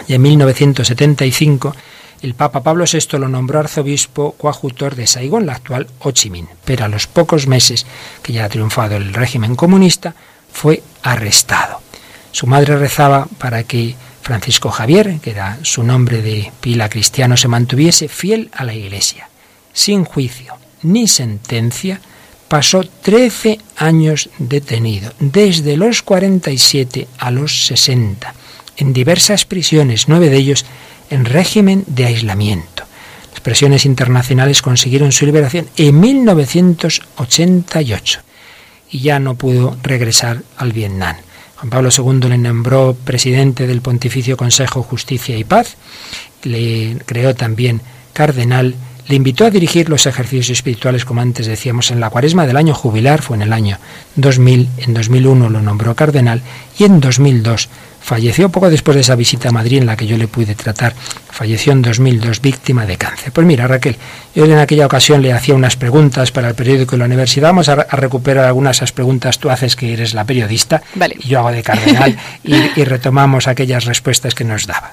y 0.06 0.14
en 0.14 0.22
1975 0.22 1.74
el 2.20 2.34
Papa 2.34 2.62
Pablo 2.62 2.84
VI 2.90 3.18
lo 3.18 3.28
nombró 3.28 3.58
arzobispo 3.58 4.32
coadjutor 4.32 4.96
de 4.96 5.06
Saigón, 5.06 5.46
la 5.46 5.54
actual 5.54 5.88
Ho 6.00 6.10
Chi 6.12 6.28
Minh. 6.28 6.46
Pero 6.64 6.84
a 6.84 6.88
los 6.88 7.06
pocos 7.06 7.46
meses 7.46 7.86
que 8.22 8.32
ya 8.32 8.44
ha 8.44 8.48
triunfado 8.48 8.96
el 8.96 9.14
régimen 9.14 9.56
comunista, 9.56 10.14
fue 10.52 10.82
arrestado. 11.02 11.80
Su 12.32 12.46
madre 12.46 12.76
rezaba 12.76 13.28
para 13.38 13.62
que 13.64 13.94
Francisco 14.22 14.70
Javier, 14.70 15.18
que 15.20 15.30
era 15.30 15.58
su 15.62 15.82
nombre 15.82 16.22
de 16.22 16.52
pila 16.60 16.88
cristiano, 16.88 17.36
se 17.36 17.48
mantuviese 17.48 18.08
fiel 18.08 18.50
a 18.54 18.64
la 18.64 18.74
Iglesia. 18.74 19.28
Sin 19.72 20.04
juicio 20.04 20.54
ni 20.82 21.06
sentencia, 21.06 22.00
pasó 22.48 22.84
13 22.84 23.58
años 23.76 24.30
detenido, 24.38 25.12
desde 25.20 25.76
los 25.76 26.02
47 26.02 27.06
a 27.18 27.30
los 27.30 27.66
60, 27.66 28.34
en 28.76 28.92
diversas 28.92 29.44
prisiones, 29.44 30.08
nueve 30.08 30.28
de 30.28 30.38
ellos 30.38 30.64
en 31.10 31.24
régimen 31.24 31.84
de 31.86 32.06
aislamiento. 32.06 32.82
Las 33.30 33.40
presiones 33.40 33.86
internacionales 33.86 34.60
consiguieron 34.60 35.12
su 35.12 35.24
liberación 35.24 35.68
en 35.76 36.00
1988 36.00 38.20
y 38.90 38.98
ya 39.00 39.18
no 39.18 39.34
pudo 39.36 39.76
regresar 39.82 40.42
al 40.56 40.72
Vietnam. 40.72 41.16
Juan 41.62 41.70
Pablo 41.70 41.90
II 41.96 42.28
le 42.28 42.38
nombró 42.38 42.96
presidente 43.04 43.68
del 43.68 43.82
Pontificio 43.82 44.36
Consejo 44.36 44.82
Justicia 44.82 45.38
y 45.38 45.44
Paz, 45.44 45.76
le 46.42 46.96
creó 47.06 47.36
también 47.36 47.80
cardenal, 48.12 48.74
le 49.06 49.14
invitó 49.14 49.44
a 49.44 49.50
dirigir 49.50 49.88
los 49.88 50.06
ejercicios 50.06 50.50
espirituales, 50.50 51.04
como 51.04 51.20
antes 51.20 51.46
decíamos, 51.46 51.92
en 51.92 52.00
la 52.00 52.10
cuaresma 52.10 52.48
del 52.48 52.56
año 52.56 52.74
jubilar, 52.74 53.22
fue 53.22 53.36
en 53.36 53.42
el 53.42 53.52
año 53.52 53.78
2000, 54.16 54.70
en 54.78 54.92
2001 54.92 55.50
lo 55.50 55.62
nombró 55.62 55.94
cardenal 55.94 56.42
y 56.80 56.82
en 56.82 56.98
2002 56.98 57.68
falleció 58.02 58.48
poco 58.50 58.68
después 58.68 58.94
de 58.94 59.00
esa 59.00 59.14
visita 59.14 59.48
a 59.48 59.52
Madrid 59.52 59.78
en 59.78 59.86
la 59.86 59.96
que 59.96 60.06
yo 60.06 60.16
le 60.18 60.28
pude 60.28 60.54
tratar. 60.54 60.94
Falleció 61.30 61.72
en 61.72 61.82
2002 61.82 62.40
víctima 62.40 62.84
de 62.84 62.96
cáncer. 62.96 63.32
Pues 63.32 63.46
mira, 63.46 63.66
Raquel, 63.66 63.96
yo 64.34 64.44
en 64.44 64.58
aquella 64.58 64.86
ocasión 64.86 65.22
le 65.22 65.32
hacía 65.32 65.54
unas 65.54 65.76
preguntas 65.76 66.30
para 66.32 66.48
el 66.48 66.54
periódico 66.54 66.92
de 66.92 66.98
la 66.98 67.04
universidad. 67.06 67.48
Vamos 67.48 67.68
a, 67.68 67.76
recuperar 67.76 68.44
algunas 68.44 68.76
de 68.76 68.78
esas 68.78 68.92
preguntas. 68.92 69.38
Tú 69.38 69.50
haces 69.50 69.76
que 69.76 69.92
eres 69.92 70.14
la 70.14 70.24
periodista 70.24 70.82
y 71.18 71.28
yo 71.28 71.38
hago 71.38 71.52
de 71.52 71.62
cardenal 71.62 72.18
y, 72.44 72.54
y 72.76 72.84
retomamos 72.84 73.46
aquellas 73.46 73.84
respuestas 73.84 74.34
que 74.34 74.44
nos 74.44 74.66
daba. 74.66 74.92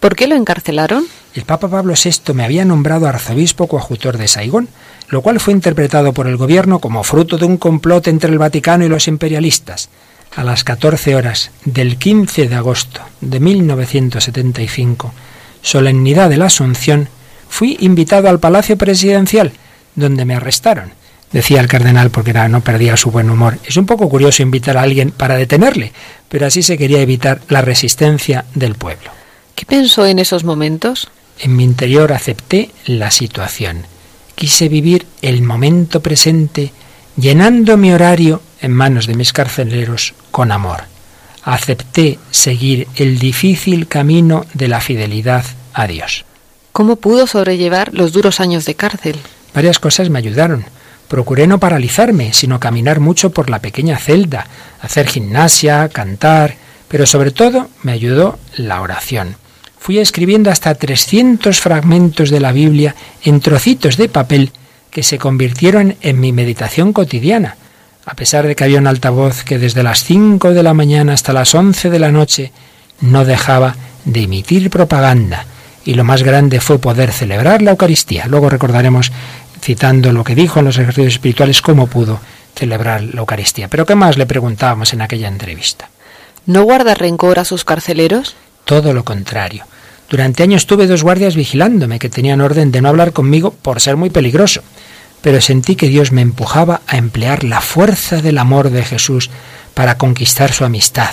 ¿Por 0.00 0.14
qué 0.14 0.26
lo 0.26 0.36
encarcelaron? 0.36 1.06
El 1.34 1.44
Papa 1.44 1.68
Pablo 1.68 1.94
VI 2.02 2.32
me 2.34 2.44
había 2.44 2.64
nombrado 2.64 3.08
arzobispo 3.08 3.66
coadjutor 3.66 4.18
de 4.18 4.28
Saigón, 4.28 4.68
lo 5.08 5.22
cual 5.22 5.40
fue 5.40 5.52
interpretado 5.52 6.12
por 6.12 6.26
el 6.26 6.36
gobierno 6.36 6.78
como 6.78 7.02
fruto 7.02 7.38
de 7.38 7.46
un 7.46 7.56
complot 7.56 8.08
entre 8.08 8.30
el 8.30 8.38
Vaticano 8.38 8.84
y 8.84 8.88
los 8.88 9.08
imperialistas 9.08 9.88
a 10.36 10.44
las 10.44 10.64
14 10.64 11.16
horas 11.16 11.50
del 11.64 11.96
15 11.96 12.46
de 12.46 12.54
agosto 12.54 13.00
de 13.22 13.40
1975, 13.40 15.12
solemnidad 15.62 16.28
de 16.28 16.36
la 16.36 16.46
Asunción, 16.46 17.08
fui 17.48 17.78
invitado 17.80 18.28
al 18.28 18.38
Palacio 18.38 18.76
Presidencial, 18.76 19.52
donde 19.94 20.26
me 20.26 20.34
arrestaron. 20.34 20.92
Decía 21.32 21.60
el 21.60 21.68
cardenal 21.68 22.10
porque 22.10 22.30
era, 22.30 22.48
no 22.48 22.60
perdía 22.60 22.96
su 22.96 23.10
buen 23.10 23.30
humor. 23.30 23.58
Es 23.64 23.78
un 23.78 23.86
poco 23.86 24.08
curioso 24.08 24.42
invitar 24.42 24.76
a 24.76 24.82
alguien 24.82 25.10
para 25.10 25.36
detenerle, 25.36 25.92
pero 26.28 26.46
así 26.46 26.62
se 26.62 26.76
quería 26.76 27.00
evitar 27.00 27.40
la 27.48 27.62
resistencia 27.62 28.44
del 28.54 28.74
pueblo. 28.74 29.10
¿Qué 29.54 29.64
pensó 29.64 30.06
en 30.06 30.18
esos 30.18 30.44
momentos? 30.44 31.08
En 31.40 31.56
mi 31.56 31.64
interior 31.64 32.12
acepté 32.12 32.70
la 32.84 33.10
situación. 33.10 33.86
Quise 34.34 34.68
vivir 34.68 35.06
el 35.22 35.42
momento 35.42 36.00
presente 36.00 36.72
llenando 37.16 37.76
mi 37.76 37.92
horario 37.92 38.42
en 38.60 38.72
manos 38.72 39.06
de 39.06 39.14
mis 39.14 39.32
carceleros 39.32 40.14
con 40.30 40.52
amor. 40.52 40.84
Acepté 41.42 42.18
seguir 42.30 42.88
el 42.96 43.18
difícil 43.18 43.88
camino 43.88 44.44
de 44.54 44.68
la 44.68 44.80
fidelidad 44.80 45.44
a 45.72 45.86
Dios. 45.86 46.24
¿Cómo 46.72 46.96
pudo 46.96 47.26
sobrellevar 47.26 47.94
los 47.94 48.12
duros 48.12 48.40
años 48.40 48.64
de 48.64 48.74
cárcel? 48.74 49.16
Varias 49.54 49.78
cosas 49.78 50.10
me 50.10 50.18
ayudaron. 50.18 50.64
Procuré 51.08 51.46
no 51.46 51.58
paralizarme, 51.58 52.32
sino 52.32 52.60
caminar 52.60 53.00
mucho 53.00 53.30
por 53.30 53.48
la 53.48 53.60
pequeña 53.60 53.96
celda, 53.96 54.46
hacer 54.80 55.06
gimnasia, 55.06 55.88
cantar, 55.88 56.56
pero 56.88 57.06
sobre 57.06 57.30
todo 57.30 57.68
me 57.82 57.92
ayudó 57.92 58.38
la 58.56 58.80
oración. 58.82 59.36
Fui 59.78 59.98
escribiendo 59.98 60.50
hasta 60.50 60.74
300 60.74 61.60
fragmentos 61.60 62.30
de 62.30 62.40
la 62.40 62.50
Biblia 62.50 62.96
en 63.22 63.40
trocitos 63.40 63.96
de 63.96 64.08
papel 64.08 64.50
que 64.96 65.02
se 65.02 65.18
convirtieron 65.18 65.94
en 66.00 66.18
mi 66.20 66.32
meditación 66.32 66.94
cotidiana, 66.94 67.58
a 68.06 68.14
pesar 68.14 68.46
de 68.46 68.56
que 68.56 68.64
había 68.64 68.78
un 68.78 68.86
altavoz 68.86 69.44
que 69.44 69.58
desde 69.58 69.82
las 69.82 70.02
5 70.04 70.54
de 70.54 70.62
la 70.62 70.72
mañana 70.72 71.12
hasta 71.12 71.34
las 71.34 71.54
11 71.54 71.90
de 71.90 71.98
la 71.98 72.10
noche 72.10 72.50
no 73.02 73.26
dejaba 73.26 73.76
de 74.06 74.22
emitir 74.22 74.70
propaganda. 74.70 75.44
Y 75.84 75.92
lo 75.92 76.04
más 76.04 76.22
grande 76.22 76.60
fue 76.60 76.78
poder 76.78 77.12
celebrar 77.12 77.60
la 77.60 77.72
Eucaristía. 77.72 78.24
Luego 78.26 78.48
recordaremos, 78.48 79.12
citando 79.60 80.14
lo 80.14 80.24
que 80.24 80.34
dijo 80.34 80.60
en 80.60 80.64
los 80.64 80.78
ejercicios 80.78 81.12
espirituales, 81.12 81.60
cómo 81.60 81.88
pudo 81.88 82.18
celebrar 82.54 83.02
la 83.02 83.20
Eucaristía. 83.20 83.68
Pero 83.68 83.84
¿qué 83.84 83.94
más 83.94 84.16
le 84.16 84.24
preguntábamos 84.24 84.94
en 84.94 85.02
aquella 85.02 85.28
entrevista? 85.28 85.90
¿No 86.46 86.62
guarda 86.62 86.94
rencor 86.94 87.38
a 87.38 87.44
sus 87.44 87.66
carceleros? 87.66 88.34
Todo 88.64 88.94
lo 88.94 89.04
contrario. 89.04 89.66
Durante 90.08 90.42
años 90.42 90.66
tuve 90.66 90.86
dos 90.86 91.02
guardias 91.02 91.34
vigilándome 91.34 91.98
que 91.98 92.08
tenían 92.08 92.40
orden 92.40 92.70
de 92.70 92.80
no 92.80 92.88
hablar 92.88 93.12
conmigo 93.12 93.50
por 93.50 93.80
ser 93.80 93.96
muy 93.96 94.08
peligroso, 94.08 94.62
pero 95.26 95.40
sentí 95.40 95.74
que 95.74 95.88
Dios 95.88 96.12
me 96.12 96.20
empujaba 96.20 96.82
a 96.86 96.98
emplear 96.98 97.42
la 97.42 97.60
fuerza 97.60 98.22
del 98.22 98.38
amor 98.38 98.70
de 98.70 98.84
Jesús 98.84 99.28
para 99.74 99.98
conquistar 99.98 100.52
su 100.52 100.64
amistad. 100.64 101.10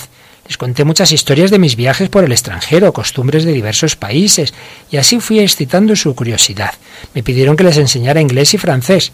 Les 0.48 0.56
conté 0.56 0.84
muchas 0.84 1.12
historias 1.12 1.50
de 1.50 1.58
mis 1.58 1.76
viajes 1.76 2.10
por 2.10 2.24
el 2.24 2.32
extranjero, 2.32 2.94
costumbres 2.94 3.44
de 3.44 3.52
diversos 3.54 3.96
países, 3.96 4.54
y 4.92 4.98
así 4.98 5.20
fui 5.20 5.40
excitando 5.40 5.96
su 5.96 6.14
curiosidad. 6.14 6.76
Me 7.16 7.24
pidieron 7.24 7.58
que 7.58 7.64
les 7.64 7.78
enseñara 7.78 8.22
inglés 8.22 8.54
y 8.54 8.60
francés. 8.60 9.14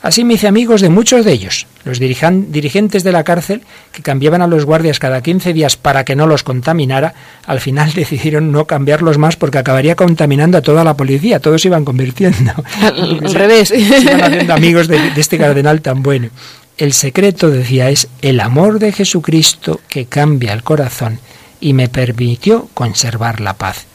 Así 0.00 0.22
me 0.24 0.34
hice 0.34 0.46
amigos 0.46 0.80
de 0.80 0.90
muchos 0.90 1.24
de 1.24 1.32
ellos. 1.32 1.66
Los 1.84 1.98
dirigentes 1.98 3.02
de 3.02 3.12
la 3.12 3.24
cárcel, 3.24 3.62
que 3.92 4.02
cambiaban 4.02 4.42
a 4.42 4.46
los 4.46 4.64
guardias 4.64 5.00
cada 5.00 5.22
15 5.22 5.52
días 5.52 5.76
para 5.76 6.04
que 6.04 6.14
no 6.14 6.26
los 6.26 6.44
contaminara, 6.44 7.14
al 7.46 7.60
final 7.60 7.92
decidieron 7.94 8.52
no 8.52 8.66
cambiarlos 8.66 9.18
más 9.18 9.36
porque 9.36 9.58
acabaría 9.58 9.96
contaminando 9.96 10.58
a 10.58 10.62
toda 10.62 10.84
la 10.84 10.96
policía. 10.96 11.40
Todos 11.40 11.62
se 11.62 11.68
iban 11.68 11.84
convirtiendo. 11.84 12.52
Al, 12.80 13.34
revés. 13.34 13.68
Se 13.68 13.78
iban 13.78 14.22
haciendo 14.22 14.54
amigos 14.54 14.86
de, 14.86 15.10
de 15.10 15.20
este 15.20 15.38
cardenal 15.38 15.80
tan 15.80 16.02
bueno. 16.02 16.28
El 16.76 16.92
secreto, 16.92 17.50
decía, 17.50 17.90
es 17.90 18.06
el 18.22 18.38
amor 18.38 18.78
de 18.78 18.92
Jesucristo 18.92 19.80
que 19.88 20.06
cambia 20.06 20.52
el 20.52 20.62
corazón 20.62 21.18
y 21.60 21.72
me 21.72 21.88
permitió 21.88 22.68
conservar 22.72 23.40
la 23.40 23.54
paz. 23.54 23.86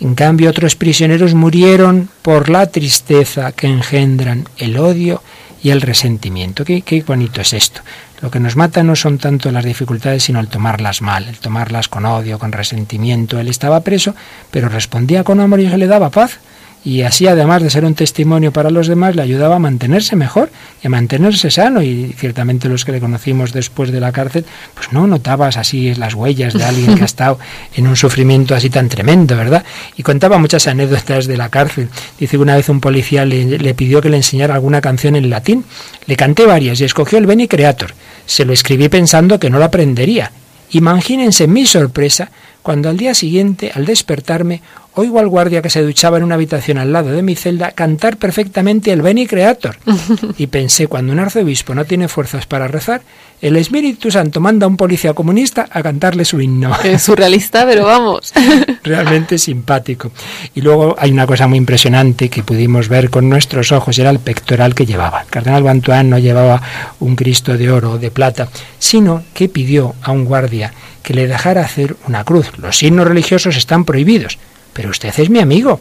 En 0.00 0.16
cambio, 0.16 0.50
otros 0.50 0.74
prisioneros 0.74 1.34
murieron 1.34 2.08
por 2.22 2.48
la 2.48 2.66
tristeza 2.66 3.52
que 3.52 3.68
engendran 3.68 4.48
el 4.58 4.76
odio 4.76 5.22
y 5.62 5.70
el 5.70 5.80
resentimiento. 5.80 6.64
Qué, 6.64 6.82
qué 6.82 7.02
bonito 7.02 7.40
es 7.40 7.52
esto. 7.52 7.80
Lo 8.20 8.30
que 8.30 8.40
nos 8.40 8.56
mata 8.56 8.82
no 8.82 8.96
son 8.96 9.18
tanto 9.18 9.50
las 9.50 9.64
dificultades, 9.64 10.24
sino 10.24 10.40
el 10.40 10.48
tomarlas 10.48 11.02
mal, 11.02 11.28
el 11.28 11.38
tomarlas 11.38 11.88
con 11.88 12.04
odio, 12.04 12.38
con 12.38 12.52
resentimiento. 12.52 13.38
Él 13.38 13.48
estaba 13.48 13.80
preso, 13.80 14.14
pero 14.50 14.68
respondía 14.68 15.24
con 15.24 15.40
amor 15.40 15.60
y 15.60 15.68
se 15.68 15.78
le 15.78 15.86
daba 15.86 16.10
paz 16.10 16.38
y 16.84 17.02
así 17.02 17.28
además 17.28 17.62
de 17.62 17.70
ser 17.70 17.84
un 17.84 17.94
testimonio 17.94 18.52
para 18.52 18.70
los 18.70 18.88
demás 18.88 19.14
le 19.14 19.22
ayudaba 19.22 19.56
a 19.56 19.58
mantenerse 19.60 20.16
mejor 20.16 20.50
y 20.82 20.88
a 20.88 20.90
mantenerse 20.90 21.50
sano. 21.50 21.80
Y 21.80 22.12
ciertamente 22.18 22.68
los 22.68 22.84
que 22.84 22.92
le 22.92 23.00
conocimos 23.00 23.52
después 23.52 23.92
de 23.92 24.00
la 24.00 24.10
cárcel 24.10 24.44
pues 24.74 24.92
no 24.92 25.06
notabas 25.06 25.56
así 25.56 25.94
las 25.94 26.14
huellas 26.14 26.54
de 26.54 26.64
alguien 26.64 26.96
que 26.96 27.02
ha 27.02 27.04
estado 27.12 27.38
en 27.74 27.86
un 27.86 27.96
sufrimiento 27.96 28.54
así 28.54 28.68
tan 28.68 28.88
tremendo 28.88 29.36
verdad 29.36 29.64
y 29.96 30.02
contaba 30.02 30.38
muchas 30.38 30.66
anécdotas 30.66 31.26
de 31.26 31.36
la 31.36 31.48
cárcel. 31.50 31.88
Dice 32.18 32.36
que 32.36 32.42
una 32.42 32.56
vez 32.56 32.68
un 32.68 32.80
policía 32.80 33.24
le, 33.24 33.58
le 33.58 33.74
pidió 33.74 34.00
que 34.00 34.10
le 34.10 34.16
enseñara 34.16 34.54
alguna 34.54 34.80
canción 34.80 35.14
en 35.14 35.30
latín. 35.30 35.64
Le 36.06 36.16
canté 36.16 36.46
varias 36.46 36.80
y 36.80 36.84
escogió 36.84 37.18
el 37.18 37.26
Beni 37.26 37.46
Creator. 37.46 37.94
Se 38.26 38.44
lo 38.44 38.52
escribí 38.52 38.88
pensando 38.88 39.38
que 39.38 39.50
no 39.50 39.58
lo 39.58 39.64
aprendería. 39.64 40.32
Imagínense 40.72 41.46
mi 41.46 41.66
sorpresa 41.66 42.30
cuando 42.62 42.88
al 42.88 42.96
día 42.96 43.14
siguiente, 43.14 43.72
al 43.74 43.84
despertarme, 43.84 44.62
oigo 44.94 45.18
al 45.18 45.28
guardia 45.28 45.62
que 45.62 45.70
se 45.70 45.82
duchaba 45.82 46.18
en 46.18 46.24
una 46.24 46.34
habitación 46.34 46.78
al 46.78 46.92
lado 46.92 47.10
de 47.10 47.22
mi 47.22 47.34
celda 47.34 47.72
cantar 47.72 48.16
perfectamente 48.16 48.92
el 48.92 49.02
Beni 49.02 49.26
Creator. 49.26 49.76
Y 50.38 50.46
pensé, 50.46 50.86
cuando 50.86 51.12
un 51.12 51.18
arzobispo 51.18 51.74
no 51.74 51.84
tiene 51.84 52.08
fuerzas 52.08 52.46
para 52.46 52.68
rezar, 52.68 53.02
el 53.40 53.56
Espíritu 53.56 54.10
Santo 54.10 54.40
manda 54.40 54.66
a 54.66 54.68
un 54.68 54.76
policía 54.76 55.14
comunista 55.14 55.68
a 55.70 55.82
cantarle 55.82 56.24
su 56.24 56.40
himno. 56.40 56.72
Es 56.84 57.02
surrealista, 57.02 57.66
pero 57.66 57.84
vamos. 57.84 58.32
Realmente 58.84 59.38
simpático. 59.38 60.12
Y 60.54 60.60
luego 60.60 60.94
hay 60.98 61.10
una 61.10 61.26
cosa 61.26 61.46
muy 61.46 61.58
impresionante 61.58 62.28
que 62.28 62.42
pudimos 62.42 62.88
ver 62.88 63.10
con 63.10 63.28
nuestros 63.28 63.72
ojos, 63.72 63.98
era 63.98 64.10
el 64.10 64.20
pectoral 64.20 64.74
que 64.74 64.86
llevaba. 64.86 65.22
El 65.22 65.28
cardenal 65.28 65.62
Bantuán 65.62 66.10
no 66.10 66.18
llevaba 66.18 66.62
un 67.00 67.16
Cristo 67.16 67.56
de 67.56 67.70
oro 67.70 67.92
o 67.92 67.98
de 67.98 68.10
plata, 68.10 68.48
sino 68.78 69.22
que 69.34 69.48
pidió 69.48 69.94
a 70.02 70.12
un 70.12 70.24
guardia 70.24 70.72
que 71.02 71.14
le 71.14 71.26
dejara 71.26 71.62
hacer 71.62 71.96
una 72.06 72.24
cruz. 72.24 72.56
Los 72.58 72.78
signos 72.78 73.06
religiosos 73.06 73.56
están 73.56 73.84
prohibidos, 73.84 74.38
pero 74.72 74.90
usted 74.90 75.12
es 75.16 75.30
mi 75.30 75.38
amigo. 75.38 75.80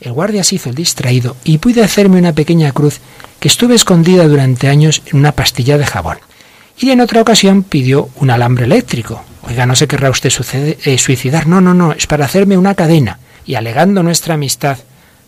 El 0.00 0.12
guardia 0.12 0.44
se 0.44 0.54
hizo 0.56 0.70
el 0.70 0.74
distraído 0.74 1.36
y 1.44 1.58
pude 1.58 1.84
hacerme 1.84 2.18
una 2.18 2.32
pequeña 2.32 2.72
cruz 2.72 3.00
que 3.38 3.48
estuve 3.48 3.74
escondida 3.74 4.26
durante 4.28 4.68
años 4.68 5.02
en 5.06 5.18
una 5.18 5.32
pastilla 5.32 5.76
de 5.76 5.86
jabón. 5.86 6.18
Y 6.78 6.90
en 6.90 7.00
otra 7.00 7.20
ocasión 7.20 7.62
pidió 7.62 8.08
un 8.16 8.30
alambre 8.30 8.64
eléctrico. 8.64 9.22
Oiga, 9.42 9.66
no 9.66 9.76
se 9.76 9.86
querrá 9.86 10.08
usted 10.08 10.32
eh, 10.84 10.98
suicidar. 10.98 11.46
No, 11.46 11.60
no, 11.60 11.74
no, 11.74 11.92
es 11.92 12.06
para 12.06 12.24
hacerme 12.24 12.56
una 12.56 12.74
cadena. 12.74 13.18
Y 13.44 13.54
alegando 13.54 14.02
nuestra 14.02 14.34
amistad, 14.34 14.78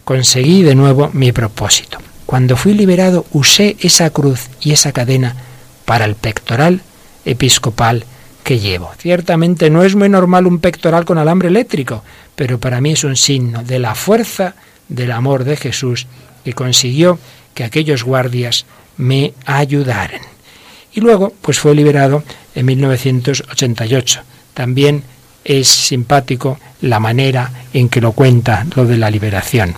conseguí 0.05 0.63
de 0.63 0.75
nuevo 0.75 1.11
mi 1.13 1.33
propósito. 1.33 1.99
Cuando 2.25 2.57
fui 2.57 2.73
liberado, 2.73 3.27
usé 3.33 3.77
esa 3.81 4.09
cruz 4.09 4.49
y 4.61 4.73
esa 4.73 4.93
cadena 4.93 5.37
para 5.85 6.07
el 6.07 6.15
pectoral 6.15 6.81
episcopal 7.27 8.05
que 8.43 8.59
llevo. 8.59 8.91
Ciertamente 8.99 9.71
no 9.71 9.85
es 9.85 9.95
muy 9.95 10.09
normal 10.09 10.47
un 10.47 10.59
pectoral 10.59 11.05
con 11.05 11.19
alambre 11.19 11.49
eléctrico, 11.49 12.03
pero 12.37 12.59
para 12.59 12.80
mí 12.80 12.93
es 12.93 13.05
un 13.05 13.16
signo 13.16 13.62
de 13.62 13.78
la 13.78 13.95
fuerza 13.95 14.55
del 14.89 15.12
amor 15.12 15.45
de 15.45 15.57
Jesús 15.57 16.07
que 16.45 16.53
consiguió 16.53 17.18
que 17.55 17.64
aquellos 17.64 18.05
guardias 18.05 18.66
me 18.97 19.35
ayudaran. 19.47 20.20
Y 20.95 21.01
luego, 21.01 21.33
pues 21.41 21.59
fue 21.59 21.74
liberado 21.74 22.22
en 22.55 22.66
1988. 22.66 24.20
También 24.55 25.03
es 25.45 25.68
simpático 25.68 26.59
la 26.83 27.01
manera 27.01 27.51
en 27.72 27.89
que 27.89 28.01
lo 28.01 28.12
cuenta 28.12 28.66
lo 28.76 28.85
de 28.85 28.99
la 28.99 29.11
liberación. 29.11 29.74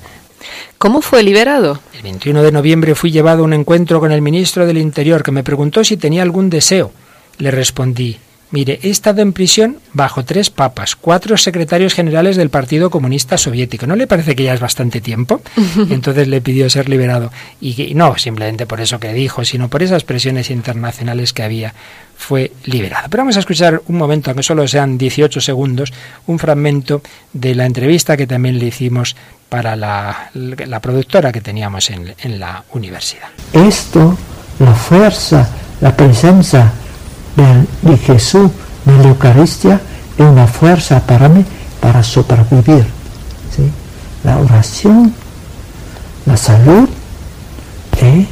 ¿Cómo 0.78 1.00
fue 1.00 1.22
liberado? 1.22 1.80
El 1.94 2.02
21 2.02 2.42
de 2.42 2.52
noviembre 2.52 2.94
fui 2.94 3.11
llevado 3.11 3.42
a 3.42 3.44
un 3.44 3.55
encuentro 3.55 4.00
con 4.00 4.12
el 4.12 4.20
ministro 4.20 4.66
del 4.66 4.78
Interior 4.78 5.22
que 5.22 5.32
me 5.32 5.44
preguntó 5.44 5.84
si 5.84 5.96
tenía 5.96 6.22
algún 6.22 6.50
deseo. 6.50 6.92
Le 7.38 7.50
respondí, 7.50 8.18
Mire, 8.55 8.78
he 8.84 8.90
estado 8.90 9.20
en 9.20 9.32
prisión 9.32 9.78
bajo 9.94 10.24
tres 10.24 10.48
papas, 10.48 10.94
cuatro 10.94 11.36
secretarios 11.36 11.92
generales 11.92 12.36
del 12.36 12.50
Partido 12.50 12.88
Comunista 12.88 13.36
Soviético. 13.36 13.88
¿No 13.88 13.96
le 13.96 14.07
parece 14.07 14.36
que 14.36 14.44
ya 14.44 14.55
es 14.55 14.61
bastante 14.61 15.00
tiempo? 15.00 15.42
entonces 15.90 16.28
le 16.28 16.40
pidió 16.40 16.70
ser 16.70 16.88
liberado. 16.88 17.32
Y, 17.61 17.94
no 17.96 18.16
simplemente 18.16 18.64
por 18.64 18.80
eso 18.80 19.00
que 19.00 19.12
dijo, 19.12 19.44
sino 19.44 19.68
por 19.68 19.82
esas 19.82 20.05
presiones 20.05 20.50
internacionales 20.50 21.32
que 21.32 21.42
había, 21.42 21.74
fue 22.16 22.52
liberado. 22.64 23.09
Pero 23.11 23.22
vamos 23.22 23.36
a 23.36 23.40
escuchar 23.40 23.82
un 23.88 23.96
momento, 23.96 24.30
aunque 24.30 24.44
solo 24.44 24.68
sean 24.68 24.98
18 24.98 25.40
segundos, 25.40 25.92
un 26.28 26.38
fragmento 26.38 27.02
de 27.32 27.57
la 27.57 27.66
entrevista 27.66 28.16
que 28.16 28.28
también 28.28 28.61
le 28.61 28.66
hicimos 28.66 29.16
para 29.48 29.74
la, 29.74 30.30
productora 30.80 31.32
que 31.32 31.40
teníamos 31.40 31.90
en, 31.90 32.14
en 32.22 32.38
la 32.38 32.62
universidad. 32.72 33.30
Esto, 33.52 34.16
la 34.61 34.74
fuerza, 34.74 35.50
la 35.80 35.96
presencia 35.96 36.72
de, 37.37 37.97
Jesús 37.97 38.51
en 38.87 39.03
la 39.03 39.09
Eucaristía 39.09 39.80
es 40.16 40.24
una 40.24 40.47
fuerza 40.47 41.05
para 41.07 41.28
mí 41.28 41.45
para 41.80 42.03
sobrevivir. 42.03 42.85
La 44.22 44.39
oración, 44.39 45.12
la 46.24 46.37
salud 46.37 46.89
y 48.01 48.26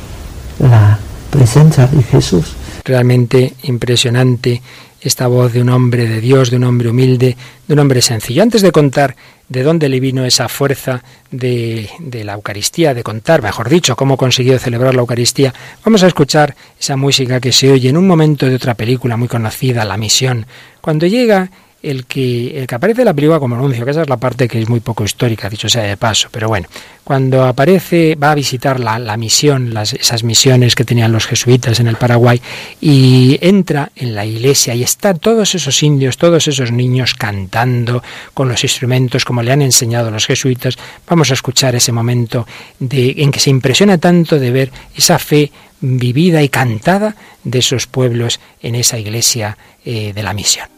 la 0.64 0.98
presencia 1.30 1.86
de 1.86 2.02
Jesús. 2.02 2.54
Realmente 2.84 3.54
impresionante 3.64 4.62
esta 5.00 5.26
voz 5.26 5.52
de 5.52 5.60
un 5.60 5.68
hombre 5.68 6.08
de 6.08 6.20
Dios, 6.20 6.50
de 6.50 6.56
un 6.56 6.64
hombre 6.64 6.88
humilde, 6.88 7.36
de 7.66 7.74
un 7.74 7.80
hombre 7.80 8.00
sencillo. 8.00 8.42
Antes 8.42 8.62
de 8.62 8.72
contar 8.72 9.16
de 9.52 9.62
dónde 9.62 9.90
le 9.90 10.00
vino 10.00 10.24
esa 10.24 10.48
fuerza 10.48 11.02
de, 11.30 11.90
de, 11.98 12.24
la 12.24 12.32
Eucaristía, 12.32 12.94
de 12.94 13.02
contar, 13.02 13.42
mejor 13.42 13.68
dicho, 13.68 13.94
cómo 13.96 14.16
consiguió 14.16 14.58
celebrar 14.58 14.94
la 14.94 15.02
Eucaristía, 15.02 15.52
vamos 15.84 16.02
a 16.02 16.06
escuchar 16.06 16.56
esa 16.80 16.96
música 16.96 17.38
que 17.38 17.52
se 17.52 17.70
oye 17.70 17.90
en 17.90 17.98
un 17.98 18.06
momento 18.06 18.48
de 18.48 18.54
otra 18.54 18.74
película 18.74 19.18
muy 19.18 19.28
conocida, 19.28 19.84
La 19.84 19.98
Misión. 19.98 20.46
Cuando 20.80 21.06
llega 21.06 21.50
el 21.82 22.06
que, 22.06 22.60
el 22.60 22.66
que 22.66 22.74
aparece 22.74 23.02
en 23.02 23.06
la 23.06 23.14
película 23.14 23.40
como 23.40 23.56
anuncio, 23.56 23.84
que 23.84 23.90
esa 23.90 24.02
es 24.02 24.08
la 24.08 24.16
parte 24.16 24.46
que 24.46 24.60
es 24.60 24.68
muy 24.68 24.80
poco 24.80 25.04
histórica, 25.04 25.48
dicho 25.48 25.68
sea 25.68 25.82
de 25.82 25.96
paso, 25.96 26.28
pero 26.30 26.48
bueno, 26.48 26.68
cuando 27.04 27.44
aparece, 27.44 28.14
va 28.14 28.30
a 28.30 28.34
visitar 28.34 28.78
la, 28.78 28.98
la 28.98 29.16
misión, 29.16 29.74
las, 29.74 29.92
esas 29.92 30.22
misiones 30.22 30.76
que 30.76 30.84
tenían 30.84 31.10
los 31.10 31.26
jesuitas 31.26 31.80
en 31.80 31.88
el 31.88 31.96
Paraguay, 31.96 32.40
y 32.80 33.38
entra 33.40 33.90
en 33.96 34.14
la 34.14 34.24
iglesia 34.24 34.74
y 34.74 34.82
están 34.82 35.18
todos 35.18 35.54
esos 35.54 35.82
indios, 35.82 36.16
todos 36.16 36.46
esos 36.46 36.70
niños 36.70 37.14
cantando 37.14 38.02
con 38.32 38.48
los 38.48 38.62
instrumentos 38.62 39.24
como 39.24 39.42
le 39.42 39.52
han 39.52 39.62
enseñado 39.62 40.10
los 40.10 40.26
jesuitas, 40.26 40.76
vamos 41.08 41.30
a 41.30 41.34
escuchar 41.34 41.74
ese 41.74 41.90
momento 41.90 42.46
de, 42.78 43.14
en 43.18 43.32
que 43.32 43.40
se 43.40 43.50
impresiona 43.50 43.98
tanto 43.98 44.38
de 44.38 44.50
ver 44.50 44.70
esa 44.96 45.18
fe 45.18 45.50
vivida 45.80 46.42
y 46.42 46.48
cantada 46.48 47.16
de 47.42 47.58
esos 47.58 47.86
pueblos 47.86 48.40
en 48.62 48.76
esa 48.76 48.98
iglesia 48.98 49.58
eh, 49.84 50.12
de 50.14 50.22
la 50.22 50.32
misión. 50.32 50.71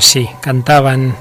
Pues 0.00 0.12
sí, 0.12 0.30
cantaban 0.40 1.14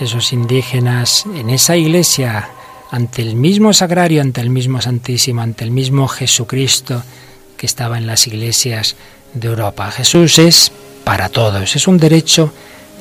esos 0.00 0.32
indígenas 0.32 1.26
en 1.36 1.50
esa 1.50 1.76
iglesia 1.76 2.48
ante 2.90 3.20
el 3.20 3.36
mismo 3.36 3.74
sagrario, 3.74 4.22
ante 4.22 4.40
el 4.40 4.48
mismo 4.48 4.80
Santísimo, 4.80 5.42
ante 5.42 5.64
el 5.64 5.70
mismo 5.70 6.08
Jesucristo 6.08 7.02
que 7.58 7.66
estaba 7.66 7.98
en 7.98 8.06
las 8.06 8.26
iglesias 8.26 8.96
de 9.34 9.48
Europa. 9.48 9.90
Jesús 9.90 10.38
es 10.38 10.72
para 11.04 11.28
todos, 11.28 11.76
es 11.76 11.86
un 11.86 11.98
derecho 11.98 12.54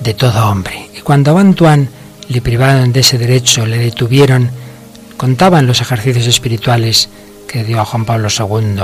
de 0.04 0.14
todo 0.16 0.50
hombre. 0.50 0.90
Y 0.98 1.00
cuando 1.00 1.32
a 1.38 1.78
le 2.28 2.42
privaron 2.42 2.92
de 2.92 3.00
ese 3.00 3.18
derecho, 3.18 3.66
le 3.66 3.78
detuvieron, 3.78 4.50
contaban 5.16 5.66
los 5.66 5.80
ejercicios 5.80 6.28
espirituales 6.28 7.08
que 7.48 7.64
dio 7.64 7.80
a 7.80 7.86
Juan 7.86 8.04
Pablo 8.04 8.28
II, 8.28 8.84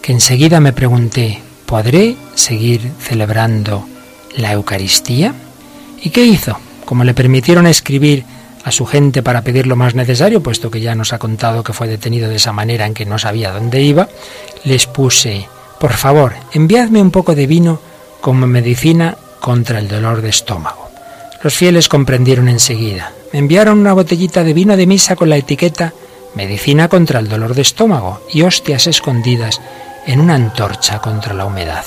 que 0.00 0.12
enseguida 0.12 0.58
me 0.58 0.72
pregunté, 0.72 1.42
¿podré 1.66 2.16
seguir 2.34 2.80
celebrando 2.98 3.86
la 4.38 4.52
Eucaristía? 4.52 5.34
¿Y 6.02 6.10
qué 6.10 6.24
hizo? 6.24 6.58
Como 6.84 7.04
le 7.04 7.14
permitieron 7.14 7.66
escribir 7.66 8.24
a 8.64 8.70
su 8.70 8.86
gente 8.86 9.22
para 9.22 9.42
pedir 9.42 9.66
lo 9.66 9.76
más 9.76 9.94
necesario, 9.94 10.42
puesto 10.42 10.70
que 10.70 10.80
ya 10.80 10.94
nos 10.94 11.12
ha 11.12 11.18
contado 11.18 11.62
que 11.62 11.72
fue 11.72 11.88
detenido 11.88 12.28
de 12.28 12.36
esa 12.36 12.52
manera 12.52 12.86
en 12.86 12.94
que 12.94 13.06
no 13.06 13.18
sabía 13.18 13.52
dónde 13.52 13.82
iba, 13.82 14.08
les 14.64 14.86
puse, 14.86 15.48
por 15.80 15.92
favor, 15.92 16.34
enviadme 16.52 17.00
un 17.00 17.10
poco 17.10 17.34
de 17.34 17.46
vino 17.46 17.80
como 18.20 18.46
medicina 18.46 19.16
contra 19.40 19.78
el 19.78 19.88
dolor 19.88 20.22
de 20.22 20.28
estómago. 20.28 20.90
Los 21.42 21.54
fieles 21.54 21.88
comprendieron 21.88 22.48
enseguida. 22.48 23.12
Me 23.32 23.40
enviaron 23.40 23.78
una 23.78 23.92
botellita 23.92 24.44
de 24.44 24.52
vino 24.52 24.76
de 24.76 24.86
misa 24.86 25.16
con 25.16 25.28
la 25.28 25.36
etiqueta 25.36 25.92
medicina 26.34 26.88
contra 26.88 27.18
el 27.18 27.28
dolor 27.28 27.54
de 27.54 27.62
estómago 27.62 28.20
y 28.32 28.42
hostias 28.42 28.86
escondidas 28.86 29.60
en 30.06 30.20
una 30.20 30.34
antorcha 30.34 31.00
contra 31.00 31.34
la 31.34 31.44
humedad. 31.44 31.84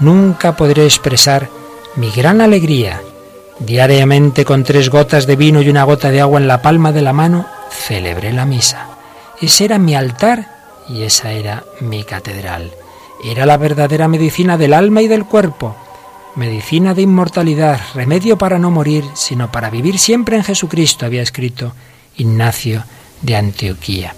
Nunca 0.00 0.56
podré 0.56 0.84
expresar 0.84 1.48
mi 1.96 2.10
gran 2.10 2.40
alegría 2.40 3.00
Diariamente 3.60 4.46
con 4.46 4.64
tres 4.64 4.88
gotas 4.88 5.26
de 5.26 5.36
vino 5.36 5.60
y 5.60 5.68
una 5.68 5.84
gota 5.84 6.10
de 6.10 6.22
agua 6.22 6.40
en 6.40 6.48
la 6.48 6.62
palma 6.62 6.92
de 6.92 7.02
la 7.02 7.12
mano, 7.12 7.46
celebré 7.70 8.32
la 8.32 8.46
misa. 8.46 8.88
Ese 9.38 9.66
era 9.66 9.78
mi 9.78 9.94
altar 9.94 10.48
y 10.88 11.02
esa 11.02 11.32
era 11.32 11.64
mi 11.80 12.02
catedral. 12.02 12.70
Era 13.22 13.44
la 13.44 13.58
verdadera 13.58 14.08
medicina 14.08 14.56
del 14.56 14.72
alma 14.72 15.02
y 15.02 15.08
del 15.08 15.26
cuerpo, 15.26 15.76
medicina 16.36 16.94
de 16.94 17.02
inmortalidad, 17.02 17.78
remedio 17.94 18.38
para 18.38 18.58
no 18.58 18.70
morir, 18.70 19.04
sino 19.14 19.52
para 19.52 19.68
vivir 19.68 19.98
siempre 19.98 20.36
en 20.36 20.44
Jesucristo, 20.44 21.04
había 21.04 21.22
escrito 21.22 21.74
Ignacio 22.16 22.84
de 23.20 23.36
Antioquía. 23.36 24.14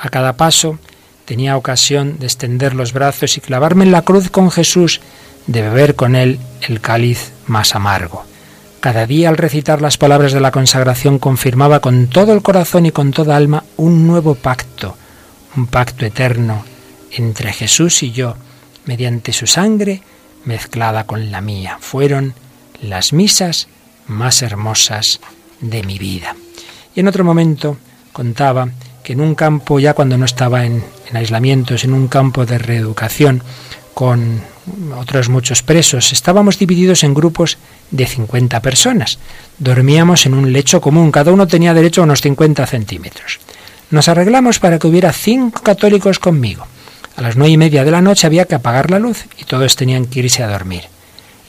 A 0.00 0.08
cada 0.08 0.32
paso 0.32 0.80
tenía 1.26 1.56
ocasión 1.56 2.18
de 2.18 2.26
extender 2.26 2.74
los 2.74 2.92
brazos 2.92 3.36
y 3.36 3.40
clavarme 3.40 3.84
en 3.84 3.92
la 3.92 4.02
cruz 4.02 4.30
con 4.30 4.50
Jesús, 4.50 5.00
de 5.46 5.62
beber 5.62 5.94
con 5.94 6.16
él 6.16 6.40
el 6.68 6.80
cáliz 6.80 7.30
más 7.46 7.76
amargo. 7.76 8.29
Cada 8.80 9.06
día 9.06 9.28
al 9.28 9.36
recitar 9.36 9.82
las 9.82 9.98
palabras 9.98 10.32
de 10.32 10.40
la 10.40 10.52
consagración 10.52 11.18
confirmaba 11.18 11.80
con 11.80 12.06
todo 12.06 12.32
el 12.32 12.40
corazón 12.40 12.86
y 12.86 12.92
con 12.92 13.10
toda 13.10 13.36
alma 13.36 13.62
un 13.76 14.06
nuevo 14.06 14.34
pacto, 14.34 14.96
un 15.54 15.66
pacto 15.66 16.06
eterno 16.06 16.64
entre 17.12 17.52
Jesús 17.52 18.02
y 18.02 18.12
yo, 18.12 18.36
mediante 18.86 19.34
su 19.34 19.46
sangre 19.46 20.00
mezclada 20.46 21.04
con 21.04 21.30
la 21.30 21.42
mía. 21.42 21.76
Fueron 21.78 22.32
las 22.80 23.12
misas 23.12 23.68
más 24.06 24.40
hermosas 24.40 25.20
de 25.60 25.82
mi 25.82 25.98
vida. 25.98 26.34
Y 26.94 27.00
en 27.00 27.08
otro 27.08 27.22
momento 27.22 27.76
contaba 28.14 28.70
que 29.04 29.12
en 29.12 29.20
un 29.20 29.34
campo, 29.34 29.78
ya 29.78 29.92
cuando 29.92 30.16
no 30.16 30.24
estaba 30.24 30.64
en, 30.64 30.82
en 31.10 31.16
aislamientos, 31.18 31.84
en 31.84 31.92
un 31.92 32.08
campo 32.08 32.46
de 32.46 32.56
reeducación, 32.56 33.42
con 33.92 34.40
otros 34.96 35.28
muchos 35.28 35.62
presos. 35.62 36.12
Estábamos 36.12 36.58
divididos 36.58 37.04
en 37.04 37.14
grupos 37.14 37.58
de 37.90 38.06
50 38.06 38.60
personas. 38.60 39.18
Dormíamos 39.58 40.26
en 40.26 40.34
un 40.34 40.52
lecho 40.52 40.80
común, 40.80 41.10
cada 41.10 41.32
uno 41.32 41.46
tenía 41.46 41.74
derecho 41.74 42.00
a 42.00 42.04
unos 42.04 42.20
50 42.20 42.66
centímetros. 42.66 43.40
Nos 43.90 44.08
arreglamos 44.08 44.58
para 44.58 44.78
que 44.78 44.86
hubiera 44.86 45.12
cinco 45.12 45.62
católicos 45.62 46.18
conmigo. 46.18 46.66
A 47.16 47.22
las 47.22 47.36
nueve 47.36 47.52
y 47.52 47.56
media 47.56 47.84
de 47.84 47.90
la 47.90 48.00
noche 48.00 48.26
había 48.26 48.44
que 48.44 48.54
apagar 48.54 48.90
la 48.90 48.98
luz 48.98 49.26
y 49.38 49.44
todos 49.44 49.76
tenían 49.76 50.06
que 50.06 50.20
irse 50.20 50.42
a 50.42 50.48
dormir. 50.48 50.84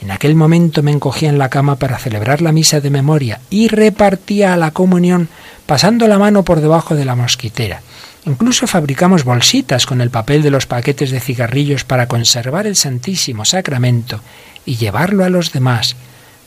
En 0.02 0.10
aquel 0.10 0.34
momento 0.34 0.82
me 0.82 0.90
encogía 0.90 1.28
en 1.28 1.38
la 1.38 1.48
cama 1.48 1.76
para 1.76 1.98
celebrar 1.98 2.42
la 2.42 2.50
misa 2.50 2.80
de 2.80 2.90
memoria 2.90 3.40
y 3.50 3.68
repartía 3.68 4.56
la 4.56 4.72
comunión 4.72 5.28
pasando 5.64 6.08
la 6.08 6.18
mano 6.18 6.42
por 6.42 6.60
debajo 6.60 6.96
de 6.96 7.04
la 7.04 7.14
mosquitera. 7.14 7.82
Incluso 8.24 8.68
fabricamos 8.68 9.24
bolsitas 9.24 9.84
con 9.84 10.00
el 10.00 10.10
papel 10.10 10.42
de 10.42 10.50
los 10.50 10.66
paquetes 10.66 11.10
de 11.10 11.18
cigarrillos 11.18 11.82
para 11.82 12.06
conservar 12.06 12.68
el 12.68 12.76
Santísimo 12.76 13.44
Sacramento 13.44 14.20
y 14.64 14.76
llevarlo 14.76 15.24
a 15.24 15.28
los 15.28 15.52
demás. 15.52 15.96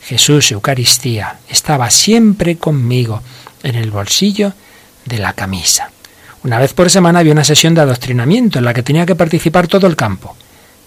Jesús, 0.02 0.52
Eucaristía, 0.52 1.38
estaba 1.50 1.90
siempre 1.90 2.56
conmigo 2.56 3.20
en 3.62 3.74
el 3.74 3.90
bolsillo 3.90 4.54
de 5.04 5.18
la 5.18 5.34
camisa. 5.34 5.90
Una 6.44 6.58
vez 6.58 6.72
por 6.72 6.88
semana 6.88 7.18
había 7.18 7.32
una 7.32 7.44
sesión 7.44 7.74
de 7.74 7.82
adoctrinamiento 7.82 8.58
en 8.58 8.64
la 8.64 8.72
que 8.72 8.82
tenía 8.82 9.04
que 9.04 9.16
participar 9.16 9.68
todo 9.68 9.86
el 9.86 9.96
campo. 9.96 10.34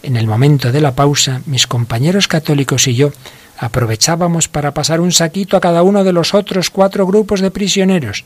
En 0.01 0.15
el 0.15 0.25
momento 0.25 0.71
de 0.71 0.81
la 0.81 0.95
pausa, 0.95 1.41
mis 1.45 1.67
compañeros 1.67 2.27
católicos 2.27 2.87
y 2.87 2.95
yo 2.95 3.11
aprovechábamos 3.59 4.47
para 4.47 4.73
pasar 4.73 5.01
un 5.01 5.11
saquito 5.11 5.55
a 5.55 5.61
cada 5.61 5.83
uno 5.83 6.03
de 6.03 6.13
los 6.13 6.33
otros 6.33 6.71
cuatro 6.71 7.05
grupos 7.05 7.41
de 7.41 7.51
prisioneros. 7.51 8.23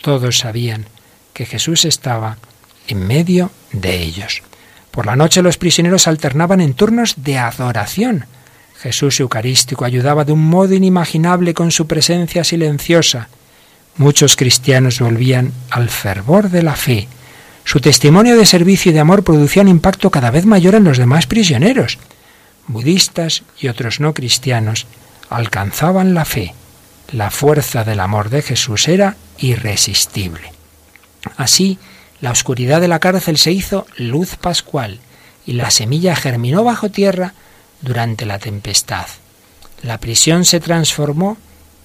Todos 0.00 0.38
sabían 0.38 0.86
que 1.40 1.46
Jesús 1.46 1.86
estaba 1.86 2.36
en 2.86 3.06
medio 3.06 3.50
de 3.72 4.02
ellos. 4.02 4.42
Por 4.90 5.06
la 5.06 5.16
noche 5.16 5.40
los 5.40 5.56
prisioneros 5.56 6.06
alternaban 6.06 6.60
en 6.60 6.74
turnos 6.74 7.14
de 7.16 7.38
adoración. 7.38 8.26
Jesús 8.78 9.20
Eucarístico 9.20 9.86
ayudaba 9.86 10.26
de 10.26 10.32
un 10.32 10.44
modo 10.44 10.74
inimaginable 10.74 11.54
con 11.54 11.70
su 11.70 11.86
presencia 11.86 12.44
silenciosa. 12.44 13.30
Muchos 13.96 14.36
cristianos 14.36 15.00
volvían 15.00 15.54
al 15.70 15.88
fervor 15.88 16.50
de 16.50 16.62
la 16.62 16.76
fe. 16.76 17.08
Su 17.64 17.80
testimonio 17.80 18.36
de 18.36 18.44
servicio 18.44 18.90
y 18.90 18.92
de 18.92 19.00
amor 19.00 19.24
producía 19.24 19.62
un 19.62 19.68
impacto 19.68 20.10
cada 20.10 20.30
vez 20.30 20.44
mayor 20.44 20.74
en 20.74 20.84
los 20.84 20.98
demás 20.98 21.26
prisioneros. 21.26 21.96
Budistas 22.66 23.44
y 23.58 23.68
otros 23.68 23.98
no 23.98 24.12
cristianos 24.12 24.86
alcanzaban 25.30 26.12
la 26.12 26.26
fe. 26.26 26.52
La 27.12 27.30
fuerza 27.30 27.82
del 27.82 28.00
amor 28.00 28.28
de 28.28 28.42
Jesús 28.42 28.88
era 28.88 29.16
irresistible. 29.38 30.59
Así, 31.36 31.78
la 32.20 32.30
oscuridad 32.30 32.80
de 32.80 32.88
la 32.88 32.98
cárcel 32.98 33.38
se 33.38 33.52
hizo 33.52 33.86
luz 33.96 34.36
pascual 34.36 35.00
y 35.46 35.54
la 35.54 35.70
semilla 35.70 36.14
germinó 36.14 36.64
bajo 36.64 36.90
tierra 36.90 37.34
durante 37.80 38.26
la 38.26 38.38
tempestad. 38.38 39.06
La 39.82 39.98
prisión 39.98 40.44
se 40.44 40.60
transformó 40.60 41.38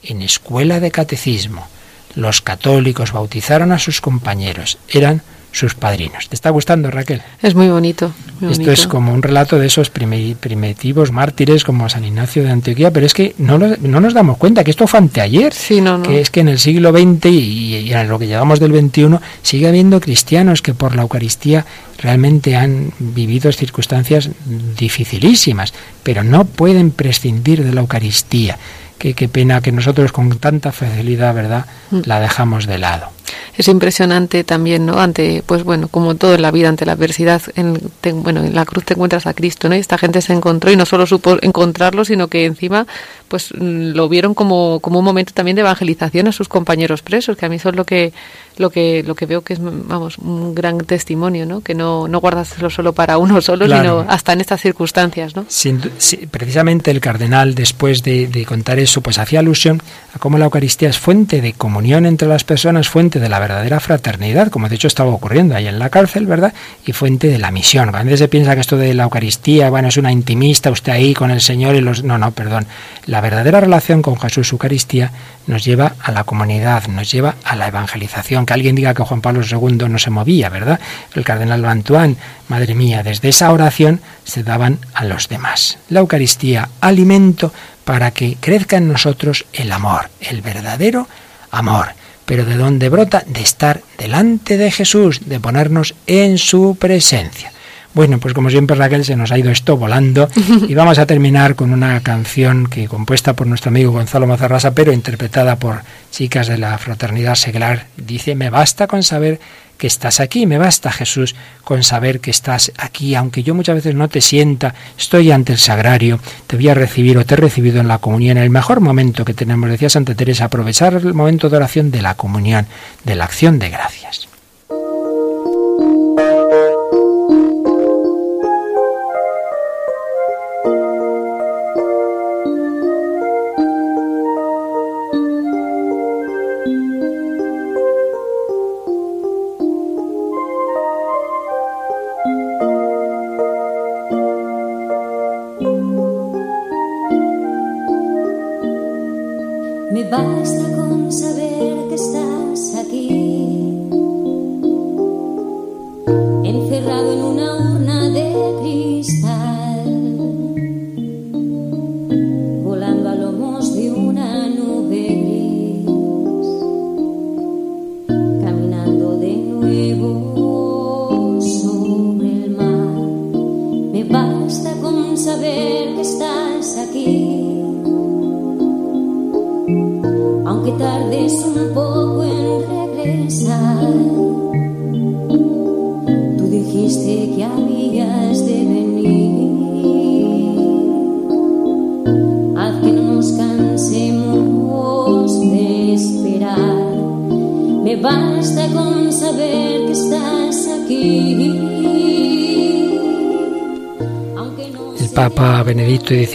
en 0.03 0.21
escuela 0.21 0.79
de 0.79 0.91
catecismo. 0.91 1.67
Los 2.15 2.41
católicos 2.41 3.11
bautizaron 3.11 3.71
a 3.71 3.79
sus 3.79 4.01
compañeros. 4.01 4.77
Eran 4.89 5.21
sus 5.55 5.73
padrinos. 5.73 6.27
¿Te 6.27 6.35
está 6.35 6.49
gustando, 6.49 6.91
Raquel? 6.91 7.21
Es 7.41 7.55
muy 7.55 7.69
bonito. 7.69 8.11
Esto 8.41 8.71
es 8.71 8.87
como 8.87 9.13
un 9.13 9.23
relato 9.23 9.57
de 9.57 9.67
esos 9.67 9.89
primitivos 9.89 11.13
mártires 11.13 11.63
como 11.63 11.87
San 11.87 12.03
Ignacio 12.03 12.43
de 12.43 12.51
Antioquía, 12.51 12.91
pero 12.91 13.05
es 13.05 13.13
que 13.13 13.33
no, 13.37 13.57
no 13.57 14.01
nos 14.01 14.13
damos 14.13 14.37
cuenta 14.37 14.65
que 14.65 14.71
esto 14.71 14.85
fue 14.85 14.99
anteayer, 14.99 15.53
sí, 15.53 15.79
no, 15.79 16.03
que 16.03 16.19
es 16.19 16.29
que 16.29 16.41
en 16.41 16.49
el 16.49 16.59
siglo 16.59 16.91
XX 16.91 17.27
y, 17.27 17.77
y, 17.77 17.93
en 17.93 18.09
lo 18.09 18.19
que 18.19 18.27
llevamos 18.27 18.59
del 18.59 18.77
XXI 18.77 19.17
sigue 19.43 19.69
habiendo 19.69 20.01
cristianos 20.01 20.61
que 20.61 20.73
por 20.73 20.93
la 20.93 21.03
Eucaristía 21.03 21.65
realmente 21.99 22.57
han 22.57 22.91
vivido 22.99 23.49
circunstancias 23.53 24.29
dificilísimas, 24.77 25.73
pero 26.03 26.23
no 26.25 26.43
pueden 26.43 26.91
prescindir 26.91 27.63
de 27.63 27.71
la 27.71 27.79
Eucaristía. 27.79 28.57
Qué, 28.97 29.13
qué 29.13 29.29
pena 29.29 29.61
que 29.61 29.71
nosotros 29.71 30.11
con 30.11 30.37
tanta 30.37 30.71
facilidad, 30.73 31.33
¿verdad?, 31.33 31.65
Mm. 31.91 32.01
la 32.05 32.19
dejamos 32.19 32.65
de 32.65 32.77
lado. 32.77 33.09
Es 33.57 33.67
impresionante 33.67 34.43
también, 34.43 34.85
¿no? 34.85 34.99
Ante, 34.99 35.43
pues 35.45 35.63
bueno, 35.63 35.87
como 35.87 36.15
todo 36.15 36.35
en 36.35 36.41
la 36.41 36.51
vida, 36.51 36.69
ante 36.69 36.85
la 36.85 36.93
adversidad, 36.93 37.41
en, 37.55 37.79
te- 38.01 38.11
bueno, 38.13 38.43
en 38.43 38.53
la 38.55 38.65
cruz 38.65 38.83
te 38.85 38.93
encuentras 38.93 39.25
a 39.27 39.33
Cristo, 39.33 39.69
¿no? 39.69 39.75
Y 39.75 39.79
esta 39.79 39.97
gente 39.97 40.21
se 40.21 40.33
encontró 40.33 40.71
y 40.71 40.75
no 40.75 40.85
solo 40.85 41.05
supo 41.05 41.37
encontrarlo, 41.41 42.03
sino 42.05 42.27
que 42.27 42.45
encima, 42.45 42.85
pues 43.27 43.51
lo 43.57 44.09
vieron 44.09 44.33
como, 44.33 44.79
como 44.81 44.99
un 44.99 45.05
momento 45.05 45.33
también 45.33 45.55
de 45.55 45.61
evangelización 45.61 46.27
a 46.27 46.31
sus 46.31 46.47
compañeros 46.47 47.01
presos, 47.01 47.37
que 47.37 47.45
a 47.45 47.49
mí 47.49 47.55
eso 47.55 47.69
es 47.69 47.75
lo 47.75 47.85
que, 47.85 48.13
lo 48.57 48.69
que, 48.69 49.03
lo 49.05 49.15
que 49.15 49.25
veo 49.25 49.41
que 49.41 49.53
es, 49.53 49.59
vamos, 49.61 50.17
un 50.17 50.53
gran 50.55 50.77
testimonio, 50.79 51.45
¿no? 51.45 51.61
Que 51.61 51.73
no, 51.75 52.07
no 52.07 52.19
guardárselo 52.19 52.69
solo 52.69 52.93
para 52.93 53.17
uno 53.17 53.41
solo, 53.41 53.65
Claro. 53.65 54.01
sino 54.01 54.11
hasta 54.11 54.33
en 54.33 54.41
estas 54.41 54.61
circunstancias, 54.61 55.35
¿no? 55.35 55.45
Sin 55.47 55.81
sí, 55.97 56.17
precisamente 56.29 56.91
el 56.91 56.99
cardenal, 56.99 57.55
después 57.55 58.03
de, 58.03 58.27
de 58.27 58.45
contar 58.45 58.79
eso, 58.79 59.01
pues 59.01 59.17
hacía 59.17 59.39
alusión 59.39 59.81
a 60.13 60.19
cómo 60.19 60.37
la 60.37 60.45
Eucaristía 60.45 60.89
es 60.89 60.97
fuente 60.97 61.41
de 61.41 61.53
comunión 61.53 62.05
entre 62.05 62.27
las 62.27 62.43
personas, 62.43 62.89
fuente 62.89 63.19
de 63.19 63.24
la 63.29 63.39
verdadera 63.39 63.79
fraternidad, 63.79 64.49
como 64.49 64.69
de 64.69 64.75
hecho 64.75 64.87
estaba 64.87 65.11
ocurriendo 65.11 65.55
ahí 65.55 65.67
en 65.67 65.79
la 65.79 65.89
cárcel, 65.89 66.25
¿verdad? 66.25 66.53
Y 66.85 66.91
fuente 66.91 67.27
de 67.27 67.37
la 67.37 67.51
misión. 67.51 67.93
A 67.95 68.03
veces 68.03 68.19
se 68.19 68.27
piensa 68.27 68.55
que 68.55 68.61
esto 68.61 68.77
de 68.77 68.93
la 68.93 69.03
Eucaristía, 69.03 69.69
bueno, 69.69 69.87
es 69.87 69.97
una 69.97 70.11
intimista, 70.11 70.71
usted 70.71 70.93
ahí 70.93 71.13
con 71.13 71.31
el 71.31 71.41
Señor 71.41 71.75
y 71.75 71.81
los... 71.81 72.03
No, 72.03 72.17
no, 72.17 72.31
perdón. 72.31 72.67
La 73.05 73.21
verdadera 73.21 73.59
relación 73.59 74.01
con 74.01 74.19
Jesús 74.19 74.51
Eucaristía 74.51 75.11
nos 75.47 75.63
lleva 75.63 75.95
a 76.01 76.11
la 76.11 76.23
comunidad, 76.23 76.87
nos 76.87 77.11
lleva 77.11 77.35
a 77.43 77.55
la 77.55 77.67
evangelización. 77.67 78.45
Que 78.45 78.53
alguien 78.53 78.75
diga 78.75 78.93
que 78.93 79.03
Juan 79.03 79.21
Pablo 79.21 79.41
II 79.49 79.89
no 79.89 79.99
se 79.99 80.09
movía, 80.09 80.49
¿verdad? 80.49 80.79
El 81.13 81.23
cardenal 81.23 81.61
Bantuán, 81.61 82.17
madre 82.47 82.75
mía, 82.75 83.03
desde 83.03 83.29
esa 83.29 83.51
oración 83.51 84.01
se 84.23 84.43
daban 84.43 84.79
a 84.93 85.05
los 85.05 85.29
demás. 85.29 85.77
La 85.89 85.99
Eucaristía, 85.99 86.69
alimento 86.81 87.53
para 87.85 88.11
que 88.11 88.37
crezca 88.39 88.77
en 88.77 88.87
nosotros 88.87 89.45
el 89.53 89.71
amor, 89.71 90.09
el 90.19 90.41
verdadero 90.41 91.07
amor. 91.51 91.89
Pero 92.25 92.45
¿de 92.45 92.57
dónde 92.57 92.89
brota? 92.89 93.23
De 93.27 93.41
estar 93.41 93.81
delante 93.97 94.57
de 94.57 94.71
Jesús, 94.71 95.21
de 95.27 95.39
ponernos 95.39 95.95
en 96.07 96.37
su 96.37 96.75
presencia. 96.79 97.51
Bueno, 97.95 98.19
pues 98.19 98.33
como 98.33 98.49
siempre 98.49 98.75
Raquel 98.75 99.05
se 99.05 99.15
nos 99.15 99.31
ha 99.31 99.37
ido 99.39 99.49
esto 99.51 99.77
volando 99.77 100.27
y 100.67 100.75
vamos 100.75 100.99
a 100.99 101.05
terminar 101.05 101.55
con 101.55 101.71
una 101.71 102.01
canción 102.01 102.67
que 102.67 102.89
compuesta 102.89 103.33
por 103.33 103.47
nuestro 103.47 103.69
amigo 103.69 103.93
Gonzalo 103.93 104.27
Mazarrasa, 104.27 104.75
pero 104.75 104.91
interpretada 104.91 105.55
por 105.55 105.79
chicas 106.11 106.47
de 106.47 106.57
la 106.57 106.77
fraternidad 106.77 107.35
seglar. 107.35 107.87
Dice, 107.95 108.35
me 108.35 108.49
basta 108.49 108.87
con 108.87 109.01
saber 109.01 109.39
que 109.77 109.87
estás 109.87 110.19
aquí, 110.19 110.45
me 110.45 110.57
basta 110.57 110.91
Jesús 110.91 111.35
con 111.63 111.83
saber 111.83 112.19
que 112.19 112.31
estás 112.31 112.73
aquí, 112.77 113.15
aunque 113.15 113.43
yo 113.43 113.55
muchas 113.55 113.75
veces 113.75 113.95
no 113.95 114.09
te 114.09 114.19
sienta, 114.19 114.75
estoy 114.97 115.31
ante 115.31 115.53
el 115.53 115.59
sagrario, 115.59 116.19
te 116.47 116.57
voy 116.57 116.67
a 116.67 116.73
recibir 116.73 117.17
o 117.17 117.25
te 117.25 117.35
he 117.35 117.37
recibido 117.37 117.79
en 117.79 117.87
la 117.87 117.99
comunión, 117.99 118.37
en 118.37 118.43
el 118.43 118.49
mejor 118.49 118.81
momento 118.81 119.23
que 119.23 119.33
tenemos, 119.33 119.69
decía 119.69 119.89
Santa 119.89 120.15
Teresa, 120.15 120.45
aprovechar 120.45 120.95
el 120.95 121.13
momento 121.13 121.49
de 121.49 121.55
oración 121.55 121.91
de 121.91 122.01
la 122.01 122.15
comunión, 122.15 122.67
de 123.05 123.15
la 123.15 123.23
acción 123.23 123.57
de 123.57 123.69
gracias. 123.69 124.27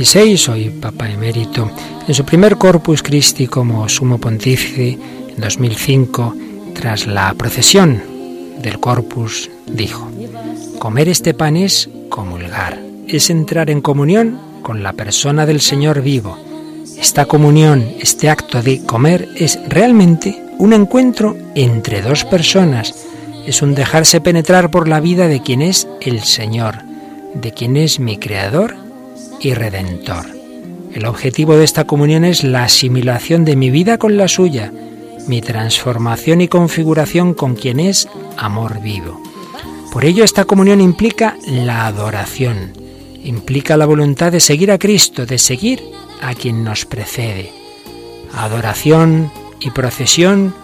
XVI, 0.02 0.50
hoy 0.50 0.70
Papa 0.70 1.10
emérito, 1.10 1.70
en 2.08 2.14
su 2.14 2.24
primer 2.24 2.56
Corpus 2.56 3.02
Christi 3.02 3.46
como 3.46 3.86
sumo 3.86 4.16
pontífice 4.18 4.98
en 5.28 5.36
2005, 5.36 6.34
tras 6.74 7.06
la 7.06 7.34
procesión 7.34 8.02
del 8.62 8.80
Corpus, 8.80 9.50
dijo, 9.66 10.10
comer 10.78 11.10
este 11.10 11.34
pan 11.34 11.56
es 11.58 11.90
comulgar, 12.08 12.80
es 13.08 13.28
entrar 13.28 13.68
en 13.68 13.82
comunión 13.82 14.40
con 14.62 14.82
la 14.82 14.94
persona 14.94 15.44
del 15.44 15.60
Señor 15.60 16.00
vivo. 16.00 16.38
Esta 16.98 17.26
comunión, 17.26 17.86
este 18.00 18.30
acto 18.30 18.62
de 18.62 18.82
comer 18.86 19.28
es 19.36 19.58
realmente 19.68 20.42
un 20.56 20.72
encuentro 20.72 21.36
entre 21.54 22.00
dos 22.00 22.24
personas. 22.24 22.94
es 23.46 23.60
un 23.60 23.74
dejarse 23.74 24.22
penetrar 24.22 24.70
por 24.70 24.88
la 24.88 25.00
vida 25.00 25.28
de 25.28 25.42
quien 25.42 25.60
es 25.60 25.88
el 26.00 26.22
Señor, 26.22 26.76
de 27.34 27.52
quien 27.52 27.76
es 27.76 28.00
mi 28.00 28.16
Creador 28.16 28.79
y 29.40 29.54
Redentor. 29.54 30.26
El 30.92 31.06
objetivo 31.06 31.56
de 31.56 31.64
esta 31.64 31.86
comunión 31.86 32.24
es 32.24 32.44
la 32.44 32.64
asimilación 32.64 33.44
de 33.44 33.56
mi 33.56 33.70
vida 33.70 33.98
con 33.98 34.16
la 34.16 34.28
suya, 34.28 34.72
mi 35.28 35.40
transformación 35.40 36.40
y 36.40 36.48
configuración 36.48 37.34
con 37.34 37.54
quien 37.54 37.80
es 37.80 38.08
amor 38.36 38.80
vivo. 38.80 39.20
Por 39.92 40.04
ello 40.04 40.24
esta 40.24 40.44
comunión 40.44 40.80
implica 40.80 41.36
la 41.46 41.86
adoración, 41.86 42.72
implica 43.22 43.76
la 43.76 43.86
voluntad 43.86 44.32
de 44.32 44.40
seguir 44.40 44.70
a 44.70 44.78
Cristo, 44.78 45.26
de 45.26 45.38
seguir 45.38 45.82
a 46.20 46.34
quien 46.34 46.64
nos 46.64 46.84
precede. 46.84 47.52
Adoración 48.34 49.32
y 49.60 49.70
procesión 49.70 50.54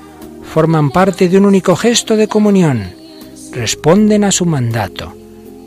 forman 0.43 0.91
parte 0.91 1.29
de 1.29 1.39
un 1.39 1.45
único 1.45 1.77
gesto 1.77 2.17
de 2.17 2.29
comunión, 2.29 2.95
responden 3.53 4.25
a 4.25 4.33
su 4.33 4.47
mandato. 4.47 5.15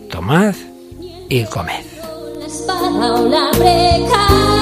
Tomad 0.09 0.55
y 1.27 1.43
comed. 1.45 1.88
Me 2.69 4.58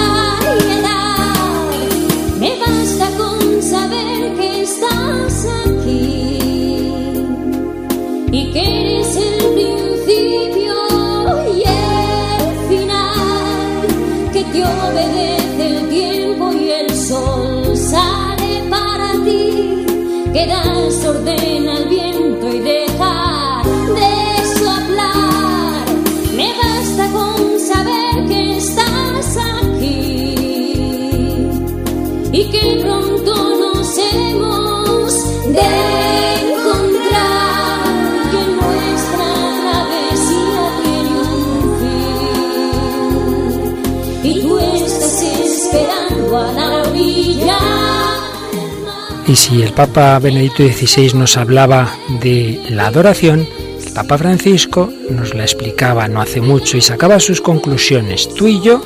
Y 49.27 49.35
si 49.35 49.61
el 49.61 49.73
Papa 49.73 50.17
Benedicto 50.19 50.63
XVI 50.63 51.13
nos 51.13 51.35
hablaba 51.35 51.93
de 52.21 52.61
la 52.69 52.87
adoración, 52.87 53.45
el 53.85 53.91
Papa 53.91 54.17
Francisco 54.17 54.89
nos 55.09 55.33
la 55.33 55.43
explicaba 55.43 56.07
no 56.07 56.21
hace 56.21 56.39
mucho 56.39 56.77
y 56.77 56.81
sacaba 56.81 57.19
sus 57.19 57.41
conclusiones. 57.41 58.33
Tú 58.35 58.47
y 58.47 58.61
yo 58.61 58.81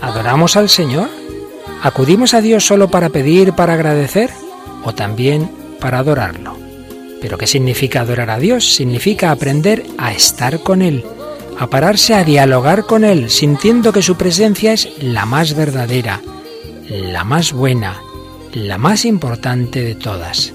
adoramos 0.00 0.56
al 0.56 0.68
Señor. 0.68 1.08
¿Acudimos 1.82 2.34
a 2.34 2.40
Dios 2.40 2.66
solo 2.66 2.88
para 2.88 3.10
pedir, 3.10 3.52
para 3.52 3.74
agradecer 3.74 4.30
o 4.82 4.92
también 4.92 5.48
para 5.78 6.00
adorarlo? 6.00 6.56
¿Pero 7.20 7.38
qué 7.38 7.46
significa 7.46 8.00
adorar 8.00 8.30
a 8.30 8.40
Dios? 8.40 8.74
Significa 8.74 9.30
aprender 9.30 9.84
a 9.98 10.12
estar 10.12 10.64
con 10.64 10.82
Él, 10.82 11.04
a 11.60 11.68
pararse 11.68 12.14
a 12.14 12.24
dialogar 12.24 12.86
con 12.86 13.04
Él, 13.04 13.30
sintiendo 13.30 13.92
que 13.92 14.02
su 14.02 14.16
presencia 14.16 14.72
es 14.72 14.88
la 15.00 15.26
más 15.26 15.54
verdadera, 15.54 16.22
la 16.88 17.22
más 17.22 17.52
buena, 17.52 18.00
la 18.56 18.78
más 18.78 19.04
importante 19.04 19.82
de 19.82 19.94
todas. 19.94 20.54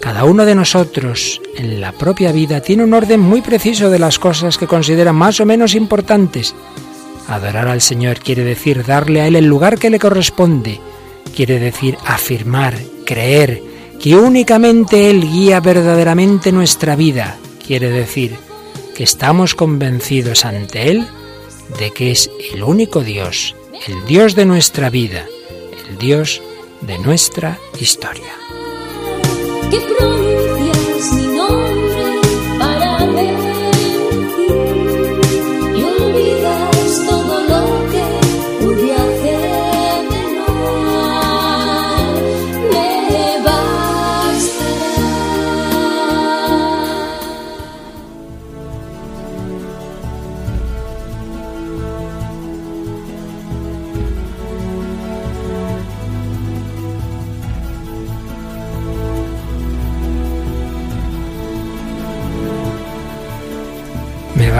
Cada 0.00 0.24
uno 0.24 0.44
de 0.44 0.56
nosotros 0.56 1.40
en 1.56 1.80
la 1.80 1.92
propia 1.92 2.32
vida 2.32 2.60
tiene 2.60 2.82
un 2.82 2.92
orden 2.92 3.20
muy 3.20 3.40
preciso 3.40 3.88
de 3.88 4.00
las 4.00 4.18
cosas 4.18 4.58
que 4.58 4.66
considera 4.66 5.12
más 5.12 5.38
o 5.38 5.46
menos 5.46 5.76
importantes. 5.76 6.56
Adorar 7.28 7.68
al 7.68 7.80
Señor 7.80 8.18
quiere 8.18 8.42
decir 8.42 8.84
darle 8.84 9.20
a 9.20 9.28
Él 9.28 9.36
el 9.36 9.46
lugar 9.46 9.78
que 9.78 9.90
le 9.90 10.00
corresponde, 10.00 10.80
quiere 11.36 11.60
decir 11.60 11.96
afirmar, 12.04 12.74
creer, 13.04 13.62
que 14.00 14.16
únicamente 14.16 15.08
Él 15.08 15.22
guía 15.22 15.60
verdaderamente 15.60 16.50
nuestra 16.50 16.96
vida, 16.96 17.38
quiere 17.64 17.90
decir 17.90 18.34
que 18.96 19.04
estamos 19.04 19.54
convencidos 19.54 20.44
ante 20.44 20.90
Él 20.90 21.06
de 21.78 21.92
que 21.92 22.10
es 22.10 22.28
el 22.52 22.64
único 22.64 23.02
Dios, 23.02 23.54
el 23.86 24.04
Dios 24.04 24.34
de 24.34 24.46
nuestra 24.46 24.90
vida, 24.90 25.26
el 25.88 25.98
Dios 25.98 26.42
de 26.82 26.98
nuestra 26.98 27.58
historia. 27.78 28.45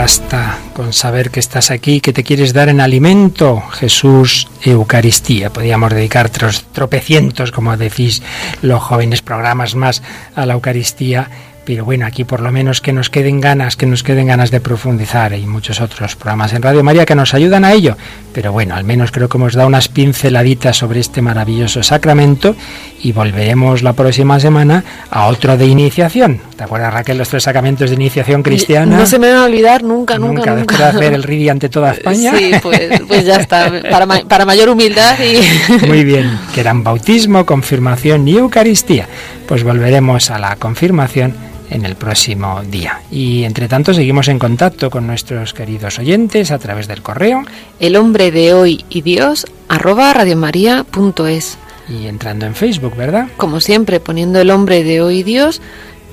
Basta 0.07 0.61
con 0.73 0.93
saber 0.93 1.33
que 1.33 1.41
estás 1.41 1.73
aquí, 1.73 2.01
que 2.01 2.13
te 2.13 2.23
quieres 2.23 2.53
dar 2.53 2.69
en 2.69 2.81
alimento, 2.81 3.61
Jesús, 3.73 4.47
Eucaristía. 4.63 5.53
Podríamos 5.53 5.93
dedicar 5.93 6.31
tropecientos, 6.31 7.51
como 7.51 7.77
decís 7.77 8.23
los 8.63 8.81
jóvenes, 8.81 9.21
programas 9.21 9.75
más 9.75 10.05
a 10.37 10.47
la 10.47 10.55
Eucaristía, 10.55 11.29
pero 11.65 11.85
bueno, 11.85 12.07
aquí 12.07 12.23
por 12.23 12.41
lo 12.41 12.53
menos 12.53 12.81
que 12.81 12.93
nos 12.93 13.11
queden 13.11 13.41
ganas, 13.41 13.75
que 13.75 13.87
nos 13.87 14.05
queden 14.05 14.29
ganas 14.29 14.53
de 14.53 14.61
profundizar. 14.61 15.33
Hay 15.33 15.45
muchos 15.45 15.81
otros 15.81 16.15
programas 16.15 16.53
en 16.53 16.63
Radio 16.63 16.85
María 16.85 17.05
que 17.05 17.17
nos 17.17 17.35
ayudan 17.35 17.65
a 17.65 17.73
ello, 17.73 17.97
pero 18.33 18.53
bueno, 18.53 18.77
al 18.77 18.85
menos 18.85 19.11
creo 19.11 19.29
que 19.29 19.39
hemos 19.39 19.55
dado 19.55 19.67
unas 19.67 19.89
pinceladitas 19.89 20.77
sobre 20.77 21.01
este 21.01 21.21
maravilloso 21.21 21.83
sacramento 21.83 22.55
y 23.03 23.11
volveremos 23.11 23.83
la 23.83 23.95
próxima 23.95 24.39
semana 24.39 24.85
a 25.11 25.27
otro 25.27 25.57
de 25.57 25.67
iniciación. 25.67 26.41
¿Te 26.57 26.65
acuerdas, 26.65 26.93
Raquel, 26.95 27.19
los 27.19 27.29
tres 27.29 27.43
sacramentos 27.43 27.91
de 27.91 27.97
iniciación 27.97 28.43
cristiana? 28.43 28.97
No 28.97 29.05
se 29.05 29.19
me 29.19 29.31
va 29.31 29.43
a 29.43 29.45
olvidar 29.45 29.83
nunca, 29.83 30.19
nunca, 30.19 30.37
Nunca, 30.37 30.51
nunca. 30.55 30.57
después 30.57 30.79
de 30.79 30.85
hacer 30.85 31.13
el 31.13 31.23
RIDI 31.23 31.49
ante 31.51 31.69
toda 31.69 31.93
España. 31.93 32.33
Sí, 32.37 32.51
pues, 32.63 32.81
pues 33.07 33.25
ya 33.27 33.37
está. 33.37 33.71
Para, 33.91 34.07
ma- 34.07 34.23
para 34.27 34.47
mayor 34.47 34.71
humildad 34.71 35.17
y... 35.21 35.87
Muy 35.87 36.03
bien, 36.05 36.39
que 36.55 36.61
eran 36.61 36.83
bautismo, 36.83 37.45
confirmación 37.45 38.27
y 38.27 38.39
Eucaristía. 38.39 39.07
Pues 39.47 39.65
volveremos 39.65 40.31
a 40.31 40.39
la 40.39 40.57
confirmación 40.57 41.35
en 41.69 41.85
el 41.85 41.95
próximo 41.97 42.63
día. 42.63 43.01
Y 43.11 43.45
entre 43.45 43.69
tanto 43.69 43.93
seguimos 43.93 44.29
en 44.29 44.39
contacto 44.39 44.89
con 44.89 45.07
nuestros 45.07 45.53
queridos 45.53 45.99
oyentes 45.99 46.53
a 46.53 46.59
través 46.59 46.87
del 46.89 47.03
correo 47.03 47.43
El 47.81 47.97
hombre 47.97 48.31
de 48.31 48.55
hoy 48.55 48.85
y 48.89 49.03
Dios, 49.03 49.47
arroba 49.69 50.15
radiomaria.es. 50.15 51.59
y 51.89 52.07
entrando 52.07 52.47
en 52.47 52.55
Facebook, 52.55 52.97
¿verdad? 52.97 53.27
Como 53.37 53.61
siempre, 53.61 54.01
poniendo 54.01 54.41
el 54.41 54.51
hombre 54.51 54.85
de 54.85 55.03
hoy 55.03 55.19
y 55.19 55.23
Dios 55.23 55.61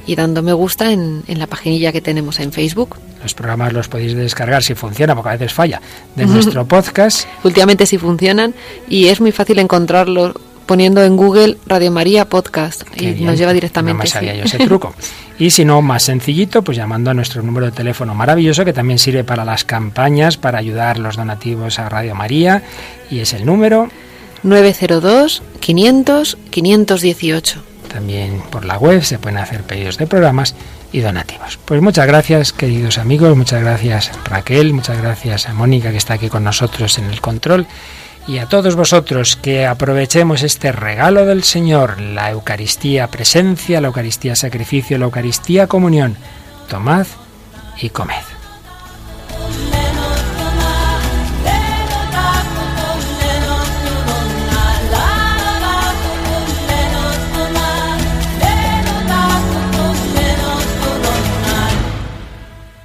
y 0.05 0.15
dando 0.15 0.41
me 0.41 0.53
gusta 0.53 0.91
en, 0.91 1.23
en 1.27 1.39
la 1.39 1.47
paginilla 1.47 1.91
que 1.91 2.01
tenemos 2.01 2.39
en 2.39 2.51
Facebook. 2.51 2.97
Los 3.21 3.33
programas 3.33 3.71
los 3.73 3.87
podéis 3.87 4.15
descargar 4.15 4.63
si 4.63 4.75
funciona, 4.75 5.15
porque 5.15 5.29
a 5.29 5.33
veces 5.33 5.53
falla, 5.53 5.81
de 6.15 6.25
nuestro 6.25 6.65
podcast. 6.65 7.25
Últimamente 7.43 7.85
sí 7.85 7.97
funcionan 7.97 8.53
y 8.89 9.07
es 9.07 9.21
muy 9.21 9.31
fácil 9.31 9.59
encontrarlo 9.59 10.33
poniendo 10.65 11.03
en 11.03 11.17
Google 11.17 11.57
Radio 11.65 11.91
María 11.91 12.29
Podcast 12.29 12.83
Qué 12.83 13.03
y 13.03 13.13
bien, 13.13 13.25
nos 13.25 13.37
lleva 13.37 13.51
No 13.51 13.55
directamente. 13.55 13.97
me 13.99 14.05
sí. 14.05 14.11
sabía 14.13 14.35
yo 14.35 14.43
ese 14.43 14.57
truco. 14.59 14.93
Y 15.39 15.49
si 15.49 15.65
no, 15.65 15.81
más 15.81 16.03
sencillito, 16.03 16.63
pues 16.63 16.77
llamando 16.77 17.09
a 17.09 17.13
nuestro 17.15 17.41
número 17.41 17.65
de 17.65 17.71
teléfono 17.71 18.13
maravilloso 18.13 18.63
que 18.63 18.71
también 18.71 18.99
sirve 18.99 19.23
para 19.23 19.43
las 19.43 19.63
campañas, 19.63 20.37
para 20.37 20.59
ayudar 20.59 20.99
los 20.99 21.15
donativos 21.15 21.79
a 21.79 21.89
Radio 21.89 22.13
María. 22.13 22.61
Y 23.09 23.19
es 23.19 23.33
el 23.33 23.43
número 23.43 23.89
902 24.43 25.41
500 25.59 26.37
518. 26.51 27.63
También 27.93 28.41
por 28.49 28.65
la 28.65 28.79
web 28.79 29.03
se 29.03 29.19
pueden 29.19 29.37
hacer 29.37 29.61
pedidos 29.61 29.97
de 29.97 30.07
programas 30.07 30.55
y 30.91 31.01
donativos. 31.01 31.59
Pues 31.63 31.79
muchas 31.79 32.07
gracias, 32.07 32.51
queridos 32.51 32.97
amigos, 32.97 33.37
muchas 33.37 33.61
gracias 33.61 34.11
Raquel, 34.25 34.73
muchas 34.73 34.99
gracias 34.99 35.47
a 35.47 35.53
Mónica 35.53 35.91
que 35.91 35.97
está 35.97 36.15
aquí 36.15 36.27
con 36.27 36.43
nosotros 36.43 36.97
en 36.97 37.05
el 37.05 37.21
control 37.21 37.67
y 38.27 38.39
a 38.39 38.47
todos 38.47 38.75
vosotros 38.75 39.35
que 39.35 39.67
aprovechemos 39.67 40.41
este 40.41 40.71
regalo 40.71 41.25
del 41.25 41.43
Señor, 41.43 42.01
la 42.01 42.31
Eucaristía 42.31 43.07
presencia, 43.07 43.79
la 43.79 43.87
Eucaristía 43.87 44.35
sacrificio, 44.35 44.97
la 44.97 45.05
Eucaristía 45.05 45.67
comunión. 45.67 46.17
Tomad 46.67 47.05
y 47.79 47.89
comed. 47.89 48.23